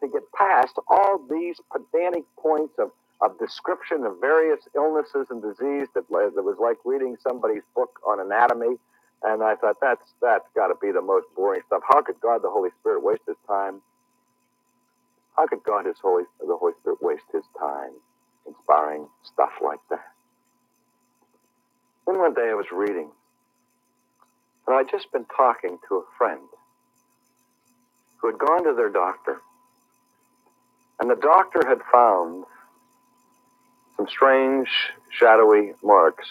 to 0.00 0.08
get 0.08 0.22
past 0.32 0.74
all 0.88 1.20
these 1.30 1.56
pedantic 1.72 2.24
points 2.38 2.74
of, 2.78 2.90
of 3.22 3.38
description 3.38 4.04
of 4.04 4.20
various 4.20 4.60
illnesses 4.76 5.28
and 5.30 5.42
disease 5.42 5.88
that, 5.94 6.08
that 6.10 6.42
was 6.44 6.56
like 6.60 6.78
reading 6.84 7.16
somebody's 7.22 7.64
book 7.74 8.00
on 8.06 8.20
anatomy. 8.20 8.76
And 9.24 9.42
I 9.42 9.56
thought, 9.56 9.76
that's, 9.80 10.14
that's 10.22 10.46
got 10.56 10.68
to 10.68 10.74
be 10.82 10.92
the 10.92 11.02
most 11.02 11.26
boring 11.36 11.62
stuff. 11.66 11.82
How 11.88 12.02
could 12.02 12.20
God, 12.20 12.42
the 12.42 12.50
Holy 12.50 12.70
Spirit, 12.80 13.02
waste 13.04 13.22
his 13.26 13.36
time 13.48 13.80
how 15.36 15.46
could 15.46 15.62
God, 15.64 15.86
His 15.86 15.96
Holy, 16.02 16.24
the 16.40 16.56
Holy 16.56 16.74
Spirit, 16.80 17.02
waste 17.02 17.24
His 17.32 17.44
time 17.58 17.92
inspiring 18.46 19.08
stuff 19.22 19.52
like 19.64 19.80
that? 19.90 20.04
Then 22.06 22.18
one 22.18 22.34
day 22.34 22.50
I 22.50 22.54
was 22.54 22.66
reading, 22.72 23.10
and 24.66 24.76
I'd 24.76 24.90
just 24.90 25.12
been 25.12 25.26
talking 25.36 25.78
to 25.88 25.96
a 25.96 26.04
friend 26.18 26.42
who 28.20 28.28
had 28.28 28.38
gone 28.38 28.64
to 28.64 28.74
their 28.74 28.90
doctor, 28.90 29.40
and 31.00 31.10
the 31.10 31.16
doctor 31.16 31.66
had 31.66 31.78
found 31.92 32.44
some 34.00 34.08
strange, 34.08 34.68
shadowy 35.10 35.74
marks 35.82 36.26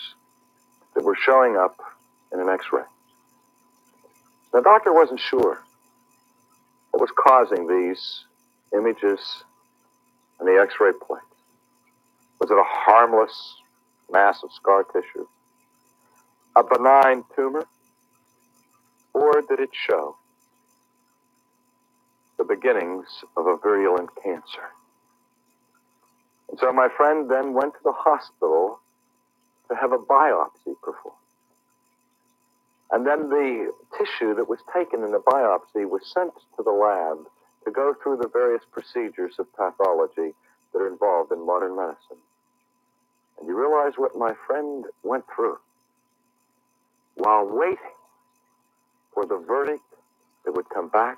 that 0.96 1.04
were 1.04 1.16
showing 1.16 1.56
up 1.56 1.78
in 2.34 2.40
an 2.40 2.50
X-ray. 2.50 2.82
The 4.52 4.62
doctor 4.62 4.92
wasn't 4.92 5.20
sure 5.20 5.62
what 6.90 7.00
was 7.00 7.12
causing 7.16 7.68
these 7.68 8.26
images 8.74 9.20
and 10.40 10.48
the 10.48 10.60
x-ray 10.60 10.94
plate. 11.00 11.22
Was 12.40 12.50
it 12.50 12.58
a 12.58 12.64
harmless 12.66 13.58
mass 14.10 14.42
of 14.44 14.52
scar 14.52 14.84
tissue? 14.86 15.28
A 16.56 16.64
benign 16.64 17.24
tumor? 17.36 17.68
Or 19.14 19.44
did 19.48 19.60
it 19.60 19.70
show 19.74 20.16
the 22.40 22.46
beginnings 22.46 23.06
of 23.38 23.46
a 23.46 23.58
virulent 23.58 24.10
cancer? 24.24 24.70
So 26.58 26.72
my 26.72 26.90
friend 26.98 27.30
then 27.30 27.54
went 27.54 27.74
to 27.74 27.80
the 27.84 27.94
hospital 27.94 28.80
to 29.70 29.76
have 29.76 29.92
a 29.92 29.98
biopsy 29.98 30.74
performed. 30.82 31.18
And 32.92 33.06
then 33.06 33.30
the 33.30 33.72
tissue 33.98 34.34
that 34.36 34.50
was 34.50 34.60
taken 34.74 35.04
in 35.04 35.12
the 35.12 35.20
biopsy 35.20 35.88
was 35.88 36.02
sent 36.12 36.34
to 36.58 36.64
the 36.64 36.72
lab 36.72 37.20
to 37.66 37.72
go 37.72 37.94
through 38.02 38.18
the 38.18 38.30
various 38.30 38.64
procedures 38.72 39.36
of 39.38 39.46
pathology 39.56 40.34
that 40.74 40.80
are 40.80 40.88
involved 40.88 41.32
in 41.32 41.46
modern 41.46 41.76
medicine. 41.76 42.18
And 43.40 43.48
you 43.48 43.58
realize 43.58 43.94
what 43.98 44.18
my 44.18 44.34
friend 44.48 44.86
went 45.04 45.26
through 45.36 45.58
while 47.16 47.46
waiting 47.46 47.78
for 49.14 49.26
the 49.26 49.38
verdict 49.38 49.84
that 50.46 50.54
would 50.54 50.70
come 50.70 50.90
back 50.90 51.18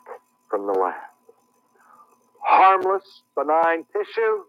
from 0.49 0.65
the 0.67 0.73
lab. 0.73 0.95
Harmless, 2.39 3.21
benign 3.35 3.85
tissue, 3.93 4.43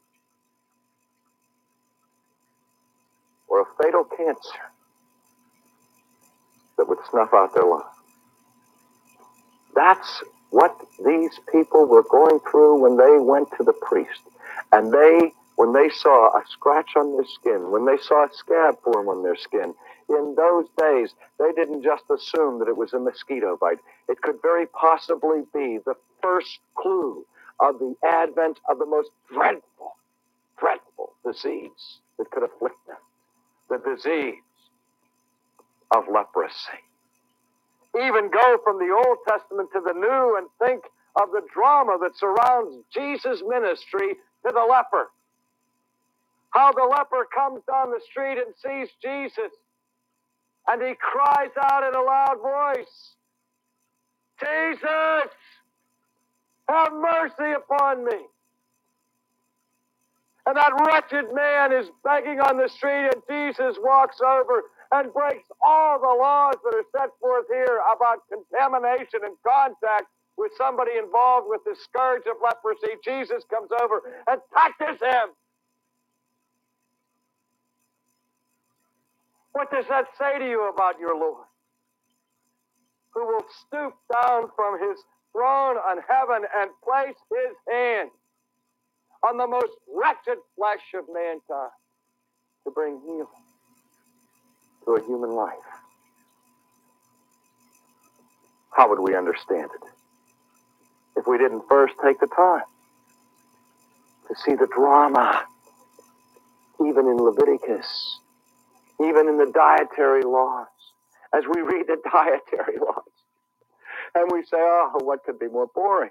or 3.53 3.61
a 3.61 3.83
fatal 3.83 4.03
cancer 4.05 4.65
that 6.79 6.89
would 6.89 6.99
snuff 7.11 7.29
out 7.35 7.53
their 7.53 7.67
life. 7.67 7.85
That's 9.75 10.23
what 10.49 10.75
these 11.05 11.39
people 11.51 11.85
were 11.87 12.03
going 12.11 12.41
through 12.51 12.81
when 12.81 12.97
they 12.97 13.23
went 13.23 13.49
to 13.59 13.63
the 13.63 13.75
priest. 13.75 14.23
And 14.73 14.91
they, 14.91 15.33
when 15.57 15.75
they 15.75 15.91
saw 15.91 16.29
a 16.29 16.43
scratch 16.49 16.93
on 16.97 17.15
their 17.15 17.27
skin, 17.27 17.71
when 17.71 17.85
they 17.85 17.99
saw 17.99 18.25
a 18.25 18.33
scab 18.33 18.77
form 18.83 19.09
on 19.09 19.23
their 19.23 19.37
skin, 19.37 19.75
in 20.09 20.35
those 20.35 20.65
days, 20.79 21.11
they 21.39 21.53
didn't 21.53 21.83
just 21.83 22.05
assume 22.09 22.59
that 22.59 22.69
it 22.69 22.77
was 22.79 22.95
a 22.95 22.99
mosquito 22.99 23.59
bite. 23.61 23.81
It 24.09 24.23
could 24.23 24.37
very 24.41 24.67
possibly 24.67 25.43
be 25.53 25.79
the 25.85 25.95
first 26.23 26.59
clue 26.75 27.27
of 27.61 27.79
the 27.79 27.95
advent 28.03 28.61
of 28.69 28.79
the 28.79 28.87
most 28.87 29.11
dreadful, 29.31 29.97
dreadful 30.59 31.13
disease 31.23 31.99
that 32.17 32.31
could 32.31 32.45
afflict 32.45 32.77
them 32.87 32.97
the 33.73 33.97
disease 33.97 34.37
of 35.97 36.05
leprosy 36.13 36.79
even 37.99 38.31
go 38.31 38.59
from 38.65 38.79
the 38.79 38.93
Old 38.95 39.19
Testament 39.29 39.71
to 39.75 39.81
the 39.85 39.93
New 39.95 40.39
and 40.39 40.49
think 40.63 40.85
of 41.21 41.31
the 41.33 41.43
drama 41.53 41.99
that 42.03 42.17
surrounds 42.17 42.77
Jesus' 42.95 43.43
ministry 43.47 44.15
to 44.47 44.53
the 44.53 44.67
leper. 44.71 45.11
How 46.51 46.73
the 46.73 46.85
leper 46.85 47.27
comes 47.35 47.63
down 47.71 47.91
the 47.91 48.01
street 48.11 48.39
and 48.39 48.55
sees 48.63 48.91
Jesus, 49.03 49.53
and 50.69 50.83
he 50.83 50.95
cries 51.01 51.51
out 51.61 51.85
in 51.89 51.95
a 51.95 52.03
loud 52.03 52.39
voice, 52.43 53.17
Jesus, 54.41 55.31
have 56.69 56.93
mercy 56.95 57.53
upon 57.57 58.05
me. 58.07 58.19
And 60.47 60.57
that 60.57 60.73
wretched 60.87 61.33
man 61.35 61.73
is 61.73 61.87
begging 62.05 62.41
on 62.41 62.59
the 62.59 62.69
street, 62.69 63.11
and 63.15 63.23
Jesus 63.31 63.77
walks 63.81 64.21
over 64.21 64.63
and 64.93 65.13
breaks 65.13 65.49
all 65.65 66.01
the 66.01 66.07
laws 66.21 66.55
that 66.65 66.75
are 66.75 66.85
set 66.99 67.11
forth 67.21 67.47
here 67.53 67.81
about 67.97 68.19
contamination 68.29 69.21
and 69.25 69.37
contact 69.47 70.07
with 70.37 70.53
somebody 70.59 70.93
involved 70.99 71.47
with 71.49 71.61
the 71.65 71.77
scourge 71.77 72.23
of 72.27 72.37
leprosy, 72.43 72.97
Jesus 73.05 73.45
comes 73.51 73.71
over 73.81 74.03
and 74.29 74.41
touches 74.53 75.01
him. 75.01 75.29
What 79.53 79.71
does 79.71 79.85
that 79.89 80.07
say 80.19 80.39
to 80.39 80.49
you 80.49 80.69
about 80.69 80.99
your 80.99 81.17
Lord? 81.17 81.47
Who 83.15 83.27
will 83.27 83.47
stoop 83.67 83.95
down 84.13 84.49
from 84.57 84.81
his 84.81 84.99
throne 85.33 85.77
on 85.77 85.99
heaven 86.09 86.45
and 86.57 86.71
place 86.85 87.17
his 87.31 87.57
hand 87.71 88.11
on 89.25 89.37
the 89.37 89.47
most 89.47 89.73
wretched 89.95 90.39
flesh 90.57 90.83
of 90.95 91.05
mankind 91.13 91.71
to 92.65 92.71
bring 92.73 93.01
healing 93.05 93.27
to 94.85 94.93
a 94.97 95.05
human 95.07 95.31
life. 95.31 95.55
How 98.73 98.89
would 98.89 99.01
we 99.01 99.17
understand 99.17 99.71
it 99.75 99.89
if 101.17 101.27
we 101.27 101.39
didn't 101.39 101.63
first 101.69 101.95
take 102.05 102.21
the 102.21 102.27
time 102.29 102.65
to 104.29 104.35
see 104.45 104.55
the 104.55 104.69
drama, 104.75 105.45
even 106.81 107.07
in 107.07 107.17
Leviticus, 107.17 108.19
even 109.01 109.29
in 109.29 109.39
the 109.39 109.53
dietary 109.55 110.23
laws, 110.25 110.69
as 111.35 111.45
we 111.55 111.61
read 111.63 111.87
the 111.87 111.99
dietary 112.13 112.79
laws? 112.81 113.05
And 114.15 114.31
we 114.33 114.43
say, 114.43 114.59
oh, 114.59 114.99
what 115.03 115.25
could 115.25 115.39
be 115.39 115.49
more 115.49 115.69
boring 115.75 116.11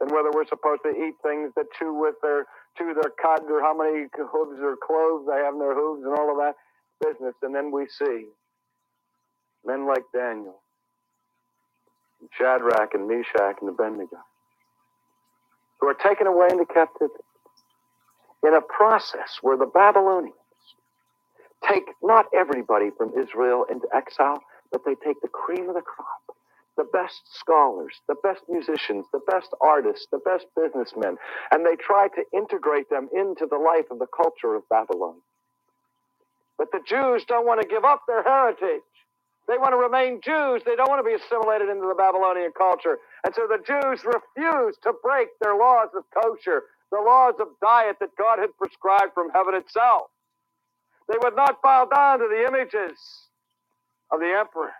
than 0.00 0.10
whether 0.10 0.30
we're 0.34 0.48
supposed 0.48 0.82
to 0.84 0.90
eat 0.90 1.14
things 1.22 1.52
that 1.56 1.66
chew 1.78 1.94
with 1.94 2.16
their 2.22 2.46
chew 2.78 2.94
their 2.94 3.12
cud 3.22 3.42
or 3.50 3.62
how 3.62 3.76
many 3.76 4.06
hooves 4.16 4.60
or 4.62 4.76
cloves 4.86 5.26
they 5.28 5.38
have 5.44 5.54
in 5.54 5.60
their 5.60 5.74
hooves 5.74 6.04
and 6.04 6.14
all 6.18 6.30
of 6.32 6.38
that 6.38 6.56
business. 7.04 7.34
And 7.42 7.54
then 7.54 7.72
we 7.72 7.86
see 7.88 8.26
men 9.66 9.86
like 9.86 10.04
Daniel, 10.14 10.62
and 12.20 12.30
Shadrach 12.38 12.94
and 12.94 13.08
Meshach 13.08 13.56
and 13.60 13.70
Abednego, 13.70 14.18
who 15.80 15.88
are 15.88 15.94
taken 15.94 16.26
away 16.26 16.48
into 16.50 16.66
captivity 16.66 17.24
in 18.46 18.54
a 18.54 18.60
process 18.62 19.38
where 19.42 19.56
the 19.58 19.66
Babylonians 19.66 20.34
take 21.68 21.84
not 22.02 22.26
everybody 22.36 22.90
from 22.96 23.12
Israel 23.18 23.66
into 23.70 23.88
exile, 23.94 24.40
but 24.72 24.82
they 24.86 24.94
take 25.04 25.20
the 25.22 25.28
cream 25.28 25.68
of 25.68 25.74
the 25.74 25.82
crop 25.82 26.36
the 26.76 26.84
best 26.92 27.22
scholars, 27.34 27.94
the 28.08 28.16
best 28.22 28.42
musicians, 28.48 29.06
the 29.12 29.20
best 29.30 29.48
artists, 29.60 30.06
the 30.12 30.20
best 30.24 30.46
businessmen, 30.56 31.16
and 31.50 31.66
they 31.66 31.76
try 31.76 32.08
to 32.08 32.24
integrate 32.34 32.88
them 32.90 33.08
into 33.12 33.46
the 33.50 33.58
life 33.58 33.86
of 33.90 33.98
the 33.98 34.06
culture 34.16 34.54
of 34.54 34.68
Babylon. 34.68 35.16
But 36.58 36.72
the 36.72 36.80
Jews 36.86 37.24
don't 37.26 37.46
want 37.46 37.60
to 37.62 37.68
give 37.68 37.84
up 37.84 38.02
their 38.06 38.22
heritage. 38.22 38.82
They 39.48 39.58
want 39.58 39.72
to 39.72 39.78
remain 39.78 40.20
Jews. 40.22 40.62
They 40.64 40.76
don't 40.76 40.88
want 40.88 41.04
to 41.04 41.08
be 41.08 41.14
assimilated 41.16 41.68
into 41.68 41.88
the 41.88 41.94
Babylonian 41.96 42.52
culture. 42.56 42.98
And 43.24 43.34
so 43.34 43.48
the 43.48 43.58
Jews 43.66 44.04
refuse 44.04 44.76
to 44.84 44.92
break 45.02 45.28
their 45.40 45.56
laws 45.56 45.88
of 45.96 46.04
kosher, 46.14 46.64
the 46.92 47.00
laws 47.00 47.34
of 47.40 47.48
diet 47.60 47.96
that 48.00 48.16
God 48.16 48.38
had 48.38 48.56
prescribed 48.58 49.12
from 49.14 49.30
heaven 49.30 49.54
itself. 49.54 50.08
They 51.08 51.18
would 51.22 51.34
not 51.34 51.62
bow 51.62 51.86
down 51.86 52.20
to 52.20 52.28
the 52.28 52.46
images 52.46 52.98
of 54.12 54.20
the 54.20 54.36
emperor. 54.38 54.72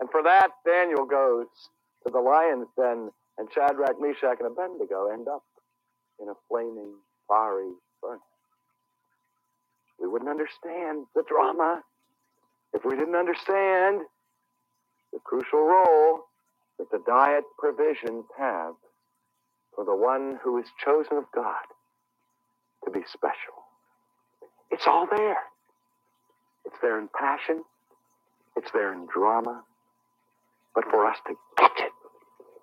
And 0.00 0.10
for 0.10 0.22
that, 0.22 0.48
Daniel 0.64 1.04
goes 1.04 1.46
to 2.06 2.12
the 2.12 2.20
lion's 2.20 2.68
den, 2.76 3.10
and 3.38 3.48
Shadrach, 3.52 4.00
Meshach, 4.00 4.38
and 4.40 4.48
Abednego 4.48 5.08
end 5.12 5.28
up 5.28 5.42
in 6.20 6.28
a 6.28 6.34
flaming, 6.48 6.94
fiery 7.26 7.70
furnace. 8.00 8.22
We 10.00 10.08
wouldn't 10.08 10.30
understand 10.30 11.06
the 11.14 11.24
drama 11.28 11.82
if 12.72 12.84
we 12.84 12.96
didn't 12.96 13.16
understand 13.16 14.02
the 15.12 15.18
crucial 15.24 15.60
role 15.60 16.24
that 16.78 16.90
the 16.90 17.02
diet 17.06 17.44
provisions 17.58 18.24
have 18.38 18.74
for 19.74 19.84
the 19.84 19.94
one 19.94 20.38
who 20.42 20.58
is 20.58 20.66
chosen 20.84 21.16
of 21.16 21.24
God 21.34 21.64
to 22.84 22.90
be 22.90 23.00
special. 23.12 23.64
It's 24.70 24.86
all 24.86 25.06
there. 25.10 25.38
It's 26.64 26.76
there 26.82 26.98
in 26.98 27.08
passion. 27.18 27.64
It's 28.56 28.70
there 28.72 28.92
in 28.92 29.06
drama 29.12 29.64
but 30.78 30.88
for 30.92 31.06
us 31.06 31.16
to 31.26 31.34
catch 31.56 31.80
it 31.80 31.90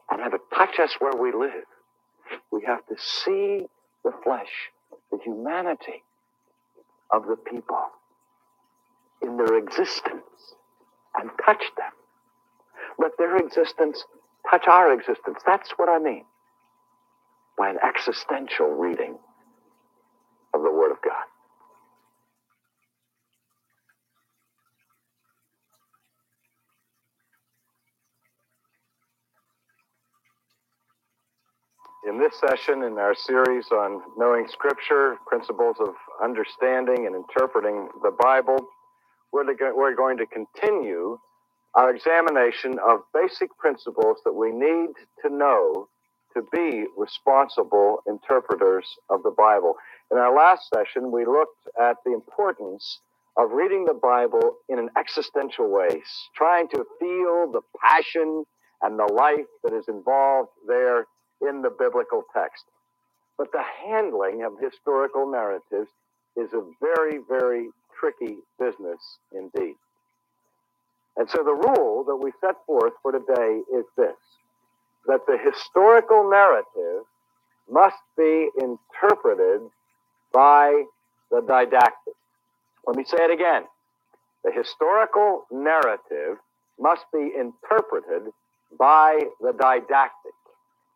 and 0.10 0.22
have 0.22 0.34
it 0.34 0.40
touch 0.56 0.80
us 0.80 0.96
where 1.00 1.22
we 1.22 1.34
live, 1.34 1.66
we 2.50 2.64
have 2.66 2.80
to 2.86 2.96
see 2.98 3.66
the 4.06 4.12
flesh, 4.24 4.72
the 5.12 5.18
humanity 5.22 6.02
of 7.12 7.26
the 7.28 7.36
people 7.36 7.88
in 9.22 9.36
their 9.36 9.58
existence 9.58 10.56
and 11.20 11.30
touch 11.46 11.62
them. 11.76 11.92
Let 12.98 13.12
their 13.18 13.36
existence 13.36 14.06
touch 14.50 14.64
our 14.66 14.94
existence. 14.94 15.40
That's 15.46 15.72
what 15.72 15.90
I 15.90 16.00
mean 16.00 16.24
by 17.58 17.70
an 17.70 17.80
existential 17.86 18.68
reading 18.68 19.18
of 20.54 20.64
the 20.64 20.72
Word 20.72 20.92
of 20.92 21.02
God. 21.04 21.26
In 32.08 32.20
this 32.20 32.25
session 32.40 32.84
in 32.84 32.98
our 32.98 33.16
series 33.16 33.68
on 33.72 34.02
knowing 34.18 34.48
Scripture, 34.48 35.18
principles 35.28 35.78
of 35.80 35.90
understanding 36.24 37.06
and 37.06 37.16
interpreting 37.16 37.90
the 38.04 38.12
Bible, 38.20 38.58
we're, 39.32 39.46
we're 39.76 39.96
going 39.96 40.18
to 40.18 40.26
continue 40.26 41.18
our 41.76 41.94
examination 41.94 42.78
of 42.80 43.02
basic 43.14 43.56
principles 43.58 44.18
that 44.26 44.34
we 44.34 44.52
need 44.52 44.90
to 45.22 45.30
know 45.30 45.88
to 46.36 46.44
be 46.52 46.86
responsible 46.98 48.00
interpreters 48.08 48.88
of 49.10 49.24
the 49.24 49.34
Bible. 49.38 49.76
In 50.12 50.18
our 50.18 50.36
last 50.36 50.70
session, 50.74 51.12
we 51.12 51.26
looked 51.26 51.68
at 51.80 51.98
the 52.06 52.14
importance 52.14 53.00
of 53.38 53.52
reading 53.52 53.86
the 53.86 53.94
Bible 53.94 54.58
in 54.70 54.80
an 54.80 54.90
existential 54.98 55.70
way, 55.70 56.02
trying 56.36 56.68
to 56.70 56.86
feel 57.00 57.52
the 57.52 57.62
passion 57.82 58.44
and 58.82 59.00
the 59.00 59.12
life 59.14 59.48
that 59.64 59.74
is 59.74 59.86
involved 59.88 60.50
there 60.68 61.06
in 61.42 61.62
the 61.62 61.70
biblical 61.70 62.24
text. 62.36 62.64
But 63.38 63.52
the 63.52 63.64
handling 63.86 64.44
of 64.44 64.54
historical 64.60 65.30
narratives 65.30 65.90
is 66.36 66.54
a 66.54 66.64
very, 66.82 67.20
very 67.28 67.70
tricky 68.00 68.38
business 68.60 69.00
indeed. 69.32 69.76
And 71.18 71.30
so 71.30 71.44
the 71.44 71.54
rule 71.54 72.04
that 72.06 72.16
we 72.16 72.32
set 72.42 72.56
forth 72.66 72.94
for 73.02 73.12
today 73.12 73.62
is 73.74 73.86
this 73.98 74.16
that 75.08 75.22
the 75.28 75.38
historical 75.38 76.30
narrative 76.30 77.04
must 77.70 77.98
be 78.18 78.50
interpreted 78.60 79.62
by 80.34 80.84
the 81.30 81.42
didactic. 81.42 82.14
Let 82.88 82.98
me 82.98 83.04
say 83.06 83.18
it 83.20 83.32
again. 83.32 83.64
The 84.44 84.52
historical 84.52 85.46
narrative 85.52 86.38
must 86.80 87.06
be 87.14 87.32
interpreted 87.38 88.32
by 88.78 89.20
the 89.42 89.54
didactic. 89.54 90.34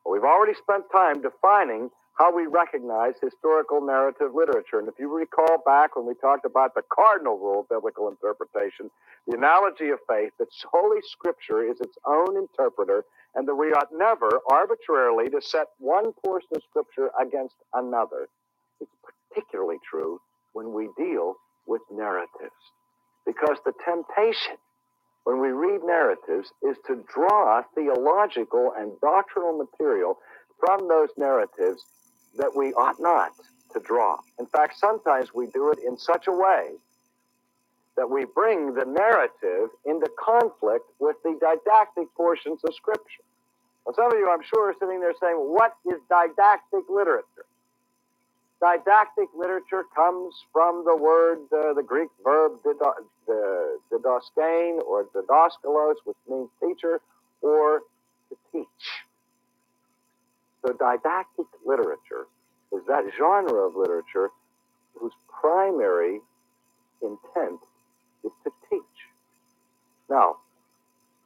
We've 0.10 0.24
already 0.24 0.56
spent 0.56 0.86
time 0.91 1.22
defining 1.22 1.91
how 2.17 2.36
we 2.36 2.48
recognize 2.48 3.13
historical 3.22 3.80
narrative 3.80 4.34
literature. 4.34 4.80
And 4.80 4.88
if 4.88 4.95
you 5.00 5.08
recall 5.08 5.62
back 5.65 5.95
when 5.95 6.06
we 6.06 6.15
talked 6.15 6.45
about 6.45 6.74
the 6.74 6.82
cardinal 6.93 7.38
rule 7.38 7.62
of 7.62 7.69
biblical 7.69 8.10
interpretation, 8.10 8.89
the 9.28 9.38
analogy 9.38 9.89
of 9.89 10.00
faith, 10.08 10.34
that 10.39 10.50
Holy 10.69 11.00
Scripture 11.02 11.63
is 11.63 11.80
its 11.80 11.98
own 12.06 12.36
interpreter, 12.36 13.06
and 13.36 13.48
that 13.48 13.56
we 13.56 13.67
ought 13.67 13.88
never 13.93 14.41
arbitrarily 14.52 15.30
to 15.30 15.41
set 15.41 15.67
one 15.78 16.12
portion 16.26 16.50
of 16.56 16.63
Scripture 16.63 17.12
against 17.22 17.56
another. 17.74 18.28
It's 18.82 18.91
particularly 19.32 19.78
true 19.89 20.19
when 20.54 20.74
we 20.74 20.89
deal 20.98 21.36
with 21.67 21.82
narratives. 21.91 22.60
Because 23.26 23.60
the 23.63 23.74
temptation 23.86 24.58
when 25.24 25.40
we 25.40 25.50
read 25.50 25.82
narratives 25.84 26.52
is 26.62 26.78
to 26.88 27.04
draw 27.14 27.62
theological 27.76 28.74
and 28.78 28.92
doctrinal 29.02 29.58
material 29.58 30.18
from 30.60 30.88
those 30.88 31.10
narratives 31.18 31.86
that 32.38 32.56
we 32.56 32.74
ought 32.74 33.00
not 33.00 33.32
to 33.74 33.80
draw. 33.80 34.18
In 34.40 34.46
fact, 34.48 34.78
sometimes 34.78 35.34
we 35.34 35.48
do 35.48 35.72
it 35.72 35.80
in 35.86 35.98
such 35.98 36.28
a 36.28 36.32
way 36.32 36.72
that 37.98 38.10
we 38.10 38.26
bring 38.26 38.74
the 38.74 38.86
narrative 38.86 39.70
into 39.86 40.10
conflict 40.18 40.86
with 41.00 41.18
the 41.24 41.38
didactic 41.42 42.08
portions 42.16 42.64
of 42.64 42.74
Scripture. 42.74 43.24
Well, 43.86 43.96
some 43.96 44.12
of 44.12 44.18
you, 44.18 44.30
I'm 44.32 44.44
sure, 44.44 44.70
are 44.70 44.76
sitting 44.80 45.00
there 45.00 45.14
saying, 45.20 45.36
What 45.36 45.74
is 45.86 46.00
didactic 46.10 46.90
literature? 46.90 47.46
Didactic 48.62 49.30
literature 49.38 49.86
comes 49.95 50.36
from 50.52 50.84
the 50.86 50.95
word, 50.95 51.39
uh, 51.54 51.74
the 51.74 51.84
Greek 51.84 52.10
verb 52.24 52.60
didaskein 53.89 54.82
or 54.86 55.06
didaskalos, 55.15 55.95
which 56.04 56.17
means 56.28 56.50
teacher 56.62 57.00
or 57.41 57.82
to 58.30 58.36
teach. 58.52 58.67
So 60.62 60.74
didactic 60.74 61.45
literature 61.65 62.28
is 62.74 62.82
that 62.88 63.06
genre 63.17 63.67
of 63.67 63.78
literature 63.78 64.30
whose 64.95 65.13
primary 65.41 66.19
intent 67.02 67.62
is 68.26 68.32
to 68.43 68.52
teach. 68.69 68.82
Now, 70.10 70.38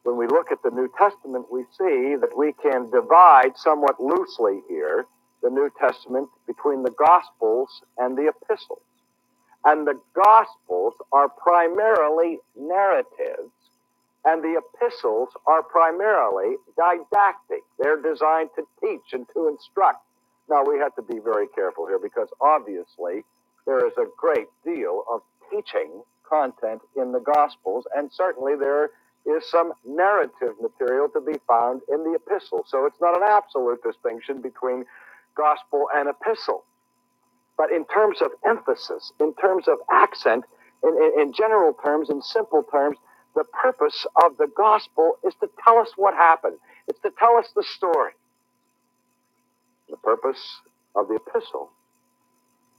when 0.04 0.18
we 0.18 0.28
look 0.28 0.52
at 0.52 0.62
the 0.64 0.70
New 0.70 0.90
Testament, 0.98 1.48
we 1.52 1.64
see 1.78 2.16
that 2.16 2.38
we 2.38 2.54
can 2.54 2.92
divide 2.92 3.58
somewhat 3.58 4.00
loosely 4.00 4.62
here 4.70 5.08
the 5.44 5.50
New 5.50 5.70
Testament 5.80 6.30
between 6.48 6.84
the 6.84 6.92
Gospels 6.92 7.70
and 7.98 8.18
the 8.18 8.30
epistles. 8.30 8.82
And 9.66 9.86
the 9.86 10.00
Gospels 10.16 10.94
are 11.12 11.30
primarily 11.30 12.40
narratives, 12.58 13.52
and 14.26 14.42
the 14.44 14.60
epistles 14.60 15.30
are 15.46 15.62
primarily 15.64 16.56
didactic. 16.78 17.62
They're 17.80 18.02
designed 18.02 18.50
to 18.56 18.64
teach 18.82 19.14
and 19.14 19.28
to 19.34 19.50
instruct. 19.50 20.04
Now, 20.50 20.64
we 20.66 20.80
have 20.80 20.96
to 20.96 21.02
be 21.02 21.20
very 21.20 21.48
careful 21.48 21.88
here 21.88 22.00
because 22.00 22.30
obviously 22.42 23.24
there 23.66 23.86
is 23.86 23.94
a 23.98 24.06
great 24.18 24.48
deal 24.66 25.04
of 25.12 25.22
teaching 25.52 26.04
content 26.28 26.82
in 26.96 27.12
the 27.12 27.20
Gospels, 27.20 27.86
and 27.96 28.12
certainly 28.12 28.56
there 28.56 28.92
is 29.26 29.50
some 29.50 29.72
narrative 29.86 30.54
material 30.62 31.08
to 31.10 31.22
be 31.22 31.40
found 31.48 31.82
in 31.90 32.04
the 32.04 32.16
epistle. 32.16 32.66
So 32.68 32.86
it's 32.86 33.00
not 33.00 33.16
an 33.16 33.24
absolute 33.26 33.82
distinction 33.84 34.42
between 34.42 34.86
gospel 35.36 35.88
and 35.96 36.10
epistle. 36.10 36.64
But 37.58 37.72
in 37.72 37.86
terms 37.86 38.22
of 38.22 38.32
emphasis, 38.46 39.12
in 39.20 39.34
terms 39.36 39.68
of 39.68 39.78
accent, 39.92 40.46
in, 40.84 40.90
in, 40.90 41.22
in 41.22 41.34
general 41.34 41.74
terms, 41.84 42.10
in 42.10 42.22
simple 42.22 42.64
terms, 42.64 42.98
the 43.36 43.44
purpose 43.46 44.06
of 44.24 44.38
the 44.38 44.48
gospel 44.56 45.18
is 45.26 45.34
to 45.42 45.50
tell 45.64 45.78
us 45.78 45.90
what 45.96 46.14
happened. 46.14 46.58
It's 46.88 47.00
to 47.00 47.12
tell 47.18 47.38
us 47.38 47.48
the 47.56 47.64
story. 47.64 48.12
The 49.90 49.98
purpose 49.98 50.62
of 50.96 51.08
the 51.08 51.16
epistle 51.16 51.72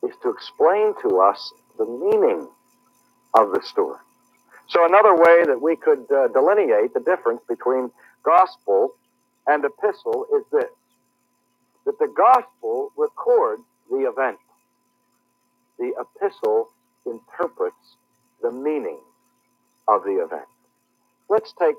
is 0.02 0.14
to 0.22 0.30
explain 0.30 0.94
to 1.02 1.18
us 1.20 1.52
the 1.78 1.86
meaning 1.86 2.48
of 3.34 3.52
the 3.52 3.62
story. 3.62 3.98
So, 4.68 4.86
another 4.86 5.14
way 5.14 5.44
that 5.44 5.60
we 5.60 5.76
could 5.76 6.10
uh, 6.10 6.28
delineate 6.28 6.94
the 6.94 7.00
difference 7.00 7.42
between 7.48 7.90
gospel 8.24 8.94
and 9.46 9.64
epistle 9.64 10.26
is 10.34 10.44
this 10.50 10.70
that 11.84 11.98
the 11.98 12.12
gospel 12.16 12.90
records 12.96 13.62
the 13.90 14.08
event, 14.08 14.38
the 15.78 15.92
epistle 15.98 16.70
interprets 17.06 17.96
the 18.42 18.50
meaning 18.50 18.98
of 19.88 20.02
the 20.04 20.22
event. 20.22 20.48
Let's 21.28 21.52
take 21.58 21.76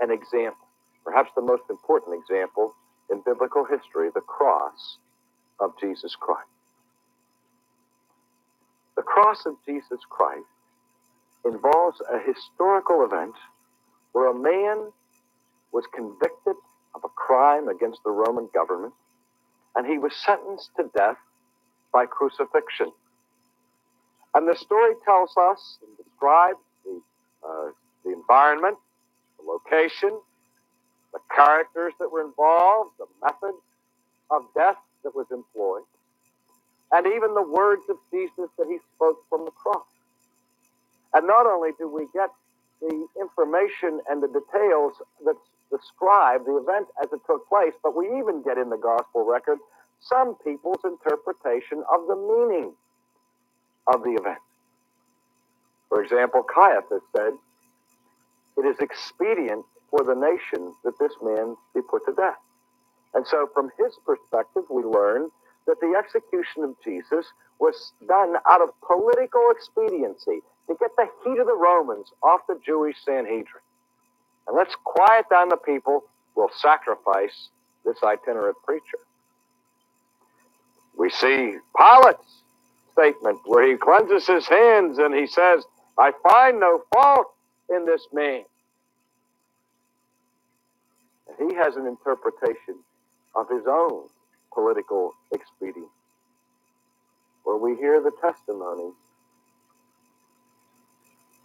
an 0.00 0.10
example, 0.10 0.66
perhaps 1.04 1.30
the 1.36 1.42
most 1.42 1.62
important 1.70 2.20
example 2.20 2.74
in 3.10 3.20
biblical 3.24 3.64
history 3.64 4.10
the 4.14 4.20
cross 4.20 4.98
of 5.60 5.72
Jesus 5.80 6.16
Christ. 6.18 6.48
The 8.96 9.02
cross 9.02 9.46
of 9.46 9.54
Jesus 9.66 10.00
Christ 10.08 10.46
involves 11.44 12.00
a 12.12 12.18
historical 12.18 13.04
event 13.04 13.34
where 14.12 14.30
a 14.30 14.34
man 14.34 14.92
was 15.72 15.84
convicted 15.94 16.56
of 16.94 17.02
a 17.04 17.08
crime 17.08 17.68
against 17.68 18.00
the 18.04 18.10
Roman 18.10 18.48
government 18.52 18.92
and 19.76 19.86
he 19.86 19.98
was 19.98 20.12
sentenced 20.26 20.70
to 20.76 20.90
death 20.96 21.16
by 21.92 22.06
crucifixion. 22.06 22.92
And 24.34 24.48
the 24.48 24.56
story 24.56 24.94
tells 25.04 25.36
us 25.36 25.78
and 25.82 25.96
describes 26.06 26.58
the, 26.84 27.00
uh, 27.46 27.70
the 28.04 28.12
environment, 28.12 28.78
the 29.38 29.44
location, 29.50 30.18
the 31.12 31.20
characters 31.34 31.92
that 32.00 32.10
were 32.10 32.24
involved, 32.24 32.92
the 32.98 33.06
method 33.22 33.54
of 34.30 34.42
death 34.56 34.76
that 35.04 35.14
was 35.14 35.26
employed, 35.30 35.84
and 36.92 37.06
even 37.06 37.34
the 37.34 37.42
words 37.42 37.82
of 37.90 37.96
Jesus 38.10 38.50
that 38.58 38.66
he 38.68 38.78
spoke 38.96 39.18
from 39.28 39.44
the 39.44 39.50
cross. 39.52 39.86
And 41.14 41.26
not 41.26 41.46
only 41.46 41.70
do 41.78 41.88
we 41.88 42.06
get 42.14 42.30
the 42.80 43.06
information 43.20 44.00
and 44.08 44.22
the 44.22 44.28
details 44.28 44.94
that 45.24 45.36
describe 45.72 46.46
the 46.46 46.58
event 46.58 46.88
as 47.02 47.12
it 47.12 47.20
took 47.26 47.48
place, 47.48 47.74
but 47.82 47.96
we 47.96 48.06
even 48.18 48.42
get 48.44 48.58
in 48.58 48.70
the 48.70 48.78
gospel 48.78 49.26
record 49.26 49.58
some 50.00 50.36
people's 50.44 50.82
interpretation 50.84 51.82
of 51.92 52.06
the 52.08 52.16
meaning 52.16 52.74
of 53.92 54.02
the 54.04 54.12
event. 54.12 54.38
For 55.88 56.02
example, 56.02 56.42
Caiaphas 56.44 57.02
said, 57.16 57.34
It 58.58 58.66
is 58.66 58.78
expedient 58.80 59.64
for 59.90 60.04
the 60.04 60.14
nation 60.14 60.74
that 60.84 60.98
this 61.00 61.12
man 61.22 61.56
be 61.74 61.82
put 61.82 62.06
to 62.06 62.12
death. 62.14 62.38
And 63.14 63.26
so, 63.26 63.48
from 63.54 63.70
his 63.78 63.94
perspective, 64.06 64.64
we 64.70 64.82
learn 64.84 65.30
that 65.66 65.80
the 65.80 65.94
execution 65.98 66.64
of 66.64 66.76
Jesus 66.84 67.26
was 67.60 67.92
done 68.08 68.34
out 68.48 68.62
of 68.62 68.70
political 68.86 69.50
expediency 69.50 70.40
to 70.68 70.76
get 70.80 70.90
the 70.96 71.06
heat 71.24 71.38
of 71.38 71.46
the 71.46 71.56
Romans 71.56 72.12
off 72.22 72.40
the 72.48 72.58
Jewish 72.64 72.96
Sanhedrin. 73.04 73.61
And 74.46 74.56
let's 74.56 74.74
quiet 74.84 75.26
down 75.30 75.48
the 75.48 75.56
people. 75.56 76.04
We'll 76.34 76.50
sacrifice 76.56 77.48
this 77.84 77.96
itinerant 78.02 78.56
preacher. 78.64 78.98
We 80.96 81.10
see 81.10 81.56
Pilate's 81.76 82.42
statement 82.92 83.40
where 83.46 83.70
he 83.70 83.76
cleanses 83.76 84.26
his 84.26 84.46
hands 84.46 84.98
and 84.98 85.14
he 85.14 85.26
says, 85.26 85.64
I 85.98 86.12
find 86.22 86.60
no 86.60 86.82
fault 86.92 87.26
in 87.70 87.86
this 87.86 88.06
man. 88.12 88.42
And 91.28 91.50
he 91.50 91.56
has 91.56 91.76
an 91.76 91.86
interpretation 91.86 92.76
of 93.34 93.48
his 93.48 93.66
own 93.66 94.08
political 94.52 95.12
expedience, 95.34 95.88
where 97.44 97.56
we 97.56 97.76
hear 97.76 98.02
the 98.02 98.12
testimony 98.20 98.90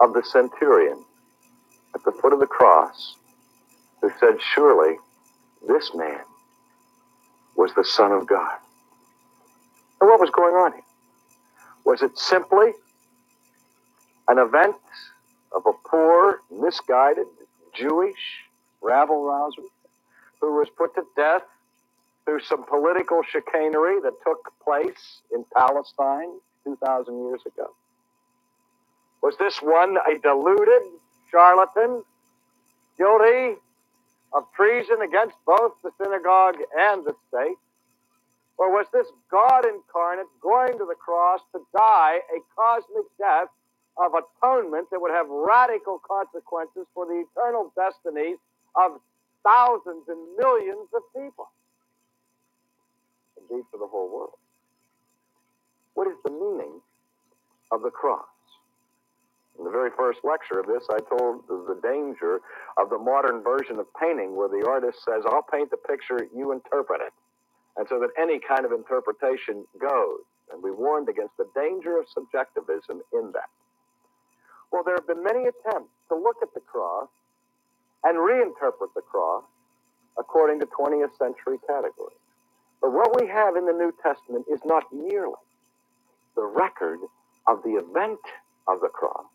of 0.02 0.14
the 0.14 0.24
centurion 0.24 1.04
at 1.96 2.04
the 2.04 2.12
foot 2.12 2.34
of 2.34 2.40
the 2.40 2.48
cross 2.48 3.16
who 4.02 4.12
said, 4.20 4.38
Surely 4.42 4.98
this 5.68 5.92
man 5.96 6.22
was 7.56 7.74
the 7.76 7.84
Son 7.84 8.12
of 8.12 8.28
God. 8.28 8.58
And 10.00 10.10
what 10.10 10.20
was 10.20 10.30
going 10.30 10.54
on 10.56 10.74
here? 10.74 10.82
Was 11.84 12.02
it 12.02 12.18
simply 12.18 12.72
an 14.28 14.38
event 14.38 14.76
of 15.56 15.64
a 15.66 15.72
poor, 15.88 16.42
misguided, 16.52 17.26
Jewish 17.74 18.44
rabble 18.82 19.24
rouser 19.24 19.62
who 20.42 20.58
was 20.58 20.68
put 20.78 20.94
to 20.96 21.04
death 21.16 21.44
through 22.26 22.42
some 22.42 22.64
political 22.66 23.22
chicanery 23.24 24.00
that 24.02 24.14
took 24.26 24.52
place 24.64 25.22
in 25.34 25.46
Palestine 25.56 26.40
2,000 26.66 27.26
years 27.26 27.42
ago? 27.46 27.72
Was 29.22 29.36
this 29.38 29.58
one 29.62 29.98
a 30.08 30.20
deluded 30.20 30.84
charlatan 31.32 32.04
guilty 32.98 33.56
of 34.34 34.44
treason 34.56 35.02
against 35.02 35.36
both 35.46 35.74
the 35.84 35.92
synagogue 36.02 36.56
and 36.78 37.06
the 37.06 37.14
state? 37.30 37.58
Or 38.58 38.72
was 38.72 38.88
this 38.94 39.08
God 39.32 39.66
incarnate 39.66 40.28
going 40.42 40.78
to 40.78 40.86
the 40.86 40.96
cross 40.96 41.42
to 41.54 41.62
die 41.76 42.20
a 42.36 42.40
cosmic 42.56 43.06
death 43.20 43.50
of 43.98 44.14
atonement 44.14 44.90
that 44.92 45.00
would 45.02 45.12
have 45.12 45.28
radical 45.30 46.00
consequences 46.00 46.86
for 46.94 47.06
the 47.06 47.26
eternal 47.26 47.72
destinies 47.76 48.38
of 48.76 49.00
thousands 49.44 50.04
and 50.08 50.20
millions 50.38 50.90
of 50.96 51.04
people? 51.16 51.50
Indeed, 53.38 53.66
for 53.72 53.78
the 53.80 53.88
whole 53.88 54.10
world. 54.12 54.38
What 55.94 56.08
is 56.08 56.18
the 56.24 56.32
meaning 56.32 56.82
of 57.72 57.82
the 57.84 57.92
cross? 57.92 58.26
In 59.58 59.66
the 59.66 59.72
very 59.72 59.90
first 59.98 60.20
lecture 60.24 60.60
of 60.60 60.68
this, 60.68 60.84
I 60.90 61.00
told 61.00 61.48
the 61.48 61.80
danger 61.82 62.42
of 62.78 62.90
the 62.90 62.98
modern 62.98 63.42
version 63.42 63.80
of 63.80 63.88
painting 64.00 64.36
where 64.36 64.50
the 64.50 64.68
artist 64.68 65.04
says, 65.04 65.24
I'll 65.26 65.42
paint 65.42 65.72
the 65.72 65.78
picture, 65.78 66.28
you 66.36 66.52
interpret 66.52 67.02
it. 67.02 67.14
And 67.76 67.88
so 67.90 68.00
that 68.00 68.10
any 68.22 68.40
kind 68.40 68.66
of 68.66 68.72
interpretation 68.72 69.66
goes. 69.80 70.22
And 70.52 70.62
we 70.62 70.72
warned 70.72 71.10
against 71.10 71.38
the 71.38 71.48
danger 71.56 71.98
of 71.98 72.06
subjectivism 72.10 73.02
in 73.14 73.32
that. 73.34 73.50
Well, 74.72 74.84
there 74.84 74.96
have 74.96 75.08
been 75.08 75.24
many 75.24 75.48
attempts 75.48 75.94
to 76.10 76.16
look 76.16 76.38
at 76.42 76.54
the 76.54 76.60
cross 76.60 77.10
and 78.04 78.18
reinterpret 78.18 78.94
the 78.96 79.02
cross 79.02 79.44
according 80.18 80.60
to 80.60 80.66
20th 80.68 81.18
century 81.18 81.58
categories. 81.68 82.18
But 82.82 82.92
what 82.92 83.20
we 83.20 83.28
have 83.28 83.56
in 83.56 83.66
the 83.66 83.74
New 83.74 83.94
Testament 84.04 84.46
is 84.52 84.60
not 84.66 84.84
merely 84.94 85.34
the 86.36 86.46
record 86.46 87.00
of 87.48 87.64
the 87.64 87.72
event 87.72 88.20
of 88.68 88.82
the 88.82 88.90
cross, 88.90 89.26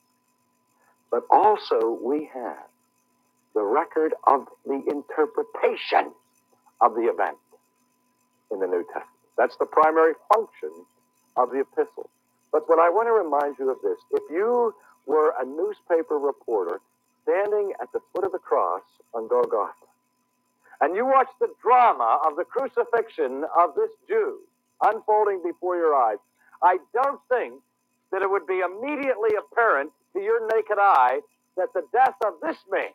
but 1.12 1.24
also 1.30 1.98
we 2.02 2.28
have 2.32 2.66
the 3.54 3.62
record 3.62 4.14
of 4.26 4.48
the 4.64 4.82
interpretation 4.88 6.10
of 6.80 6.94
the 6.94 7.02
event 7.02 7.36
in 8.50 8.58
the 8.58 8.66
New 8.66 8.82
Testament. 8.84 9.08
That's 9.36 9.56
the 9.58 9.66
primary 9.66 10.14
function 10.34 10.72
of 11.36 11.50
the 11.50 11.60
epistle. 11.60 12.08
But 12.50 12.68
what 12.68 12.78
I 12.78 12.88
want 12.88 13.08
to 13.08 13.12
remind 13.12 13.56
you 13.58 13.70
of 13.70 13.78
this 13.82 13.98
if 14.10 14.22
you 14.30 14.74
were 15.06 15.34
a 15.38 15.44
newspaper 15.44 16.18
reporter 16.18 16.80
standing 17.22 17.72
at 17.80 17.92
the 17.92 18.00
foot 18.12 18.24
of 18.24 18.32
the 18.32 18.38
cross 18.38 18.82
on 19.14 19.28
Golgotha, 19.28 19.72
and 20.80 20.96
you 20.96 21.04
watched 21.04 21.38
the 21.40 21.48
drama 21.62 22.20
of 22.26 22.36
the 22.36 22.44
crucifixion 22.44 23.44
of 23.58 23.74
this 23.76 23.90
Jew 24.08 24.38
unfolding 24.82 25.42
before 25.44 25.76
your 25.76 25.94
eyes, 25.94 26.18
I 26.62 26.78
don't 26.92 27.20
think 27.28 27.54
that 28.10 28.22
it 28.22 28.30
would 28.30 28.46
be 28.46 28.60
immediately 28.60 29.30
apparent 29.38 29.92
to 30.14 30.20
your 30.20 30.46
naked 30.54 30.78
eye 30.78 31.20
that 31.56 31.72
the 31.74 31.82
death 31.92 32.16
of 32.26 32.34
this 32.42 32.58
man 32.70 32.92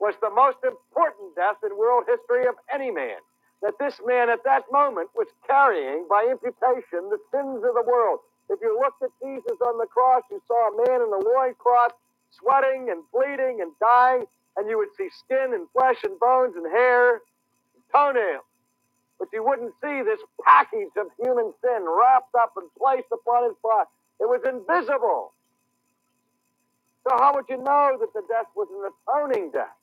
was 0.00 0.14
the 0.20 0.30
most 0.30 0.58
important 0.64 1.36
death 1.36 1.56
in 1.64 1.76
world 1.76 2.04
history 2.08 2.46
of 2.48 2.54
any 2.72 2.90
man. 2.90 3.20
That 3.62 3.76
this 3.78 4.00
man 4.06 4.30
at 4.30 4.44
that 4.44 4.64
moment 4.72 5.10
was 5.14 5.28
carrying 5.46 6.06
by 6.08 6.26
imputation 6.30 7.12
the 7.12 7.20
sins 7.30 7.60
of 7.60 7.76
the 7.76 7.84
world. 7.86 8.20
If 8.48 8.58
you 8.62 8.72
looked 8.80 9.02
at 9.02 9.12
Jesus 9.22 9.60
on 9.60 9.78
the 9.78 9.86
cross, 9.86 10.22
you 10.30 10.40
saw 10.48 10.72
a 10.72 10.76
man 10.88 11.02
in 11.02 11.12
a 11.12 11.20
loincloth 11.20 11.92
sweating 12.32 12.88
and 12.90 13.04
bleeding 13.12 13.60
and 13.60 13.72
dying, 13.80 14.24
and 14.56 14.68
you 14.68 14.78
would 14.78 14.88
see 14.96 15.08
skin 15.24 15.52
and 15.54 15.68
flesh 15.76 15.98
and 16.04 16.18
bones 16.18 16.56
and 16.56 16.66
hair 16.72 17.20
and 17.20 17.84
toenails. 17.92 18.44
But 19.18 19.28
you 19.32 19.44
wouldn't 19.44 19.74
see 19.82 20.02
this 20.02 20.20
package 20.44 20.96
of 20.96 21.08
human 21.22 21.52
sin 21.60 21.84
wrapped 21.86 22.34
up 22.34 22.54
and 22.56 22.68
placed 22.80 23.12
upon 23.12 23.44
his 23.44 23.56
body. 23.62 23.88
It 24.20 24.28
was 24.28 24.40
invisible. 24.48 25.32
So 27.08 27.16
how 27.18 27.34
would 27.34 27.46
you 27.48 27.58
know 27.58 27.96
that 28.00 28.12
the 28.14 28.22
death 28.28 28.46
was 28.56 28.68
an 28.70 28.90
atoning 29.32 29.50
death? 29.52 29.76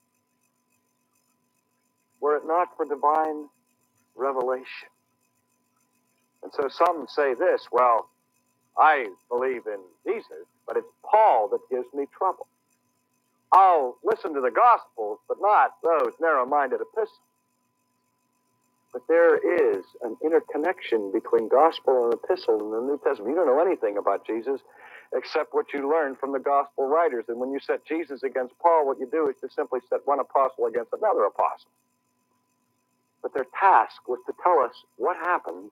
Were 2.22 2.38
it 2.38 2.44
not 2.46 2.70
for 2.78 2.86
divine 2.86 3.48
revelation. 4.18 4.90
And 6.44 6.52
so 6.54 6.68
some 6.70 7.08
say 7.10 7.34
this, 7.34 7.68
well, 7.72 8.10
I 8.78 9.08
believe 9.30 9.64
in 9.68 9.80
Jesus, 10.06 10.46
but 10.68 10.78
it's 10.78 10.88
Paul 11.10 11.50
that 11.50 11.60
gives 11.72 11.88
me 11.94 12.06
trouble. 12.18 12.48
I'll 13.52 13.98
listen 14.04 14.34
to 14.34 14.42
the 14.42 14.52
Gospels, 14.52 15.20
but 15.28 15.38
not 15.42 15.72
those 15.84 16.14
narrow 16.22 16.46
minded 16.46 16.82
epistles. 16.82 17.20
But 18.94 19.04
there 19.08 19.38
is 19.38 19.86
an 20.04 20.18
interconnection 20.24 21.12
between 21.12 21.50
Gospel 21.50 22.06
and 22.06 22.14
Epistle 22.14 22.60
in 22.62 22.72
the 22.72 22.82
New 22.82 23.00
Testament. 23.04 23.32
You 23.32 23.36
don't 23.36 23.48
know 23.48 23.62
anything 23.66 23.98
about 23.98 24.26
Jesus 24.26 24.62
except 25.14 25.54
what 25.54 25.68
you 25.74 25.90
learn 25.90 26.16
from 26.16 26.32
the 26.32 26.40
Gospel 26.40 26.88
writers. 26.88 27.26
And 27.28 27.40
when 27.40 27.52
you 27.52 27.60
set 27.60 27.86
Jesus 27.86 28.24
against 28.24 28.58
Paul, 28.60 28.86
what 28.86 29.00
you 29.00 29.08
do 29.12 29.30
is 29.30 29.36
to 29.42 29.50
simply 29.50 29.80
set 29.90 30.00
one 30.06 30.20
apostle 30.20 30.66
against 30.66 30.94
another 30.94 31.24
apostle. 31.24 31.72
But 33.22 33.34
their 33.34 33.46
task 33.60 34.08
was 34.08 34.20
to 34.28 34.34
tell 34.44 34.60
us 34.60 34.74
what 34.98 35.18
happened 35.18 35.72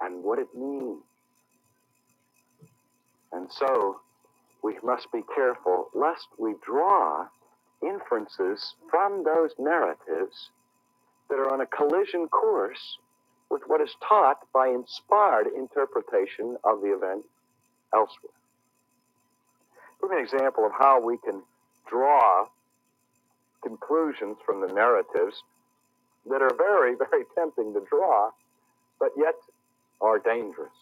and 0.00 0.22
what 0.22 0.38
it 0.38 0.48
means. 0.54 1.02
And 3.32 3.48
so 3.50 4.00
we 4.62 4.76
must 4.82 5.10
be 5.12 5.22
careful 5.34 5.88
lest 5.94 6.28
we 6.38 6.54
draw 6.64 7.26
inferences 7.82 8.74
from 8.90 9.24
those 9.24 9.50
narratives 9.58 10.50
that 11.28 11.38
are 11.38 11.52
on 11.52 11.60
a 11.60 11.66
collision 11.66 12.28
course 12.28 12.98
with 13.50 13.62
what 13.66 13.80
is 13.80 13.94
taught 14.08 14.38
by 14.52 14.68
inspired 14.68 15.46
interpretation 15.56 16.56
of 16.64 16.80
the 16.80 16.88
event 16.88 17.24
elsewhere. 17.94 18.32
Give 20.00 20.10
me 20.10 20.16
an 20.18 20.22
example 20.24 20.66
of 20.66 20.72
how 20.78 21.00
we 21.00 21.18
can 21.18 21.42
draw 21.88 22.46
conclusions 23.62 24.36
from 24.44 24.60
the 24.60 24.72
narratives 24.72 25.42
that 26.26 26.42
are 26.42 26.54
very, 26.56 26.94
very 27.10 27.24
tempting 27.34 27.72
to 27.74 27.80
draw, 27.88 28.30
but 28.98 29.10
yet 29.16 29.34
are 30.00 30.18
dangerous. 30.18 30.72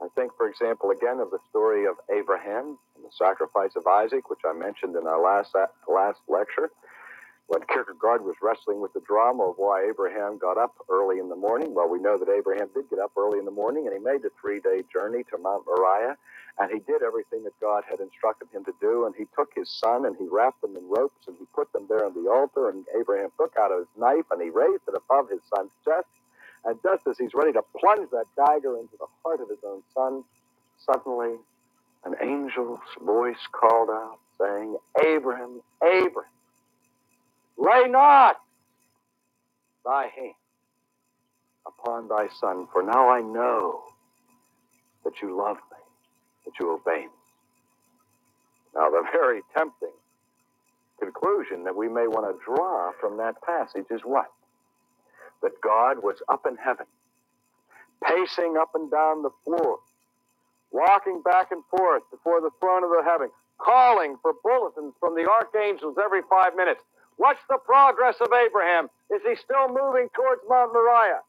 I 0.00 0.06
think, 0.14 0.32
for 0.36 0.48
example, 0.48 0.90
again 0.90 1.18
of 1.18 1.30
the 1.30 1.38
story 1.50 1.86
of 1.86 1.96
Abraham 2.14 2.78
and 2.94 3.04
the 3.04 3.10
sacrifice 3.16 3.72
of 3.76 3.86
Isaac, 3.86 4.30
which 4.30 4.40
I 4.46 4.52
mentioned 4.52 4.94
in 4.94 5.06
our 5.06 5.20
last 5.20 5.54
last 5.88 6.20
lecture 6.28 6.70
when 7.48 7.62
Kierkegaard 7.72 8.24
was 8.24 8.36
wrestling 8.42 8.80
with 8.80 8.92
the 8.92 9.00
drama 9.00 9.44
of 9.44 9.54
why 9.56 9.86
Abraham 9.88 10.38
got 10.38 10.58
up 10.58 10.76
early 10.90 11.18
in 11.18 11.30
the 11.30 11.36
morning. 11.36 11.74
Well, 11.74 11.88
we 11.88 11.98
know 11.98 12.18
that 12.18 12.28
Abraham 12.28 12.68
did 12.74 12.90
get 12.90 12.98
up 12.98 13.12
early 13.16 13.38
in 13.38 13.46
the 13.46 13.50
morning 13.50 13.86
and 13.86 13.96
he 13.96 14.04
made 14.04 14.22
the 14.22 14.30
three 14.40 14.60
day 14.60 14.84
journey 14.92 15.24
to 15.30 15.38
Mount 15.38 15.64
Moriah 15.66 16.16
and 16.58 16.70
he 16.70 16.80
did 16.80 17.02
everything 17.02 17.44
that 17.44 17.58
God 17.58 17.84
had 17.88 18.00
instructed 18.00 18.48
him 18.52 18.66
to 18.66 18.74
do. 18.82 19.06
And 19.06 19.14
he 19.16 19.24
took 19.34 19.48
his 19.56 19.70
son 19.70 20.04
and 20.04 20.14
he 20.18 20.28
wrapped 20.30 20.60
them 20.60 20.76
in 20.76 20.86
ropes 20.90 21.26
and 21.26 21.36
he 21.38 21.46
put 21.54 21.72
them 21.72 21.86
there 21.88 22.04
on 22.04 22.12
the 22.12 22.28
altar. 22.30 22.68
And 22.68 22.84
Abraham 22.98 23.30
took 23.38 23.54
out 23.58 23.70
his 23.76 23.88
knife 23.96 24.26
and 24.30 24.42
he 24.42 24.50
raised 24.50 24.82
it 24.86 24.94
above 24.94 25.30
his 25.30 25.40
son's 25.54 25.72
chest. 25.84 26.08
And 26.66 26.78
just 26.82 27.06
as 27.06 27.16
he's 27.16 27.32
ready 27.32 27.52
to 27.52 27.62
plunge 27.80 28.10
that 28.10 28.26
dagger 28.36 28.76
into 28.76 28.96
the 29.00 29.06
heart 29.24 29.40
of 29.40 29.48
his 29.48 29.64
own 29.64 29.82
son, 29.94 30.22
suddenly 30.84 31.36
an 32.04 32.14
angel's 32.20 32.80
voice 33.02 33.40
called 33.52 33.88
out, 33.88 34.18
saying, 34.38 34.76
Abraham, 35.02 35.62
Abraham. 35.82 36.30
Lay 37.58 37.88
not 37.88 38.36
thy 39.84 40.04
hand 40.14 40.34
upon 41.66 42.08
thy 42.08 42.28
son, 42.40 42.68
for 42.72 42.82
now 42.82 43.10
I 43.10 43.20
know 43.20 43.82
that 45.04 45.14
you 45.22 45.36
love 45.36 45.56
me, 45.56 45.78
that 46.46 46.52
you 46.60 46.72
obey 46.72 47.02
me. 47.02 47.12
Now, 48.74 48.90
the 48.90 49.02
very 49.12 49.42
tempting 49.56 49.92
conclusion 51.00 51.64
that 51.64 51.76
we 51.76 51.88
may 51.88 52.06
want 52.06 52.26
to 52.26 52.44
draw 52.44 52.92
from 53.00 53.16
that 53.18 53.40
passage 53.42 53.86
is 53.90 54.02
what? 54.04 54.26
That 55.42 55.52
God 55.62 56.02
was 56.02 56.16
up 56.28 56.46
in 56.46 56.56
heaven, 56.56 56.86
pacing 58.04 58.56
up 58.60 58.70
and 58.74 58.90
down 58.90 59.22
the 59.22 59.30
floor, 59.44 59.78
walking 60.70 61.22
back 61.24 61.50
and 61.52 61.62
forth 61.70 62.02
before 62.10 62.40
the 62.40 62.50
throne 62.60 62.84
of 62.84 62.90
the 62.90 63.02
heaven, 63.04 63.30
calling 63.58 64.16
for 64.22 64.32
bulletins 64.42 64.94
from 65.00 65.14
the 65.14 65.28
archangels 65.28 65.96
every 66.02 66.20
five 66.30 66.54
minutes. 66.56 66.82
What's 67.18 67.40
the 67.48 67.58
progress 67.58 68.16
of 68.20 68.32
Abraham? 68.32 68.88
Is 69.14 69.22
he 69.26 69.36
still 69.36 69.68
moving 69.68 70.08
towards 70.14 70.42
Mount 70.48 70.72
Moriah? 70.72 71.20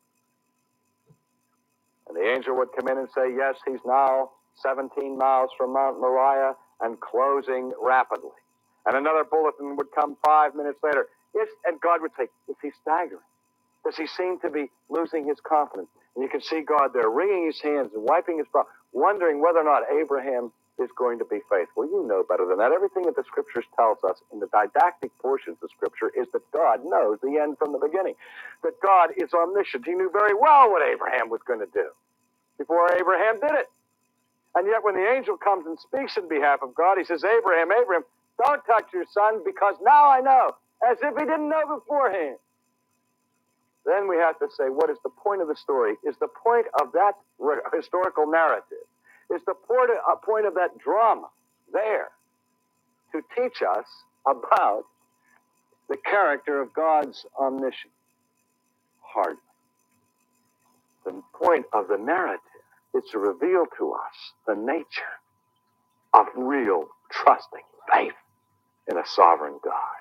And 2.08 2.18
the 2.18 2.28
angel 2.30 2.56
would 2.58 2.70
come 2.78 2.88
in 2.88 2.98
and 2.98 3.10
say, 3.14 3.34
Yes, 3.36 3.56
he's 3.68 3.82
now 3.86 4.32
17 4.64 5.18
miles 5.18 5.50
from 5.58 5.74
Mount 5.74 6.00
Moriah 6.00 6.54
and 6.82 7.00
closing 7.00 7.74
rapidly. 7.82 8.38
And 8.86 8.96
another 8.96 9.24
bulletin 9.24 9.76
would 9.78 9.92
come 9.94 10.18
five 10.26 10.56
minutes 10.56 10.80
later. 10.84 11.08
And 11.66 11.82
God 11.82 12.02
would 12.02 12.12
say, 12.18 12.26
Is 12.48 12.56
he 12.62 12.70
staggering? 12.82 13.22
Does 13.86 13.98
he 13.98 14.08
seem 14.08 14.40
to 14.42 14.50
be 14.50 14.70
losing 14.90 15.26
his 15.26 15.38
confidence? 15.42 15.90
And 16.16 16.24
you 16.24 16.30
can 16.30 16.42
see 16.42 16.62
God 16.62 16.90
there 16.94 17.10
wringing 17.10 17.46
his 17.48 17.62
hands 17.62 17.92
and 17.94 18.04
wiping 18.04 18.38
his 18.38 18.48
brow, 18.52 18.68
wondering 18.92 19.42
whether 19.42 19.60
or 19.60 19.64
not 19.64 19.84
Abraham 19.92 20.52
is 20.80 20.90
going 20.98 21.20
to 21.20 21.26
be 21.26 21.40
faithful. 21.52 21.86
You 21.86 22.06
know 22.08 22.24
better 22.28 22.48
than 22.48 22.58
that. 22.60 22.72
Everything 22.74 23.04
that 23.06 23.16
the 23.16 23.24
scriptures 23.28 23.66
tells 23.76 24.00
us 24.04 24.18
in 24.34 24.40
the 24.40 24.48
didactic 24.48 25.12
portions 25.22 25.58
of 25.64 25.70
scripture 25.72 26.12
is 26.18 26.28
that 26.34 26.44
God 26.54 26.82
knows 26.86 27.20
the 27.24 27.38
end 27.40 27.58
from 27.60 27.74
the 27.74 27.80
beginning. 27.80 28.16
That 28.64 28.80
God 28.84 29.12
is 29.18 29.34
omniscient. 29.34 29.86
He 29.86 29.94
knew 29.94 30.10
very 30.12 30.36
well 30.36 30.72
what 30.72 30.82
Abraham 30.88 31.30
was 31.30 31.42
going 31.48 31.62
to 31.62 31.72
do 31.74 31.90
before 32.60 32.92
Abraham 32.94 33.40
did 33.42 33.54
it. 33.54 33.68
And 34.56 34.68
yet 34.68 34.84
when 34.84 34.96
the 34.96 35.08
angel 35.08 35.38
comes 35.38 35.66
and 35.68 35.80
speaks 35.80 36.18
in 36.18 36.28
behalf 36.30 36.60
of 36.64 36.76
God, 36.76 36.98
he 36.98 37.06
says, 37.06 37.24
Abraham, 37.24 37.72
Abraham, 37.72 38.04
don't 38.46 38.64
touch 38.66 38.88
your 38.94 39.06
son 39.14 39.42
because 39.46 39.76
now 39.84 40.10
I 40.10 40.22
know, 40.22 40.52
as 40.90 40.98
if 41.02 41.16
he 41.18 41.26
didn't 41.26 41.50
know 41.50 41.80
beforehand. 41.80 42.38
Then 43.86 44.08
we 44.10 44.18
have 44.18 44.40
to 44.40 44.48
say, 44.58 44.66
what 44.70 44.90
is 44.90 44.98
the 45.04 45.10
point 45.10 45.42
of 45.42 45.48
the 45.48 45.56
story? 45.56 45.96
Is 46.04 46.16
the 46.20 46.28
point 46.30 46.68
of 46.82 46.92
that 46.94 47.14
historical 47.74 48.28
narrative 48.32 48.86
is 49.36 49.42
the 49.48 49.56
point 49.56 50.48
of 50.48 50.56
that 50.56 50.78
drama 50.80 51.30
there 51.74 52.10
to 53.14 53.22
teach 53.38 53.62
us 53.64 53.86
about 54.28 54.84
the 55.90 55.98
character 55.98 56.62
of 56.62 56.74
God's 56.74 57.26
omniscience. 57.40 57.94
Hardly. 59.02 59.38
The 61.06 61.22
point 61.36 61.66
of 61.74 61.88
the 61.90 61.98
narrative 61.98 62.42
is 62.96 63.04
to 63.12 63.20
reveal 63.20 63.66
to 63.80 63.94
us 63.94 64.34
the 64.48 64.56
nature 64.56 65.16
of 66.14 66.28
real 66.36 66.86
trusting 67.12 67.64
faith 67.94 68.14
in 68.92 68.98
a 68.98 69.06
sovereign 69.06 69.60
God. 69.64 70.00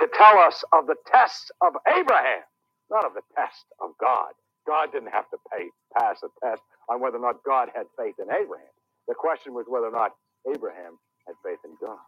To 0.00 0.08
tell 0.14 0.38
us 0.38 0.64
of 0.72 0.86
the 0.86 0.96
test 1.12 1.52
of 1.62 1.74
Abraham, 1.88 2.42
not 2.90 3.06
of 3.06 3.14
the 3.14 3.22
test 3.36 3.64
of 3.82 3.90
God. 4.00 4.32
God 4.66 4.92
didn't 4.92 5.12
have 5.12 5.28
to 5.30 5.38
pay, 5.52 5.70
pass 5.98 6.18
a 6.24 6.28
test 6.46 6.62
on 6.88 7.00
whether 7.00 7.18
or 7.18 7.22
not 7.22 7.44
God 7.44 7.70
had 7.74 7.86
faith 7.98 8.16
in 8.18 8.26
Abraham. 8.30 8.66
The 9.08 9.14
question 9.14 9.54
was 9.54 9.66
whether 9.68 9.86
or 9.88 9.92
not 9.92 10.12
Abraham 10.52 10.98
had 11.26 11.36
faith 11.44 11.60
in 11.64 11.72
God. 11.80 11.98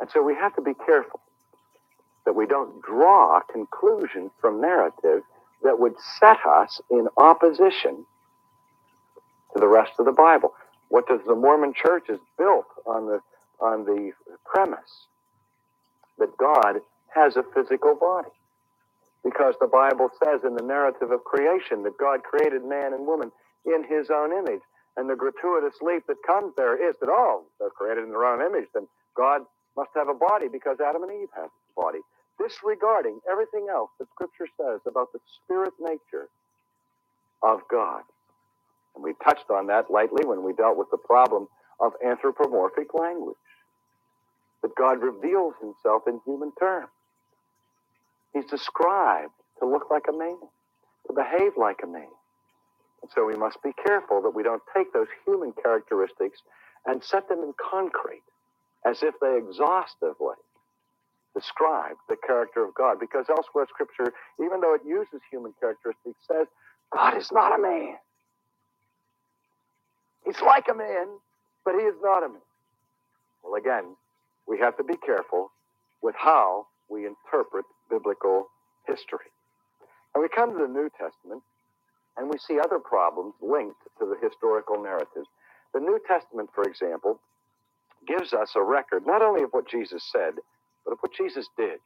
And 0.00 0.10
so 0.12 0.22
we 0.22 0.34
have 0.34 0.54
to 0.56 0.62
be 0.62 0.74
careful 0.86 1.20
that 2.26 2.34
we 2.34 2.46
don't 2.46 2.82
draw 2.82 3.40
conclusions 3.52 4.30
from 4.40 4.60
narrative 4.60 5.22
that 5.64 5.78
would 5.80 5.94
set 6.20 6.38
us 6.48 6.80
in 6.90 7.08
opposition 7.16 8.04
to 9.54 9.60
the 9.60 9.68
rest 9.68 9.92
of 9.98 10.06
the 10.06 10.12
Bible. 10.12 10.54
What 10.90 11.08
does 11.08 11.20
the 11.26 11.36
Mormon 11.36 11.74
church 11.74 12.04
is 12.10 12.20
built 12.38 12.66
on 12.86 13.06
the 13.06 13.20
on 13.60 13.84
the 13.86 14.12
premise 14.44 15.06
that 16.18 16.36
God 16.38 16.80
has 17.14 17.36
a 17.36 17.44
physical 17.54 17.96
body. 17.96 18.28
Because 19.30 19.54
the 19.60 19.68
Bible 19.68 20.10
says 20.24 20.42
in 20.44 20.56
the 20.56 20.64
narrative 20.64 21.12
of 21.12 21.24
creation 21.24 21.84
that 21.84 21.98
God 21.98 22.22
created 22.24 22.64
man 22.64 22.94
and 22.94 23.06
woman 23.06 23.32
in 23.66 23.84
his 23.84 24.10
own 24.10 24.32
image. 24.32 24.62
And 24.96 25.10
the 25.10 25.16
gratuitous 25.16 25.76
leap 25.82 26.04
that 26.08 26.22
comes 26.26 26.54
there 26.56 26.76
is 26.76 26.96
that, 27.00 27.10
oh, 27.10 27.44
they're 27.60 27.70
created 27.70 28.04
in 28.04 28.10
their 28.10 28.26
own 28.26 28.42
image, 28.42 28.68
then 28.74 28.88
God 29.16 29.42
must 29.76 29.90
have 29.96 30.08
a 30.08 30.14
body 30.14 30.48
because 30.52 30.78
Adam 30.80 31.04
and 31.04 31.12
Eve 31.12 31.28
have 31.36 31.50
a 31.50 31.80
body. 31.80 32.00
Disregarding 32.40 33.20
everything 33.30 33.68
else 33.70 33.90
that 34.00 34.08
Scripture 34.14 34.48
says 34.60 34.80
about 34.88 35.12
the 35.12 35.20
spirit 35.44 35.74
nature 35.80 36.28
of 37.42 37.60
God. 37.70 38.02
And 38.94 39.04
we 39.04 39.14
touched 39.24 39.50
on 39.50 39.68
that 39.68 39.90
lightly 39.90 40.26
when 40.26 40.44
we 40.44 40.54
dealt 40.54 40.78
with 40.78 40.90
the 40.90 40.98
problem 40.98 41.48
of 41.80 41.92
anthropomorphic 42.04 42.94
language. 42.94 43.36
that 44.62 44.74
God 44.76 45.02
reveals 45.02 45.54
himself 45.60 46.04
in 46.08 46.20
human 46.26 46.52
terms. 46.60 46.88
He's 48.34 48.46
described 48.46 49.32
to 49.60 49.66
look 49.68 49.90
like 49.90 50.04
a 50.08 50.16
man, 50.16 50.38
to 51.08 51.14
behave 51.14 51.52
like 51.58 51.80
a 51.84 51.88
man. 51.88 52.08
And 53.02 53.10
so 53.14 53.26
we 53.26 53.36
must 53.36 53.62
be 53.62 53.72
careful 53.86 54.22
that 54.22 54.34
we 54.34 54.42
don't 54.42 54.62
take 54.76 54.92
those 54.92 55.08
human 55.26 55.52
characteristics 55.62 56.40
and 56.86 57.02
set 57.04 57.28
them 57.28 57.40
in 57.40 57.54
concrete 57.70 58.24
as 58.86 59.02
if 59.02 59.14
they 59.20 59.38
exhaustively 59.38 60.36
describe 61.34 61.96
the 62.08 62.16
character 62.26 62.64
of 62.64 62.74
God. 62.74 62.98
Because 63.00 63.26
elsewhere 63.30 63.66
Scripture, 63.68 64.12
even 64.44 64.60
though 64.60 64.74
it 64.74 64.82
uses 64.86 65.20
human 65.30 65.54
characteristics, 65.60 66.18
says 66.30 66.46
God 66.92 67.16
is 67.18 67.30
not 67.32 67.58
a 67.58 67.62
man. 67.62 67.96
He's 70.26 70.40
like 70.42 70.66
a 70.70 70.74
man, 70.74 71.08
but 71.64 71.74
he 71.74 71.82
is 71.82 71.96
not 72.02 72.24
a 72.24 72.28
man. 72.28 72.42
Well, 73.44 73.54
again, 73.56 73.96
we 74.48 74.58
have 74.60 74.76
to 74.78 74.84
be 74.84 74.96
careful 74.98 75.50
with 76.02 76.16
how 76.18 76.66
we 76.90 77.06
interpret 77.06 77.64
biblical 77.90 78.48
history. 78.86 79.30
And 80.14 80.22
we 80.22 80.28
come 80.28 80.52
to 80.52 80.58
the 80.66 80.72
New 80.72 80.90
Testament, 80.90 81.42
and 82.16 82.28
we 82.30 82.38
see 82.38 82.58
other 82.60 82.78
problems 82.78 83.34
linked 83.42 83.80
to 84.00 84.06
the 84.06 84.16
historical 84.22 84.82
narratives. 84.82 85.28
The 85.74 85.80
New 85.80 86.00
Testament, 86.06 86.50
for 86.54 86.64
example, 86.64 87.20
gives 88.06 88.32
us 88.32 88.52
a 88.56 88.62
record 88.62 89.06
not 89.06 89.22
only 89.22 89.42
of 89.42 89.50
what 89.52 89.68
Jesus 89.68 90.04
said, 90.12 90.34
but 90.84 90.92
of 90.92 90.98
what 91.00 91.12
Jesus 91.14 91.48
did, 91.56 91.80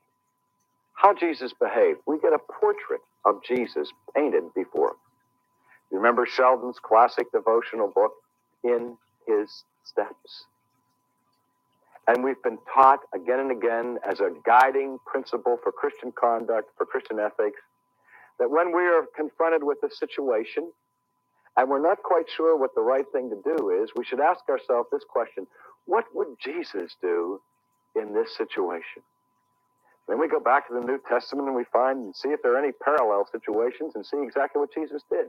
how 0.95 1.15
Jesus 1.15 1.53
behaved. 1.61 2.01
We 2.07 2.19
get 2.21 2.33
a 2.33 2.39
portrait 2.61 3.01
of 3.25 3.43
Jesus 3.45 3.91
painted 4.15 4.45
before 4.55 4.91
us. 4.91 4.97
You 5.91 5.99
remember 5.99 6.27
Sheldon's 6.27 6.79
classic 6.81 7.33
devotional 7.33 7.93
book, 7.95 8.13
In 8.65 8.97
His 9.27 9.65
Steps? 9.85 10.47
And 12.09 12.25
we've 12.25 12.43
been 12.43 12.59
taught 12.73 13.01
again 13.15 13.39
and 13.41 13.53
again 13.53 13.99
as 14.09 14.21
a 14.21 14.31
guiding 14.45 14.99
principle 15.07 15.59
for 15.63 15.71
Christian 15.71 16.13
conduct, 16.13 16.71
for 16.77 16.85
Christian 16.85 17.19
ethics, 17.21 17.61
that 18.39 18.51
when 18.51 18.75
we 18.75 18.83
are 18.83 19.05
confronted 19.17 19.63
with 19.63 19.79
a 19.85 19.91
situation 19.95 20.73
and 21.57 21.69
we're 21.69 21.83
not 21.83 22.03
quite 22.03 22.27
sure 22.29 22.57
what 22.57 22.75
the 22.75 22.81
right 22.83 23.05
thing 23.13 23.31
to 23.31 23.57
do 23.57 23.71
is, 23.71 23.91
we 23.95 24.05
should 24.05 24.21
ask 24.21 24.49
ourselves 24.49 24.89
this 24.91 25.05
question 25.09 25.47
What 25.87 26.07
would 26.15 26.37
Jesus 26.43 26.97
do 27.01 27.41
in 27.95 28.15
this 28.15 28.37
situation? 28.37 29.03
Then 30.09 30.19
we 30.19 30.29
go 30.29 30.41
back 30.41 30.67
to 30.69 30.75
the 30.75 30.81
New 30.81 30.99
Testament 31.09 31.47
and 31.47 31.57
we 31.57 31.65
find 31.73 31.99
and 31.99 32.17
see 32.17 32.31
if 32.31 32.43
there 32.43 32.55
are 32.55 32.59
any 32.59 32.73
parallel 32.73 33.29
situations 33.31 33.93
and 33.95 34.05
see 34.05 34.19
exactly 34.21 34.59
what 34.59 34.75
Jesus 34.75 35.03
did. 35.11 35.27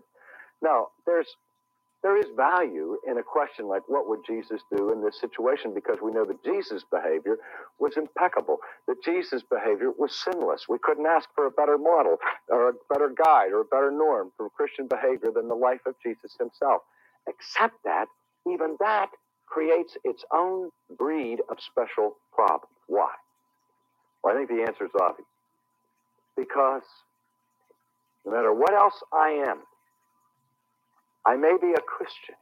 Now, 0.61 0.87
there's 1.05 1.27
there 2.03 2.17
is 2.17 2.27
value 2.37 2.97
in 3.07 3.17
a 3.19 3.23
question 3.23 3.67
like 3.67 3.83
what 3.87 4.09
would 4.09 4.21
Jesus 4.27 4.61
do 4.75 4.91
in 4.93 5.03
this 5.03 5.19
situation 5.21 5.73
because 5.75 5.97
we 6.03 6.11
know 6.11 6.25
that 6.25 6.43
Jesus' 6.45 6.83
behavior 6.91 7.37
was 7.79 7.97
impeccable, 7.97 8.59
that 8.87 9.03
Jesus' 9.03 9.43
behavior 9.43 9.91
was 9.97 10.15
sinless. 10.15 10.67
We 10.69 10.79
couldn't 10.83 11.07
ask 11.07 11.29
for 11.35 11.47
a 11.47 11.51
better 11.51 11.77
model 11.77 12.17
or 12.49 12.69
a 12.69 12.73
better 12.91 13.09
guide 13.09 13.53
or 13.53 13.61
a 13.61 13.65
better 13.65 13.91
norm 13.91 14.31
for 14.37 14.49
Christian 14.51 14.87
behavior 14.87 15.31
than 15.35 15.49
the 15.49 15.55
life 15.55 15.81
of 15.87 15.95
Jesus 16.03 16.35
himself. 16.39 16.83
Except 17.27 17.75
that 17.85 18.07
even 18.47 18.77
that 18.81 19.09
creates 19.47 19.97
its 20.05 20.25
own 20.33 20.69
breed 20.97 21.41
of 21.49 21.57
special 21.59 22.17
problems. 22.33 22.75
Why? 22.87 23.11
Well, 24.23 24.35
I 24.35 24.37
think 24.37 24.49
the 24.49 24.63
answer 24.67 24.85
is 24.85 24.91
obvious. 25.01 25.27
Because 26.37 26.83
no 28.25 28.33
matter 28.33 28.53
what 28.53 28.73
else 28.73 28.95
I 29.13 29.29
am, 29.47 29.59
I 31.27 31.35
may 31.37 31.57
be 31.61 31.73
a 31.73 31.81
Christian, 31.81 32.35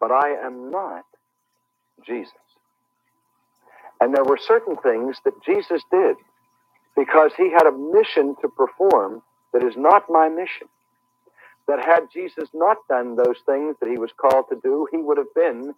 but 0.00 0.12
I 0.12 0.30
am 0.44 0.70
not 0.70 1.04
Jesus. 2.06 2.32
And 4.00 4.14
there 4.14 4.24
were 4.24 4.38
certain 4.38 4.76
things 4.78 5.18
that 5.24 5.34
Jesus 5.44 5.82
did 5.90 6.16
because 6.96 7.32
he 7.36 7.50
had 7.52 7.66
a 7.66 7.72
mission 7.72 8.36
to 8.42 8.48
perform 8.48 9.22
that 9.54 9.64
is 9.64 9.74
not 9.76 10.04
my 10.10 10.28
mission. 10.28 10.68
That 11.68 11.84
had 11.84 12.08
Jesus 12.12 12.48
not 12.54 12.78
done 12.88 13.16
those 13.16 13.38
things 13.46 13.76
that 13.80 13.90
he 13.90 13.98
was 13.98 14.12
called 14.20 14.46
to 14.50 14.60
do, 14.62 14.88
he 14.92 14.98
would 14.98 15.18
have 15.18 15.34
been 15.34 15.74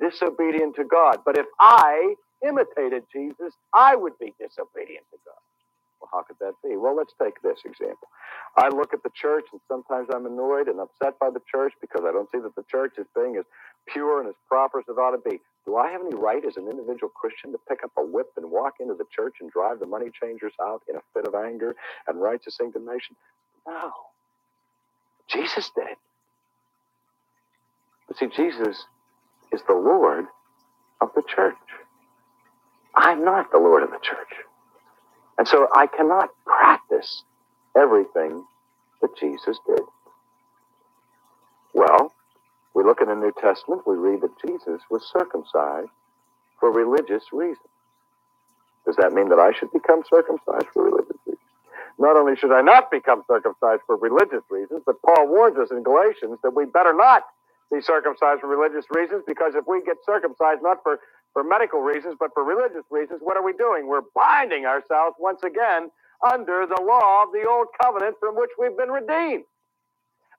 disobedient 0.00 0.76
to 0.76 0.84
God. 0.84 1.18
But 1.24 1.38
if 1.38 1.46
I 1.60 2.14
imitated 2.46 3.04
Jesus, 3.12 3.54
I 3.74 3.96
would 3.96 4.18
be 4.20 4.34
disobedient 4.40 5.06
to 5.12 5.18
God. 5.26 5.49
Well, 6.00 6.10
how 6.12 6.22
could 6.22 6.38
that 6.40 6.54
be? 6.64 6.76
Well, 6.76 6.96
let's 6.96 7.14
take 7.22 7.42
this 7.42 7.60
example. 7.66 8.08
I 8.56 8.68
look 8.70 8.94
at 8.94 9.02
the 9.02 9.10
church, 9.14 9.46
and 9.52 9.60
sometimes 9.68 10.08
I'm 10.14 10.26
annoyed 10.26 10.68
and 10.68 10.80
upset 10.80 11.18
by 11.20 11.30
the 11.30 11.42
church 11.50 11.74
because 11.80 12.02
I 12.06 12.12
don't 12.12 12.30
see 12.30 12.38
that 12.40 12.56
the 12.56 12.64
church 12.70 12.94
is 12.98 13.06
being 13.16 13.36
as 13.36 13.44
pure 13.88 14.20
and 14.20 14.28
as 14.28 14.36
proper 14.48 14.80
as 14.80 14.86
it 14.88 14.92
ought 14.98 15.12
to 15.16 15.30
be. 15.30 15.40
Do 15.66 15.76
I 15.76 15.90
have 15.92 16.02
any 16.02 16.16
right 16.16 16.44
as 16.44 16.56
an 16.56 16.68
individual 16.68 17.10
Christian 17.10 17.52
to 17.52 17.58
pick 17.68 17.84
up 17.84 17.92
a 17.98 18.04
whip 18.04 18.28
and 18.36 18.50
walk 18.50 18.74
into 18.80 18.94
the 18.94 19.06
church 19.14 19.36
and 19.40 19.50
drive 19.50 19.80
the 19.80 19.86
money 19.86 20.10
changers 20.22 20.54
out 20.62 20.82
in 20.88 20.96
a 20.96 21.02
fit 21.14 21.26
of 21.26 21.34
anger 21.34 21.76
and 22.08 22.20
righteous 22.20 22.58
indignation? 22.60 23.16
No. 23.66 23.92
Jesus 25.28 25.70
did 25.76 25.88
it. 25.88 25.98
But 28.08 28.18
see, 28.18 28.28
Jesus 28.36 28.84
is 29.52 29.62
the 29.68 29.74
Lord 29.74 30.26
of 31.00 31.10
the 31.14 31.22
church. 31.34 31.56
I'm 32.96 33.24
not 33.24 33.52
the 33.52 33.58
Lord 33.58 33.82
of 33.84 33.90
the 33.90 34.00
church. 34.02 34.49
And 35.40 35.48
so 35.48 35.68
I 35.74 35.86
cannot 35.86 36.28
practice 36.44 37.22
everything 37.74 38.44
that 39.00 39.16
Jesus 39.18 39.58
did. 39.66 39.80
Well, 41.72 42.12
we 42.74 42.84
look 42.84 43.00
in 43.00 43.08
the 43.08 43.14
New 43.14 43.32
Testament, 43.40 43.86
we 43.86 43.96
read 43.96 44.20
that 44.20 44.38
Jesus 44.46 44.82
was 44.90 45.10
circumcised 45.10 45.88
for 46.60 46.70
religious 46.70 47.24
reasons. 47.32 47.56
Does 48.84 48.96
that 48.96 49.14
mean 49.14 49.30
that 49.30 49.38
I 49.38 49.52
should 49.58 49.72
become 49.72 50.02
circumcised 50.10 50.66
for 50.74 50.84
religious 50.84 51.16
reasons? 51.26 51.40
Not 51.98 52.16
only 52.18 52.36
should 52.36 52.52
I 52.52 52.60
not 52.60 52.90
become 52.90 53.24
circumcised 53.26 53.80
for 53.86 53.96
religious 53.96 54.44
reasons, 54.50 54.82
but 54.84 55.00
Paul 55.00 55.28
warns 55.28 55.56
us 55.56 55.70
in 55.70 55.82
Galatians 55.82 56.38
that 56.42 56.54
we 56.54 56.66
better 56.66 56.92
not 56.92 57.24
be 57.72 57.80
circumcised 57.80 58.42
for 58.42 58.48
religious 58.48 58.84
reasons 58.90 59.24
because 59.26 59.54
if 59.54 59.66
we 59.66 59.82
get 59.84 59.96
circumcised 60.04 60.62
not 60.62 60.82
for 60.82 61.00
for 61.32 61.44
medical 61.44 61.80
reasons, 61.80 62.16
but 62.20 62.30
for 62.34 62.44
religious 62.44 62.84
reasons, 62.90 63.20
what 63.22 63.36
are 63.36 63.44
we 63.44 63.52
doing? 63.54 63.88
We're 63.88 64.02
binding 64.14 64.66
ourselves 64.66 65.16
once 65.18 65.42
again 65.44 65.90
under 66.30 66.66
the 66.66 66.82
law 66.82 67.24
of 67.24 67.32
the 67.32 67.46
old 67.48 67.68
covenant 67.82 68.16
from 68.20 68.36
which 68.36 68.50
we've 68.58 68.76
been 68.76 68.90
redeemed. 68.90 69.44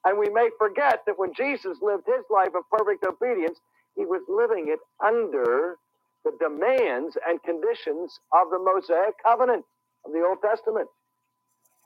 And 0.04 0.18
we 0.18 0.30
may 0.30 0.50
forget 0.58 1.00
that 1.06 1.18
when 1.18 1.34
Jesus 1.34 1.78
lived 1.82 2.04
his 2.06 2.24
life 2.30 2.54
of 2.56 2.64
perfect 2.70 3.04
obedience, 3.06 3.58
he 3.96 4.06
was 4.06 4.22
living 4.28 4.66
it 4.68 4.80
under 5.04 5.76
the 6.24 6.32
demands 6.40 7.16
and 7.28 7.42
conditions 7.42 8.18
of 8.32 8.50
the 8.50 8.58
Mosaic 8.58 9.14
covenant 9.24 9.64
of 10.06 10.12
the 10.12 10.24
Old 10.24 10.38
Testament. 10.42 10.88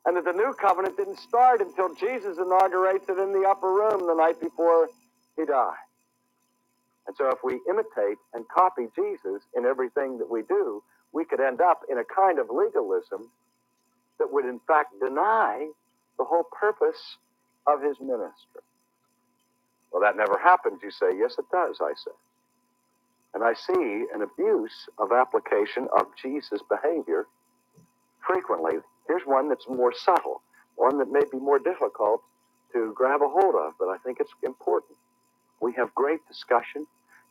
And 0.07 0.17
that 0.17 0.25
the 0.25 0.33
new 0.33 0.55
covenant 0.61 0.97
didn't 0.97 1.19
start 1.21 1.61
until 1.63 1.95
Jesus 1.95 2.39
inaugurates 2.39 3.09
it 3.09 3.19
in 3.19 3.33
the 3.33 3.49
upper 3.49 3.73
room 3.73 4.07
the 4.07 4.15
night 4.15 4.41
before 4.41 4.89
he 5.37 5.47
died. 5.47 5.75
And 7.07 7.17
so 7.17 7.29
if 7.31 7.39
we 7.45 7.61
imitate 7.69 8.19
and 8.35 8.47
copy 8.49 8.89
Jesus 8.97 9.43
in 9.57 9.67
everything 9.67 10.19
that 10.19 10.31
we 10.31 10.43
do, 10.43 10.83
we 11.13 11.25
could 11.25 11.41
end 11.41 11.61
up 11.61 11.83
in 11.91 11.99
a 11.99 12.05
kind 12.05 12.39
of 12.39 12.49
legalism 12.51 13.31
that 14.19 14.33
would 14.33 14.47
in 14.47 14.61
fact 14.69 14.95
deny 15.01 15.69
the 16.19 16.25
whole 16.25 16.45
purpose 16.59 17.19
of 17.67 17.83
his 17.83 17.99
ministry. 18.01 18.63
Well, 19.93 20.03
that 20.03 20.17
never 20.17 20.39
happens, 20.39 20.81
you 20.83 20.91
say. 20.91 21.17
Yes, 21.19 21.37
it 21.39 21.47
does, 21.53 21.79
I 21.83 21.93
say. 21.97 22.13
And 23.35 23.45
I 23.45 23.55
see 23.55 24.07
an 24.15 24.23
abuse 24.23 24.89
of 24.99 25.13
application 25.13 25.89
of 25.99 26.07
Jesus' 26.23 26.63
behavior 26.69 27.27
frequently. 28.27 28.75
Here's 29.09 29.23
one 29.27 29.49
that's 29.49 29.69
more 29.69 29.95
subtle, 29.95 30.43
one 30.77 30.99
that 30.99 31.11
may 31.13 31.23
be 31.33 31.39
more 31.39 31.59
difficult 31.59 32.23
to 32.75 32.93
grab 32.97 33.23
a 33.23 33.29
hold 33.29 33.55
of, 33.57 33.75
but 33.79 33.89
I 33.89 33.99
think 33.99 34.19
it's 34.21 34.33
important. 34.45 34.99
We 35.67 35.73
have 35.73 35.93
great 35.97 36.21
discussion 36.29 36.87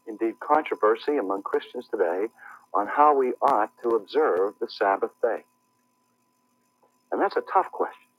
indeed 0.07 0.35
controversy 0.41 1.15
among 1.15 1.43
Christians 1.43 1.87
today 1.89 2.27
on 2.73 2.85
how 2.85 3.17
we 3.17 3.31
ought 3.41 3.71
to 3.81 3.91
observe 3.91 4.55
the 4.59 4.67
Sabbath 4.67 5.11
day. 5.21 5.45
And 7.13 7.21
that's 7.21 7.37
a 7.37 7.43
tough 7.53 7.71
question. 7.71 8.09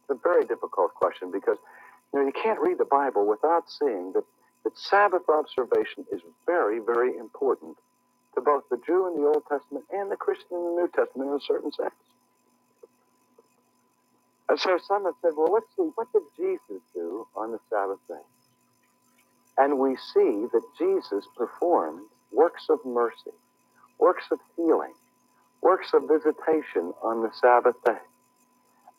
It's 0.00 0.18
a 0.18 0.22
very 0.22 0.46
difficult 0.46 0.94
question 0.94 1.30
because 1.30 1.58
you 2.10 2.20
know 2.20 2.24
you 2.24 2.32
can't 2.32 2.58
read 2.58 2.78
the 2.78 2.86
Bible 2.86 3.26
without 3.26 3.64
seeing 3.68 4.14
that, 4.14 4.24
that 4.64 4.78
Sabbath 4.78 5.28
observation 5.28 6.06
is 6.10 6.22
very, 6.46 6.78
very 6.78 7.18
important 7.18 7.76
to 8.34 8.40
both 8.40 8.62
the 8.70 8.80
Jew 8.86 9.08
in 9.08 9.20
the 9.20 9.28
Old 9.28 9.42
Testament 9.46 9.84
and 9.92 10.10
the 10.10 10.16
Christian 10.16 10.56
in 10.56 10.64
the 10.64 10.80
New 10.80 10.88
Testament 10.88 11.28
in 11.28 11.36
a 11.36 11.40
certain 11.46 11.70
sense. 11.70 12.00
And 14.48 14.58
so 14.58 14.78
some 14.88 15.04
have 15.04 15.16
said, 15.20 15.32
well, 15.36 15.52
let's 15.52 15.68
see, 15.76 15.90
what 15.96 16.10
did 16.14 16.22
Jesus 16.34 16.80
do 16.94 17.26
on 17.36 17.52
the 17.52 17.60
Sabbath 17.68 18.00
day? 18.08 18.24
And 19.60 19.78
we 19.78 19.96
see 19.96 20.46
that 20.52 20.64
Jesus 20.78 21.26
performed 21.36 22.02
works 22.32 22.66
of 22.70 22.80
mercy, 22.86 23.32
works 24.00 24.26
of 24.32 24.40
healing, 24.56 24.94
works 25.62 25.90
of 25.94 26.04
visitation 26.08 26.94
on 27.04 27.22
the 27.22 27.30
Sabbath 27.40 27.76
day. 27.86 27.98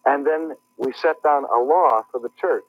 And 0.05 0.27
then 0.27 0.53
we 0.77 0.93
set 0.93 1.23
down 1.23 1.45
a 1.45 1.59
law 1.59 2.03
for 2.11 2.19
the 2.21 2.31
church 2.39 2.65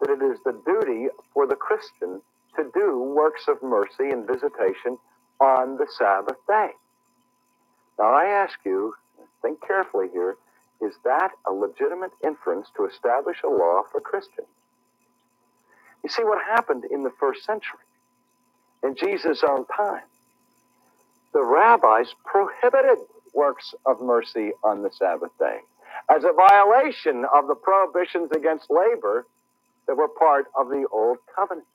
that 0.00 0.10
it 0.10 0.22
is 0.22 0.38
the 0.44 0.60
duty 0.66 1.08
for 1.34 1.46
the 1.48 1.56
Christian 1.56 2.22
to 2.56 2.70
do 2.74 3.00
works 3.00 3.48
of 3.48 3.62
mercy 3.62 4.10
and 4.10 4.26
visitation 4.26 4.98
on 5.40 5.78
the 5.78 5.88
Sabbath 5.98 6.38
day. 6.48 6.70
Now 7.98 8.12
I 8.14 8.26
ask 8.26 8.58
you, 8.64 8.94
think 9.42 9.60
carefully 9.66 10.08
here, 10.12 10.36
is 10.82 10.94
that 11.04 11.30
a 11.48 11.52
legitimate 11.52 12.12
inference 12.24 12.68
to 12.76 12.86
establish 12.86 13.38
a 13.44 13.48
law 13.48 13.82
for 13.92 14.00
Christians? 14.00 14.48
You 16.06 16.10
see 16.10 16.24
what 16.24 16.38
happened 16.46 16.84
in 16.92 17.02
the 17.02 17.10
first 17.18 17.44
century, 17.44 17.80
in 18.84 18.96
Jesus' 18.96 19.44
own 19.44 19.66
time. 19.66 20.02
The 21.34 21.44
rabbis 21.44 22.14
prohibited 22.24 22.98
works 23.34 23.74
of 23.86 24.00
mercy 24.02 24.52
on 24.64 24.82
the 24.82 24.90
Sabbath 24.92 25.32
day 25.38 25.58
as 26.10 26.24
a 26.24 26.32
violation 26.34 27.24
of 27.34 27.48
the 27.48 27.56
prohibitions 27.56 28.30
against 28.36 28.70
labor 28.70 29.26
that 29.88 29.96
were 29.96 30.08
part 30.08 30.46
of 30.58 30.68
the 30.68 30.86
Old 30.92 31.18
Covenant. 31.34 31.66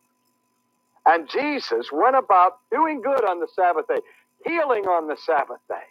And 1.05 1.29
Jesus 1.29 1.91
went 1.91 2.15
about 2.17 2.59
doing 2.71 3.01
good 3.01 3.25
on 3.25 3.39
the 3.41 3.49
Sabbath 3.55 3.87
day, 3.87 4.01
healing 4.45 4.85
on 4.85 5.07
the 5.07 5.17
Sabbath 5.17 5.59
day. 5.69 5.85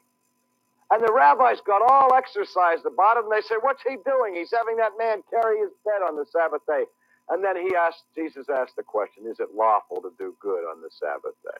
And 0.91 1.03
the 1.07 1.13
rabbis 1.13 1.61
got 1.67 1.83
all 1.83 2.15
exercised 2.17 2.87
about 2.87 3.19
it, 3.19 3.25
and 3.25 3.33
they 3.33 3.43
said, 3.43 3.59
What's 3.63 3.83
he 3.83 3.97
doing? 4.07 4.35
He's 4.37 4.53
having 4.57 4.77
that 4.79 4.93
man 4.99 5.23
carry 5.31 5.61
his 5.61 5.71
bed 5.85 6.03
on 6.07 6.17
the 6.17 6.27
Sabbath 6.33 6.63
day. 6.69 6.85
And 7.31 7.45
then 7.45 7.57
he 7.57 7.75
asked, 7.77 8.05
Jesus 8.17 8.49
asked 8.51 8.77
the 8.77 8.85
question, 8.85 9.25
Is 9.31 9.41
it 9.41 9.55
lawful 9.57 10.03
to 10.03 10.13
do 10.19 10.37
good 10.41 10.65
on 10.71 10.83
the 10.83 10.91
Sabbath 10.93 11.37
day? 11.45 11.59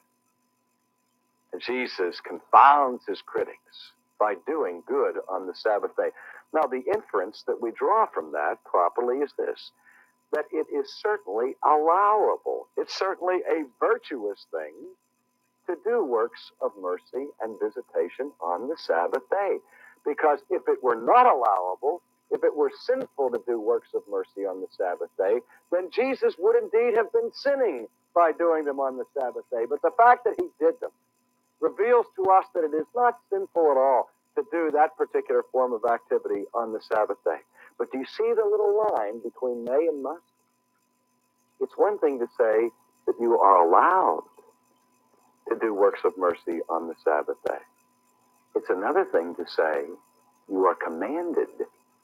And 1.53 1.61
Jesus 1.61 2.21
confounds 2.21 3.03
his 3.07 3.21
critics 3.23 3.93
by 4.19 4.35
doing 4.47 4.83
good 4.87 5.17
on 5.29 5.47
the 5.47 5.55
Sabbath 5.55 5.95
day. 5.97 6.09
Now, 6.53 6.63
the 6.63 6.83
inference 6.93 7.43
that 7.47 7.61
we 7.61 7.71
draw 7.71 8.07
from 8.13 8.31
that 8.33 8.57
properly 8.65 9.19
is 9.19 9.33
this 9.37 9.71
that 10.33 10.45
it 10.51 10.67
is 10.75 10.93
certainly 11.01 11.55
allowable. 11.63 12.67
It's 12.77 12.95
certainly 12.97 13.37
a 13.49 13.63
virtuous 13.79 14.45
thing 14.51 14.73
to 15.67 15.75
do 15.85 16.03
works 16.05 16.51
of 16.61 16.71
mercy 16.81 17.27
and 17.41 17.59
visitation 17.61 18.31
on 18.41 18.69
the 18.69 18.77
Sabbath 18.77 19.23
day. 19.31 19.57
Because 20.05 20.39
if 20.49 20.63
it 20.67 20.83
were 20.83 20.95
not 21.01 21.27
allowable, 21.27 22.01
if 22.31 22.43
it 22.43 22.55
were 22.55 22.71
sinful 22.85 23.31
to 23.31 23.41
do 23.47 23.59
works 23.59 23.89
of 23.95 24.03
mercy 24.09 24.45
on 24.47 24.61
the 24.61 24.67
Sabbath 24.77 25.09
day, 25.17 25.39
then 25.71 25.89
Jesus 25.91 26.35
would 26.39 26.55
indeed 26.61 26.95
have 26.97 27.11
been 27.13 27.31
sinning 27.33 27.87
by 28.15 28.31
doing 28.33 28.65
them 28.65 28.79
on 28.79 28.97
the 28.97 29.05
Sabbath 29.19 29.45
day. 29.51 29.65
But 29.69 29.81
the 29.83 29.91
fact 29.97 30.25
that 30.25 30.35
he 30.39 30.47
did 30.59 30.75
them 30.81 30.91
reveals 31.61 32.07
to 32.17 32.31
us 32.31 32.45
that 32.55 32.63
it 32.65 32.75
is 32.75 32.87
not 32.95 33.17
sinful 33.31 33.71
at 33.71 33.77
all 33.77 34.09
to 34.37 34.43
do 34.51 34.71
that 34.73 34.97
particular 34.97 35.43
form 35.51 35.73
of 35.73 35.81
activity 35.91 36.45
on 36.55 36.73
the 36.73 36.81
Sabbath 36.81 37.17
day. 37.25 37.39
But 37.79 37.91
do 37.91 37.99
you 37.99 38.05
see 38.05 38.33
the 38.35 38.45
little 38.45 38.87
line 38.95 39.21
between 39.23 39.65
may 39.65 39.87
and 39.87 40.03
must? 40.03 40.23
It's 41.61 41.73
one 41.77 41.99
thing 41.99 42.19
to 42.19 42.27
say 42.37 42.69
that 43.07 43.15
you 43.19 43.39
are 43.39 43.67
allowed 43.67 44.23
to 45.49 45.57
do 45.59 45.73
works 45.73 46.01
of 46.05 46.13
mercy 46.17 46.61
on 46.69 46.87
the 46.87 46.95
Sabbath 47.03 47.37
day. 47.47 47.59
It's 48.55 48.69
another 48.69 49.05
thing 49.05 49.35
to 49.35 49.45
say 49.47 49.85
you 50.49 50.65
are 50.65 50.75
commanded 50.75 51.49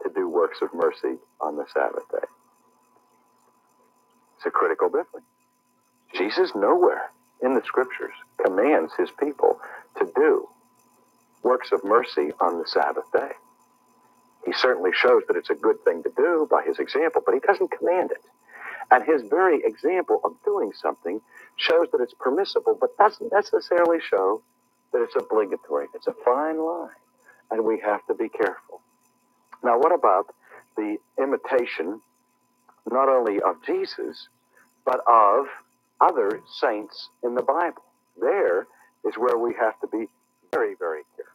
to 0.08 0.14
do 0.14 0.30
works 0.30 0.60
of 0.62 0.74
mercy 0.74 1.18
on 1.42 1.56
the 1.58 1.66
Sabbath 1.74 2.04
day. 2.12 2.28
It's 4.38 4.46
a 4.46 4.52
critical 4.52 4.88
difference. 4.90 5.26
Jesus 6.16 6.52
nowhere 6.56 7.12
in 7.42 7.54
the 7.54 7.64
scriptures 7.66 8.14
commands 8.44 8.94
his 8.98 9.10
people 9.20 9.60
to 10.00 10.12
do 10.16 10.48
works 11.44 11.72
of 11.72 11.84
mercy 11.84 12.32
on 12.40 12.60
the 12.60 12.68
Sabbath 12.68 13.06
day. 13.14 13.32
He 14.46 14.54
certainly 14.54 14.92
shows 14.94 15.24
that 15.28 15.38
it's 15.38 15.50
a 15.50 15.56
good 15.56 15.84
thing 15.84 16.04
to 16.04 16.12
do 16.16 16.48
by 16.50 16.64
his 16.64 16.80
example, 16.80 17.22
but 17.26 17.34
he 17.34 17.42
doesn't 17.42 17.72
command 17.72 18.12
it. 18.12 18.24
And 18.92 19.04
his 19.04 19.24
very 19.30 19.62
example 19.64 20.22
of 20.24 20.34
doing 20.46 20.72
something 20.82 21.20
shows 21.58 21.88
that 21.92 22.02
it's 22.02 22.14
permissible, 22.20 22.78
but 22.80 22.98
doesn't 22.98 23.32
necessarily 23.34 24.00
show 24.02 24.42
that 24.94 25.02
it's 25.02 25.16
obligatory. 25.16 25.88
It's 25.94 26.08
a 26.08 26.14
fine 26.24 26.60
line, 26.60 26.96
and 27.52 27.66
we 27.66 27.80
have 27.82 28.06
to 28.08 28.16
be 28.16 28.30
careful. 28.30 28.82
Now, 29.64 29.78
what 29.78 29.94
about 29.94 30.28
the 30.78 30.98
imitation 31.20 32.02
not 32.90 33.10
only 33.10 33.42
of 33.42 33.56
Jesus, 33.66 34.30
but 34.86 35.02
of 35.08 35.46
other 36.02 36.42
saints 36.62 37.10
in 37.24 37.36
the 37.36 37.44
Bible? 37.44 37.84
There 38.20 38.68
is 39.06 39.16
where 39.18 39.38
we 39.38 39.54
have 39.60 39.80
to 39.82 39.88
be 39.88 40.08
very, 40.54 40.76
very 40.80 41.04
careful. 41.16 41.34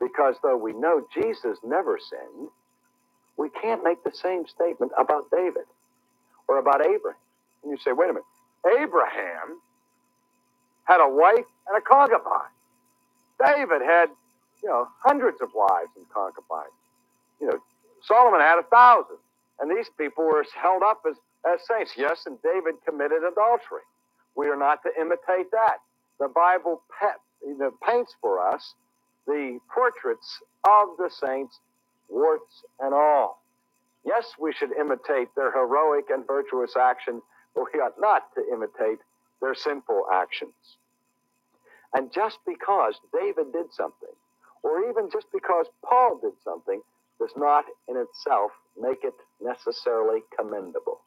Because 0.00 0.36
though 0.42 0.56
we 0.56 0.72
know 0.72 1.06
Jesus 1.14 1.58
never 1.64 1.98
sinned, 1.98 2.48
we 3.36 3.48
can't 3.50 3.82
make 3.84 4.04
the 4.04 4.12
same 4.12 4.46
statement 4.46 4.92
about 4.98 5.30
David 5.30 5.64
or 6.48 6.58
about 6.58 6.80
Abraham. 6.82 7.18
And 7.62 7.72
you 7.72 7.78
say, 7.78 7.92
wait 7.92 8.10
a 8.10 8.14
minute, 8.14 8.24
Abraham 8.80 9.60
had 10.84 11.00
a 11.00 11.08
wife 11.08 11.46
and 11.68 11.78
a 11.78 11.80
concubine. 11.80 12.52
David 13.44 13.82
had, 13.82 14.06
you 14.62 14.68
know, 14.68 14.88
hundreds 15.02 15.40
of 15.40 15.50
wives 15.54 15.90
and 15.96 16.06
concubines. 16.10 16.72
You 17.40 17.48
know, 17.48 17.58
Solomon 18.02 18.40
had 18.40 18.58
a 18.58 18.64
thousand. 18.64 19.16
And 19.60 19.70
these 19.70 19.88
people 19.96 20.24
were 20.24 20.44
held 20.60 20.82
up 20.82 21.02
as, 21.08 21.16
as 21.46 21.60
saints. 21.66 21.92
Yes, 21.96 22.24
and 22.26 22.38
David 22.42 22.74
committed 22.86 23.22
adultery. 23.22 23.86
We 24.36 24.48
are 24.48 24.56
not 24.56 24.82
to 24.82 24.90
imitate 25.00 25.50
that. 25.52 25.78
The 26.18 26.28
Bible 26.28 26.82
pet, 26.98 27.16
you 27.42 27.56
know, 27.56 27.72
paints 27.86 28.14
for 28.20 28.46
us 28.46 28.74
the 29.26 29.58
portraits 29.72 30.40
of 30.64 30.88
the 30.98 31.08
saints, 31.10 31.60
warts 32.08 32.64
and 32.80 32.92
all. 32.92 33.42
Yes, 34.04 34.32
we 34.38 34.52
should 34.52 34.72
imitate 34.72 35.28
their 35.34 35.50
heroic 35.50 36.06
and 36.10 36.26
virtuous 36.26 36.76
actions, 36.76 37.22
but 37.54 37.64
we 37.72 37.80
ought 37.80 37.98
not 37.98 38.34
to 38.34 38.42
imitate 38.52 38.98
their 39.40 39.54
sinful 39.54 40.04
actions. 40.12 40.52
And 41.94 42.12
just 42.12 42.38
because 42.46 43.00
David 43.12 43.52
did 43.52 43.72
something, 43.72 44.14
or 44.62 44.90
even 44.90 45.10
just 45.10 45.26
because 45.32 45.66
Paul 45.84 46.18
did 46.20 46.32
something, 46.42 46.82
does 47.24 47.36
not 47.36 47.64
in 47.88 47.96
itself 47.96 48.50
make 48.78 49.02
it 49.02 49.14
necessarily 49.40 50.20
commendable. 50.38 51.00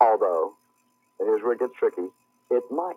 Although, 0.00 0.54
and 1.18 1.28
here's 1.28 1.42
where 1.42 1.52
it 1.52 1.58
gets 1.58 1.74
tricky, 1.74 2.08
it 2.50 2.62
might. 2.70 2.96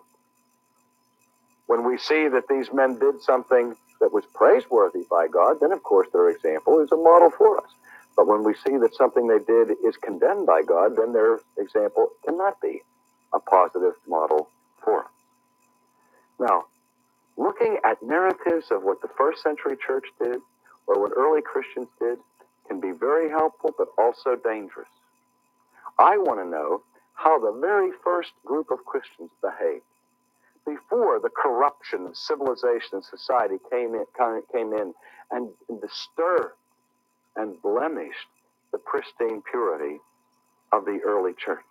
When 1.66 1.84
we 1.84 1.98
see 1.98 2.28
that 2.28 2.48
these 2.48 2.72
men 2.72 2.98
did 2.98 3.20
something 3.20 3.74
that 4.00 4.12
was 4.12 4.24
praiseworthy 4.34 5.04
by 5.10 5.28
God, 5.28 5.58
then 5.60 5.72
of 5.72 5.82
course 5.82 6.08
their 6.12 6.30
example 6.30 6.80
is 6.80 6.90
a 6.90 6.96
model 6.96 7.30
for 7.30 7.58
us. 7.58 7.70
But 8.16 8.28
when 8.28 8.44
we 8.44 8.54
see 8.54 8.78
that 8.78 8.94
something 8.94 9.26
they 9.26 9.40
did 9.40 9.76
is 9.84 9.96
condemned 9.98 10.46
by 10.46 10.62
God, 10.62 10.96
then 10.96 11.12
their 11.12 11.40
example 11.58 12.10
cannot 12.24 12.60
be 12.62 12.80
a 13.34 13.40
positive 13.40 13.94
model 14.06 14.48
for 14.82 15.04
us. 15.04 15.10
Now, 16.40 16.64
looking 17.36 17.78
at 17.84 18.02
narratives 18.02 18.70
of 18.70 18.84
what 18.84 19.02
the 19.02 19.08
first 19.18 19.42
century 19.42 19.76
church 19.84 20.06
did 20.22 20.40
or 20.86 21.00
what 21.00 21.12
early 21.16 21.42
Christians 21.42 21.88
did 22.00 22.18
can 22.68 22.80
be 22.80 22.92
very 22.92 23.28
helpful 23.30 23.74
but 23.76 23.88
also 23.98 24.36
dangerous. 24.36 24.88
I 25.98 26.16
want 26.18 26.40
to 26.40 26.48
know 26.48 26.82
how 27.14 27.38
the 27.38 27.58
very 27.60 27.90
first 28.02 28.32
group 28.44 28.70
of 28.70 28.84
Christians 28.84 29.30
behaved 29.40 29.84
before 30.66 31.20
the 31.20 31.30
corruption 31.30 32.06
of 32.06 32.16
civilization 32.16 32.94
and 32.94 33.04
society 33.04 33.56
came 33.70 33.94
in, 33.94 34.04
came 34.52 34.72
in 34.72 34.94
and 35.30 35.50
disturbed 35.80 36.54
and 37.36 37.60
blemished 37.62 38.28
the 38.72 38.78
pristine 38.78 39.42
purity 39.50 39.98
of 40.72 40.84
the 40.84 41.00
early 41.04 41.32
church. 41.34 41.64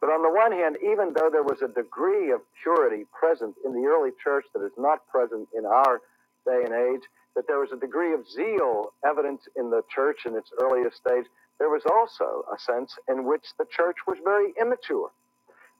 But 0.00 0.08
on 0.08 0.22
the 0.22 0.30
one 0.30 0.52
hand, 0.52 0.76
even 0.82 1.14
though 1.14 1.30
there 1.30 1.42
was 1.42 1.62
a 1.62 1.68
degree 1.68 2.30
of 2.30 2.40
purity 2.62 3.06
present 3.18 3.56
in 3.64 3.72
the 3.72 3.88
early 3.88 4.10
church 4.22 4.44
that 4.54 4.64
is 4.64 4.72
not 4.78 5.06
present 5.08 5.48
in 5.56 5.64
our 5.64 6.00
day 6.44 6.62
and 6.64 6.72
age, 6.72 7.02
that 7.36 7.46
there 7.46 7.60
was 7.60 7.70
a 7.70 7.76
degree 7.76 8.14
of 8.14 8.28
zeal 8.28 8.92
evident 9.06 9.40
in 9.56 9.70
the 9.70 9.82
church 9.94 10.26
in 10.26 10.34
its 10.34 10.50
earliest 10.60 10.96
stage, 10.96 11.26
there 11.58 11.68
was 11.68 11.82
also 11.86 12.44
a 12.52 12.58
sense 12.58 12.98
in 13.08 13.24
which 13.24 13.44
the 13.58 13.66
church 13.70 13.96
was 14.06 14.18
very 14.24 14.52
immature. 14.60 15.10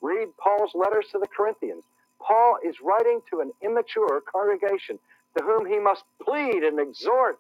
Read 0.03 0.29
Paul's 0.39 0.73
letters 0.75 1.07
to 1.13 1.19
the 1.19 1.27
Corinthians. 1.27 1.83
Paul 2.21 2.59
is 2.65 2.77
writing 2.83 3.21
to 3.31 3.41
an 3.41 3.53
immature 3.63 4.23
congregation 4.31 4.99
to 5.37 5.45
whom 5.45 5.67
he 5.67 5.79
must 5.79 6.05
plead 6.23 6.63
and 6.63 6.79
exhort 6.79 7.39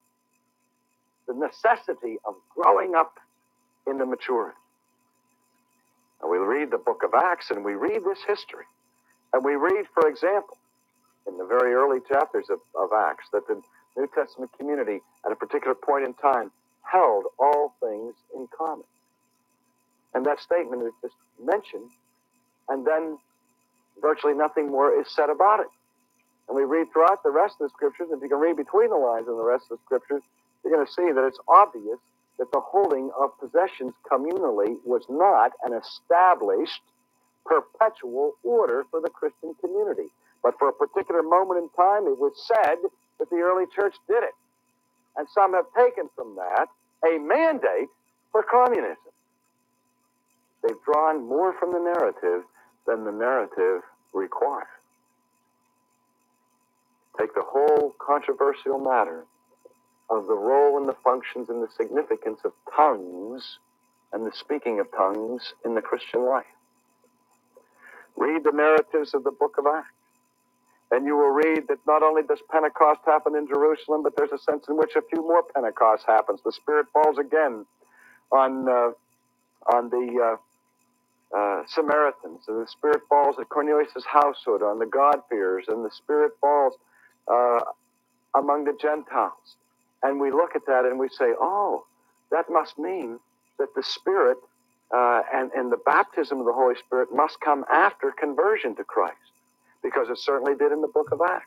the 1.28 1.34
necessity 1.34 2.18
of 2.24 2.34
growing 2.54 2.94
up 2.94 3.18
in 3.86 3.98
the 3.98 4.06
maturity. 4.06 4.56
And 6.22 6.30
we 6.30 6.38
read 6.38 6.70
the 6.70 6.78
book 6.78 7.02
of 7.04 7.12
Acts 7.14 7.50
and 7.50 7.64
we 7.64 7.74
read 7.74 8.02
this 8.04 8.20
history. 8.26 8.64
And 9.32 9.44
we 9.44 9.54
read, 9.56 9.86
for 9.92 10.08
example, 10.08 10.56
in 11.26 11.36
the 11.36 11.44
very 11.44 11.74
early 11.74 12.00
chapters 12.08 12.46
of, 12.48 12.60
of 12.74 12.90
Acts, 12.92 13.26
that 13.32 13.46
the 13.46 13.60
New 13.96 14.08
Testament 14.14 14.50
community 14.58 15.00
at 15.24 15.32
a 15.32 15.36
particular 15.36 15.74
point 15.74 16.04
in 16.04 16.14
time 16.14 16.50
held 16.82 17.24
all 17.38 17.74
things 17.80 18.14
in 18.34 18.48
common. 18.56 18.84
And 20.14 20.24
that 20.26 20.40
statement 20.40 20.82
is 20.82 20.92
just 21.02 21.14
mentioned, 21.42 21.90
and 22.68 22.86
then 22.86 23.18
virtually 24.00 24.34
nothing 24.34 24.70
more 24.70 24.98
is 24.98 25.06
said 25.14 25.30
about 25.30 25.60
it. 25.60 25.66
And 26.48 26.56
we 26.56 26.64
read 26.64 26.92
throughout 26.92 27.22
the 27.22 27.30
rest 27.30 27.56
of 27.60 27.68
the 27.68 27.70
scriptures, 27.70 28.08
if 28.12 28.22
you 28.22 28.28
can 28.28 28.38
read 28.38 28.56
between 28.56 28.90
the 28.90 28.96
lines 28.96 29.26
in 29.28 29.36
the 29.36 29.44
rest 29.44 29.64
of 29.70 29.78
the 29.78 29.84
scriptures, 29.84 30.22
you're 30.62 30.72
going 30.72 30.86
to 30.86 30.92
see 30.92 31.12
that 31.12 31.26
it's 31.26 31.38
obvious 31.48 31.98
that 32.38 32.52
the 32.52 32.60
holding 32.60 33.10
of 33.18 33.38
possessions 33.40 33.94
communally 34.10 34.76
was 34.84 35.02
not 35.08 35.52
an 35.64 35.72
established 35.72 36.82
perpetual 37.44 38.34
order 38.42 38.84
for 38.90 39.00
the 39.00 39.10
Christian 39.10 39.54
community, 39.60 40.10
But 40.42 40.58
for 40.58 40.68
a 40.68 40.72
particular 40.72 41.22
moment 41.22 41.62
in 41.62 41.68
time, 41.70 42.06
it 42.06 42.18
was 42.18 42.32
said 42.46 42.78
that 43.18 43.30
the 43.30 43.36
early 43.36 43.64
church 43.74 43.94
did 44.08 44.22
it. 44.22 44.34
And 45.16 45.26
some 45.34 45.54
have 45.54 45.66
taken 45.76 46.08
from 46.14 46.36
that 46.36 46.68
a 47.04 47.18
mandate 47.18 47.88
for 48.32 48.42
communism. 48.42 48.96
They've 50.62 50.82
drawn 50.84 51.26
more 51.26 51.54
from 51.58 51.72
the 51.72 51.78
narrative 51.78 52.42
than 52.86 53.04
the 53.04 53.12
narrative 53.12 53.82
requires. 54.12 54.66
Take 57.18 57.34
the 57.34 57.44
whole 57.44 57.94
controversial 57.98 58.78
matter 58.78 59.24
of 60.10 60.26
the 60.26 60.34
role 60.34 60.78
and 60.78 60.88
the 60.88 60.96
functions 61.02 61.48
and 61.48 61.62
the 61.62 61.68
significance 61.76 62.40
of 62.44 62.52
tongues 62.74 63.58
and 64.12 64.26
the 64.26 64.32
speaking 64.32 64.80
of 64.80 64.86
tongues 64.92 65.54
in 65.64 65.74
the 65.74 65.82
Christian 65.82 66.24
life. 66.24 66.44
Read 68.16 68.44
the 68.44 68.52
narratives 68.52 69.14
of 69.14 69.24
the 69.24 69.30
book 69.30 69.56
of 69.58 69.66
Acts. 69.66 69.88
And 70.90 71.06
you 71.06 71.16
will 71.16 71.30
read 71.32 71.68
that 71.68 71.78
not 71.86 72.02
only 72.02 72.22
does 72.22 72.40
Pentecost 72.50 73.00
happen 73.06 73.36
in 73.36 73.46
Jerusalem, 73.48 74.02
but 74.04 74.14
there's 74.16 74.32
a 74.32 74.38
sense 74.38 74.66
in 74.68 74.76
which 74.76 74.96
a 74.96 75.02
few 75.02 75.22
more 75.22 75.42
Pentecosts 75.42 76.06
happens. 76.06 76.40
The 76.44 76.52
Spirit 76.52 76.86
falls 76.92 77.18
again 77.18 77.66
on 78.32 78.68
uh, 78.68 78.90
on 79.72 79.90
the 79.90 80.38
uh, 81.34 81.36
uh, 81.36 81.62
Samaritans, 81.68 82.42
and 82.48 82.62
the 82.62 82.68
Spirit 82.68 83.02
falls 83.08 83.36
at 83.40 83.48
Cornelius' 83.48 84.04
household, 84.06 84.62
on 84.62 84.78
the 84.78 84.86
God-fearers, 84.86 85.66
and 85.68 85.84
the 85.84 85.90
Spirit 85.90 86.32
falls 86.40 86.74
uh, 87.32 87.60
among 88.34 88.64
the 88.64 88.76
Gentiles. 88.80 89.56
And 90.02 90.20
we 90.20 90.30
look 90.30 90.56
at 90.56 90.66
that 90.66 90.84
and 90.84 90.98
we 90.98 91.08
say, 91.08 91.34
oh, 91.40 91.84
that 92.30 92.46
must 92.50 92.78
mean 92.78 93.18
that 93.58 93.74
the 93.74 93.82
Spirit 93.82 94.38
uh, 94.94 95.22
and, 95.34 95.50
and 95.52 95.72
the 95.72 95.78
baptism 95.84 96.40
of 96.40 96.46
the 96.46 96.52
Holy 96.52 96.76
Spirit 96.76 97.08
must 97.14 97.40
come 97.40 97.64
after 97.72 98.12
conversion 98.12 98.76
to 98.76 98.84
Christ, 98.84 99.16
because 99.86 100.08
it 100.10 100.18
certainly 100.18 100.56
did 100.56 100.72
in 100.72 100.80
the 100.80 100.88
book 100.88 101.12
of 101.12 101.20
Acts. 101.20 101.46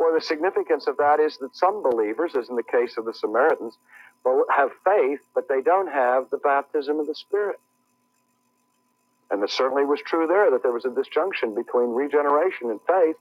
Or 0.00 0.12
the 0.12 0.20
significance 0.20 0.88
of 0.88 0.96
that 0.96 1.20
is 1.20 1.38
that 1.38 1.54
some 1.54 1.84
believers, 1.84 2.34
as 2.34 2.48
in 2.48 2.56
the 2.56 2.64
case 2.64 2.96
of 2.98 3.04
the 3.04 3.14
Samaritans, 3.14 3.78
have 4.50 4.70
faith, 4.84 5.20
but 5.36 5.48
they 5.48 5.62
don't 5.62 5.86
have 5.86 6.28
the 6.30 6.38
baptism 6.38 6.98
of 6.98 7.06
the 7.06 7.14
Spirit. 7.14 7.60
And 9.30 9.40
it 9.44 9.50
certainly 9.50 9.84
was 9.84 10.00
true 10.04 10.26
there 10.26 10.50
that 10.50 10.64
there 10.64 10.72
was 10.72 10.84
a 10.84 10.90
disjunction 10.90 11.54
between 11.54 11.90
regeneration 11.90 12.70
and 12.70 12.80
faith 12.88 13.16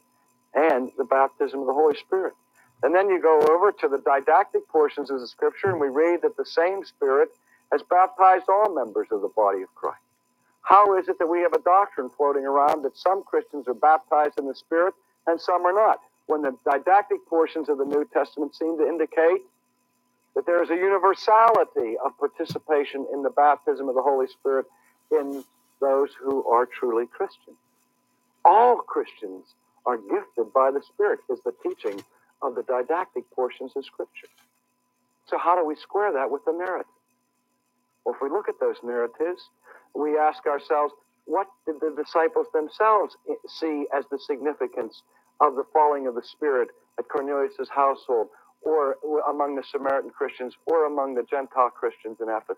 and 0.55 0.91
the 0.97 1.03
baptism 1.03 1.59
of 1.59 1.67
the 1.67 1.73
Holy 1.73 1.95
Spirit. 1.95 2.33
And 2.81 2.95
then 2.95 3.09
you 3.09 3.21
go 3.21 3.39
over 3.51 3.71
to 3.71 3.87
the 3.87 3.99
didactic 3.99 4.67
portions 4.69 5.11
of 5.11 5.19
the 5.19 5.27
scripture, 5.27 5.69
and 5.69 5.79
we 5.79 5.89
read 5.89 6.23
that 6.23 6.37
the 6.37 6.45
same 6.45 6.83
Spirit 6.83 7.29
has 7.71 7.83
baptized 7.83 8.45
all 8.49 8.73
members 8.73 9.07
of 9.11 9.21
the 9.21 9.29
body 9.29 9.61
of 9.61 9.69
Christ. 9.75 10.08
How 10.69 10.95
is 10.99 11.09
it 11.09 11.17
that 11.17 11.25
we 11.25 11.39
have 11.41 11.53
a 11.53 11.61
doctrine 11.63 12.11
floating 12.15 12.45
around 12.45 12.83
that 12.83 12.95
some 12.95 13.23
Christians 13.23 13.67
are 13.67 13.73
baptized 13.73 14.37
in 14.37 14.47
the 14.47 14.53
Spirit 14.53 14.93
and 15.25 15.41
some 15.41 15.65
are 15.65 15.73
not? 15.73 15.97
When 16.27 16.43
the 16.43 16.55
didactic 16.63 17.25
portions 17.27 17.69
of 17.69 17.79
the 17.79 17.85
New 17.85 18.07
Testament 18.13 18.53
seem 18.53 18.77
to 18.77 18.87
indicate 18.87 19.41
that 20.35 20.45
there 20.45 20.61
is 20.61 20.69
a 20.69 20.75
universality 20.75 21.95
of 22.05 22.15
participation 22.19 23.07
in 23.11 23.23
the 23.23 23.31
baptism 23.31 23.89
of 23.89 23.95
the 23.95 24.03
Holy 24.03 24.27
Spirit 24.27 24.67
in 25.09 25.43
those 25.81 26.09
who 26.21 26.47
are 26.47 26.67
truly 26.67 27.07
Christian. 27.07 27.55
All 28.45 28.75
Christians 28.77 29.45
are 29.87 29.97
gifted 29.97 30.53
by 30.53 30.69
the 30.69 30.83
Spirit, 30.93 31.21
is 31.31 31.39
the 31.45 31.53
teaching 31.63 31.99
of 32.43 32.53
the 32.53 32.61
didactic 32.61 33.23
portions 33.31 33.71
of 33.75 33.83
Scripture. 33.85 34.27
So, 35.25 35.39
how 35.39 35.59
do 35.59 35.65
we 35.65 35.75
square 35.75 36.13
that 36.13 36.29
with 36.29 36.45
the 36.45 36.53
narrative? 36.53 36.85
Well, 38.05 38.13
if 38.13 38.21
we 38.21 38.29
look 38.29 38.47
at 38.49 38.59
those 38.59 38.77
narratives, 38.83 39.49
we 39.95 40.17
ask 40.17 40.45
ourselves, 40.45 40.93
what 41.25 41.47
did 41.65 41.75
the 41.81 41.93
disciples 41.95 42.47
themselves 42.53 43.15
see 43.47 43.85
as 43.95 44.05
the 44.11 44.19
significance 44.19 45.03
of 45.41 45.55
the 45.55 45.63
falling 45.73 46.07
of 46.07 46.15
the 46.15 46.23
Spirit 46.23 46.69
at 46.97 47.07
Cornelius' 47.09 47.69
household, 47.69 48.29
or 48.61 48.97
among 49.29 49.55
the 49.55 49.63
Samaritan 49.63 50.09
Christians, 50.11 50.55
or 50.65 50.85
among 50.85 51.15
the 51.15 51.23
Gentile 51.23 51.69
Christians 51.69 52.17
in 52.21 52.29
Ephesus? 52.29 52.57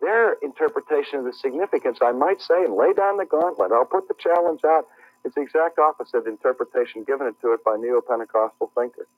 Their 0.00 0.34
interpretation 0.42 1.20
of 1.20 1.24
the 1.24 1.32
significance, 1.32 1.98
I 2.02 2.12
might 2.12 2.40
say, 2.40 2.64
and 2.64 2.74
lay 2.74 2.92
down 2.92 3.16
the 3.16 3.24
gauntlet, 3.26 3.72
I'll 3.72 3.84
put 3.84 4.08
the 4.08 4.14
challenge 4.18 4.60
out 4.66 4.86
it's 5.24 5.34
the 5.34 5.40
exact 5.42 5.78
opposite 5.78 6.26
interpretation 6.26 7.04
given 7.04 7.34
to 7.42 7.52
it 7.52 7.64
by 7.64 7.76
neo-Pentecostal 7.76 8.70
thinkers. 8.74 9.08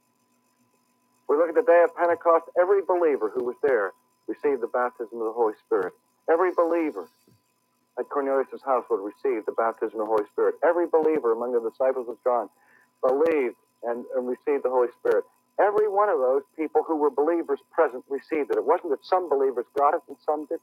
We 1.28 1.36
look 1.36 1.50
at 1.50 1.54
the 1.54 1.62
day 1.62 1.82
of 1.84 1.94
Pentecost, 1.94 2.46
every 2.60 2.82
believer 2.82 3.30
who 3.30 3.44
was 3.44 3.56
there 3.62 3.92
received 4.26 4.62
the 4.62 4.66
baptism 4.66 5.18
of 5.20 5.26
the 5.26 5.32
Holy 5.32 5.54
Spirit. 5.66 5.92
Every 6.30 6.52
believer 6.56 7.08
at 7.98 8.08
Cornelius' 8.08 8.62
house 8.64 8.84
would 8.90 9.02
receive 9.04 9.44
the 9.46 9.52
baptism 9.52 10.00
of 10.00 10.06
the 10.06 10.10
Holy 10.10 10.24
Spirit. 10.32 10.54
Every 10.64 10.86
believer 10.86 11.32
among 11.32 11.52
the 11.52 11.68
disciples 11.68 12.08
of 12.08 12.16
John 12.22 12.48
believed 13.02 13.56
and, 13.82 14.04
and 14.16 14.28
received 14.28 14.64
the 14.64 14.70
Holy 14.70 14.88
Spirit. 15.00 15.24
Every 15.60 15.88
one 15.88 16.08
of 16.08 16.18
those 16.18 16.42
people 16.56 16.82
who 16.86 16.96
were 16.96 17.10
believers 17.10 17.58
present 17.72 18.04
received 18.08 18.50
it. 18.50 18.56
It 18.56 18.64
wasn't 18.64 18.90
that 18.90 19.04
some 19.04 19.28
believers 19.28 19.66
got 19.76 19.94
it 19.94 20.02
and 20.08 20.16
some 20.24 20.46
didn't. 20.46 20.62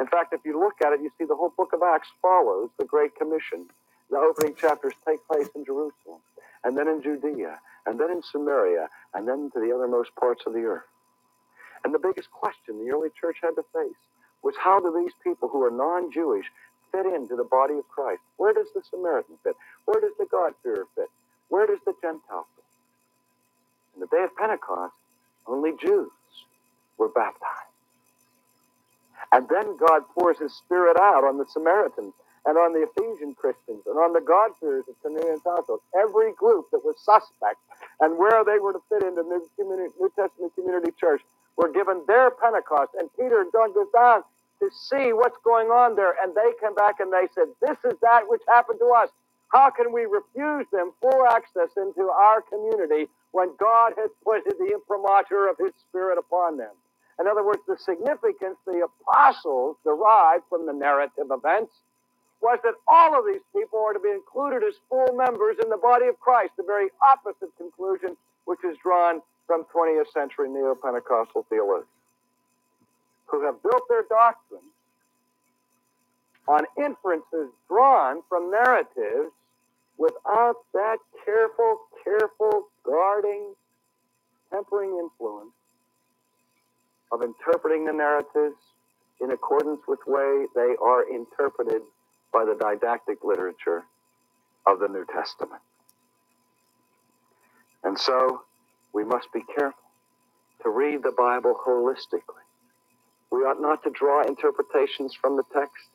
In 0.00 0.06
fact, 0.08 0.32
if 0.32 0.40
you 0.44 0.58
look 0.58 0.74
at 0.84 0.92
it, 0.92 1.00
you 1.00 1.10
see 1.18 1.24
the 1.24 1.36
whole 1.36 1.52
book 1.56 1.72
of 1.72 1.82
Acts 1.82 2.08
follows 2.20 2.70
the 2.78 2.84
Great 2.84 3.14
Commission 3.14 3.66
the 4.10 4.18
opening 4.18 4.54
chapters 4.54 4.94
take 5.06 5.26
place 5.26 5.48
in 5.56 5.64
Jerusalem, 5.64 6.20
and 6.62 6.78
then 6.78 6.86
in 6.86 7.02
Judea, 7.02 7.58
and 7.86 7.98
then 7.98 8.10
in 8.10 8.22
Samaria, 8.22 8.88
and 9.14 9.26
then 9.26 9.50
to 9.52 9.60
the 9.60 9.74
othermost 9.74 10.14
parts 10.18 10.44
of 10.46 10.52
the 10.52 10.62
earth. 10.62 10.86
And 11.84 11.92
the 11.92 11.98
biggest 11.98 12.30
question 12.30 12.78
the 12.84 12.92
early 12.92 13.08
church 13.20 13.38
had 13.42 13.56
to 13.56 13.64
face 13.74 13.98
was 14.42 14.54
how 14.62 14.80
do 14.80 14.94
these 15.02 15.12
people 15.24 15.48
who 15.48 15.62
are 15.64 15.70
non 15.70 16.12
Jewish 16.12 16.46
fit 16.92 17.06
into 17.06 17.36
the 17.36 17.44
body 17.44 17.74
of 17.74 17.88
Christ? 17.88 18.22
Where 18.36 18.52
does 18.54 18.68
the 18.74 18.82
Samaritan 18.90 19.36
fit? 19.44 19.56
Where 19.86 20.00
does 20.00 20.12
the 20.18 20.26
God-fearer 20.30 20.86
fit? 20.94 21.08
Where 21.48 21.66
does 21.66 21.80
the 21.86 21.94
Gentile 22.02 22.46
fit? 22.56 22.64
In 23.94 24.00
the 24.00 24.06
day 24.08 24.24
of 24.24 24.36
Pentecost, 24.36 24.94
only 25.46 25.72
Jews 25.80 26.10
were 26.98 27.08
baptized. 27.08 27.70
And 29.32 29.48
then 29.48 29.76
God 29.76 30.02
pours 30.14 30.38
his 30.38 30.54
Spirit 30.54 30.96
out 30.98 31.24
on 31.24 31.38
the 31.38 31.46
Samaritans 31.46 32.14
and 32.46 32.56
on 32.56 32.72
the 32.72 32.86
Ephesian 32.86 33.34
Christians 33.34 33.82
and 33.86 33.98
on 33.98 34.12
the 34.12 34.20
God-fearers 34.20 34.84
of 34.88 34.94
Cornelius 35.02 35.40
household, 35.44 35.80
every 35.98 36.32
group 36.34 36.66
that 36.72 36.84
was 36.84 36.96
suspect 37.02 37.58
and 38.00 38.18
where 38.18 38.44
they 38.44 38.58
were 38.58 38.72
to 38.72 38.80
fit 38.88 39.02
into 39.02 39.22
New, 39.24 39.42
New 39.58 40.12
Testament 40.14 40.54
Community 40.54 40.92
Church 40.98 41.22
were 41.56 41.72
given 41.72 42.02
their 42.06 42.30
Pentecost. 42.30 42.92
And 42.98 43.10
Peter 43.16 43.40
and 43.40 43.52
John 43.52 43.72
goes 43.74 43.90
down 43.94 44.22
to 44.60 44.70
see 44.72 45.12
what's 45.12 45.38
going 45.44 45.68
on 45.68 45.96
there. 45.96 46.14
And 46.22 46.34
they 46.34 46.52
come 46.60 46.74
back 46.74 47.00
and 47.00 47.12
they 47.12 47.28
said, 47.34 47.48
This 47.60 47.76
is 47.84 47.98
that 48.02 48.28
which 48.28 48.42
happened 48.48 48.78
to 48.80 48.92
us. 48.96 49.10
How 49.48 49.70
can 49.70 49.92
we 49.92 50.06
refuse 50.06 50.66
them 50.72 50.92
full 51.00 51.26
access 51.28 51.70
into 51.76 52.10
our 52.10 52.42
community 52.42 53.08
when 53.32 53.54
God 53.58 53.94
has 53.96 54.10
put 54.24 54.44
the 54.44 54.70
imprimatur 54.72 55.48
of 55.48 55.56
His 55.58 55.72
Spirit 55.88 56.18
upon 56.18 56.56
them? 56.56 56.72
In 57.20 57.26
other 57.26 57.44
words, 57.44 57.60
the 57.66 57.78
significance 57.78 58.58
the 58.66 58.84
apostles 58.84 59.76
derived 59.84 60.44
from 60.50 60.66
the 60.66 60.72
narrative 60.72 61.30
events 61.30 61.72
was 62.42 62.58
that 62.64 62.74
all 62.86 63.18
of 63.18 63.24
these 63.24 63.40
people 63.54 63.78
are 63.80 63.94
to 63.94 64.00
be 64.00 64.10
included 64.10 64.62
as 64.62 64.74
full 64.90 65.14
members 65.16 65.56
in 65.62 65.70
the 65.70 65.78
body 65.78 66.06
of 66.06 66.20
Christ, 66.20 66.52
the 66.56 66.64
very 66.64 66.88
opposite 67.10 67.48
conclusion 67.56 68.16
which 68.44 68.60
is 68.64 68.76
drawn 68.82 69.22
from 69.46 69.64
20th 69.74 70.12
century 70.12 70.48
neo 70.48 70.74
Pentecostal 70.74 71.46
theologians 71.48 71.88
who 73.26 73.44
have 73.44 73.62
built 73.62 73.82
their 73.88 74.04
doctrine 74.08 74.60
on 76.48 76.64
inferences 76.78 77.50
drawn 77.68 78.22
from 78.28 78.50
narratives 78.50 79.32
without 79.98 80.56
that 80.72 80.98
careful, 81.24 81.80
careful, 82.04 82.68
guarding, 82.84 83.54
tempering 84.50 84.90
influence 84.90 85.52
of 87.10 87.22
interpreting 87.22 87.84
the 87.84 87.92
narratives 87.92 88.56
in 89.20 89.30
accordance 89.30 89.80
with 89.88 89.98
the 90.06 90.12
way 90.12 90.46
they 90.54 90.76
are 90.82 91.08
interpreted 91.08 91.82
by 92.32 92.44
the 92.44 92.54
didactic 92.54 93.24
literature 93.24 93.82
of 94.66 94.78
the 94.78 94.88
New 94.88 95.06
Testament. 95.06 95.62
And 97.82 97.98
so 97.98 98.42
we 98.96 99.04
must 99.04 99.30
be 99.30 99.42
careful 99.54 99.90
to 100.62 100.70
read 100.70 101.02
the 101.02 101.12
Bible 101.12 101.54
holistically. 101.66 102.46
We 103.30 103.40
ought 103.40 103.60
not 103.60 103.82
to 103.84 103.90
draw 103.90 104.26
interpretations 104.26 105.14
from 105.14 105.36
the 105.36 105.42
text 105.52 105.90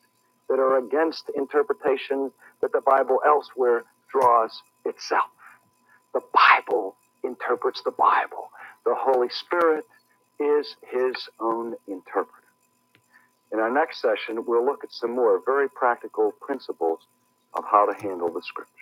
that 0.48 0.60
are 0.60 0.78
against 0.78 1.24
interpretations 1.36 2.30
that 2.60 2.70
the 2.72 2.80
Bible 2.80 3.18
elsewhere 3.26 3.82
draws 4.08 4.62
itself. 4.84 5.30
The 6.14 6.20
Bible 6.32 6.94
interprets 7.24 7.82
the 7.84 7.90
Bible. 7.90 8.50
The 8.86 8.94
Holy 8.96 9.30
Spirit 9.30 9.84
is 10.38 10.76
his 10.88 11.28
own 11.40 11.74
interpreter. 11.88 12.46
In 13.52 13.58
our 13.58 13.70
next 13.70 14.00
session, 14.00 14.44
we'll 14.46 14.64
look 14.64 14.84
at 14.84 14.92
some 14.92 15.10
more 15.10 15.42
very 15.44 15.68
practical 15.68 16.32
principles 16.40 17.00
of 17.54 17.64
how 17.64 17.84
to 17.84 18.00
handle 18.00 18.32
the 18.32 18.42
Scripture. 18.42 18.81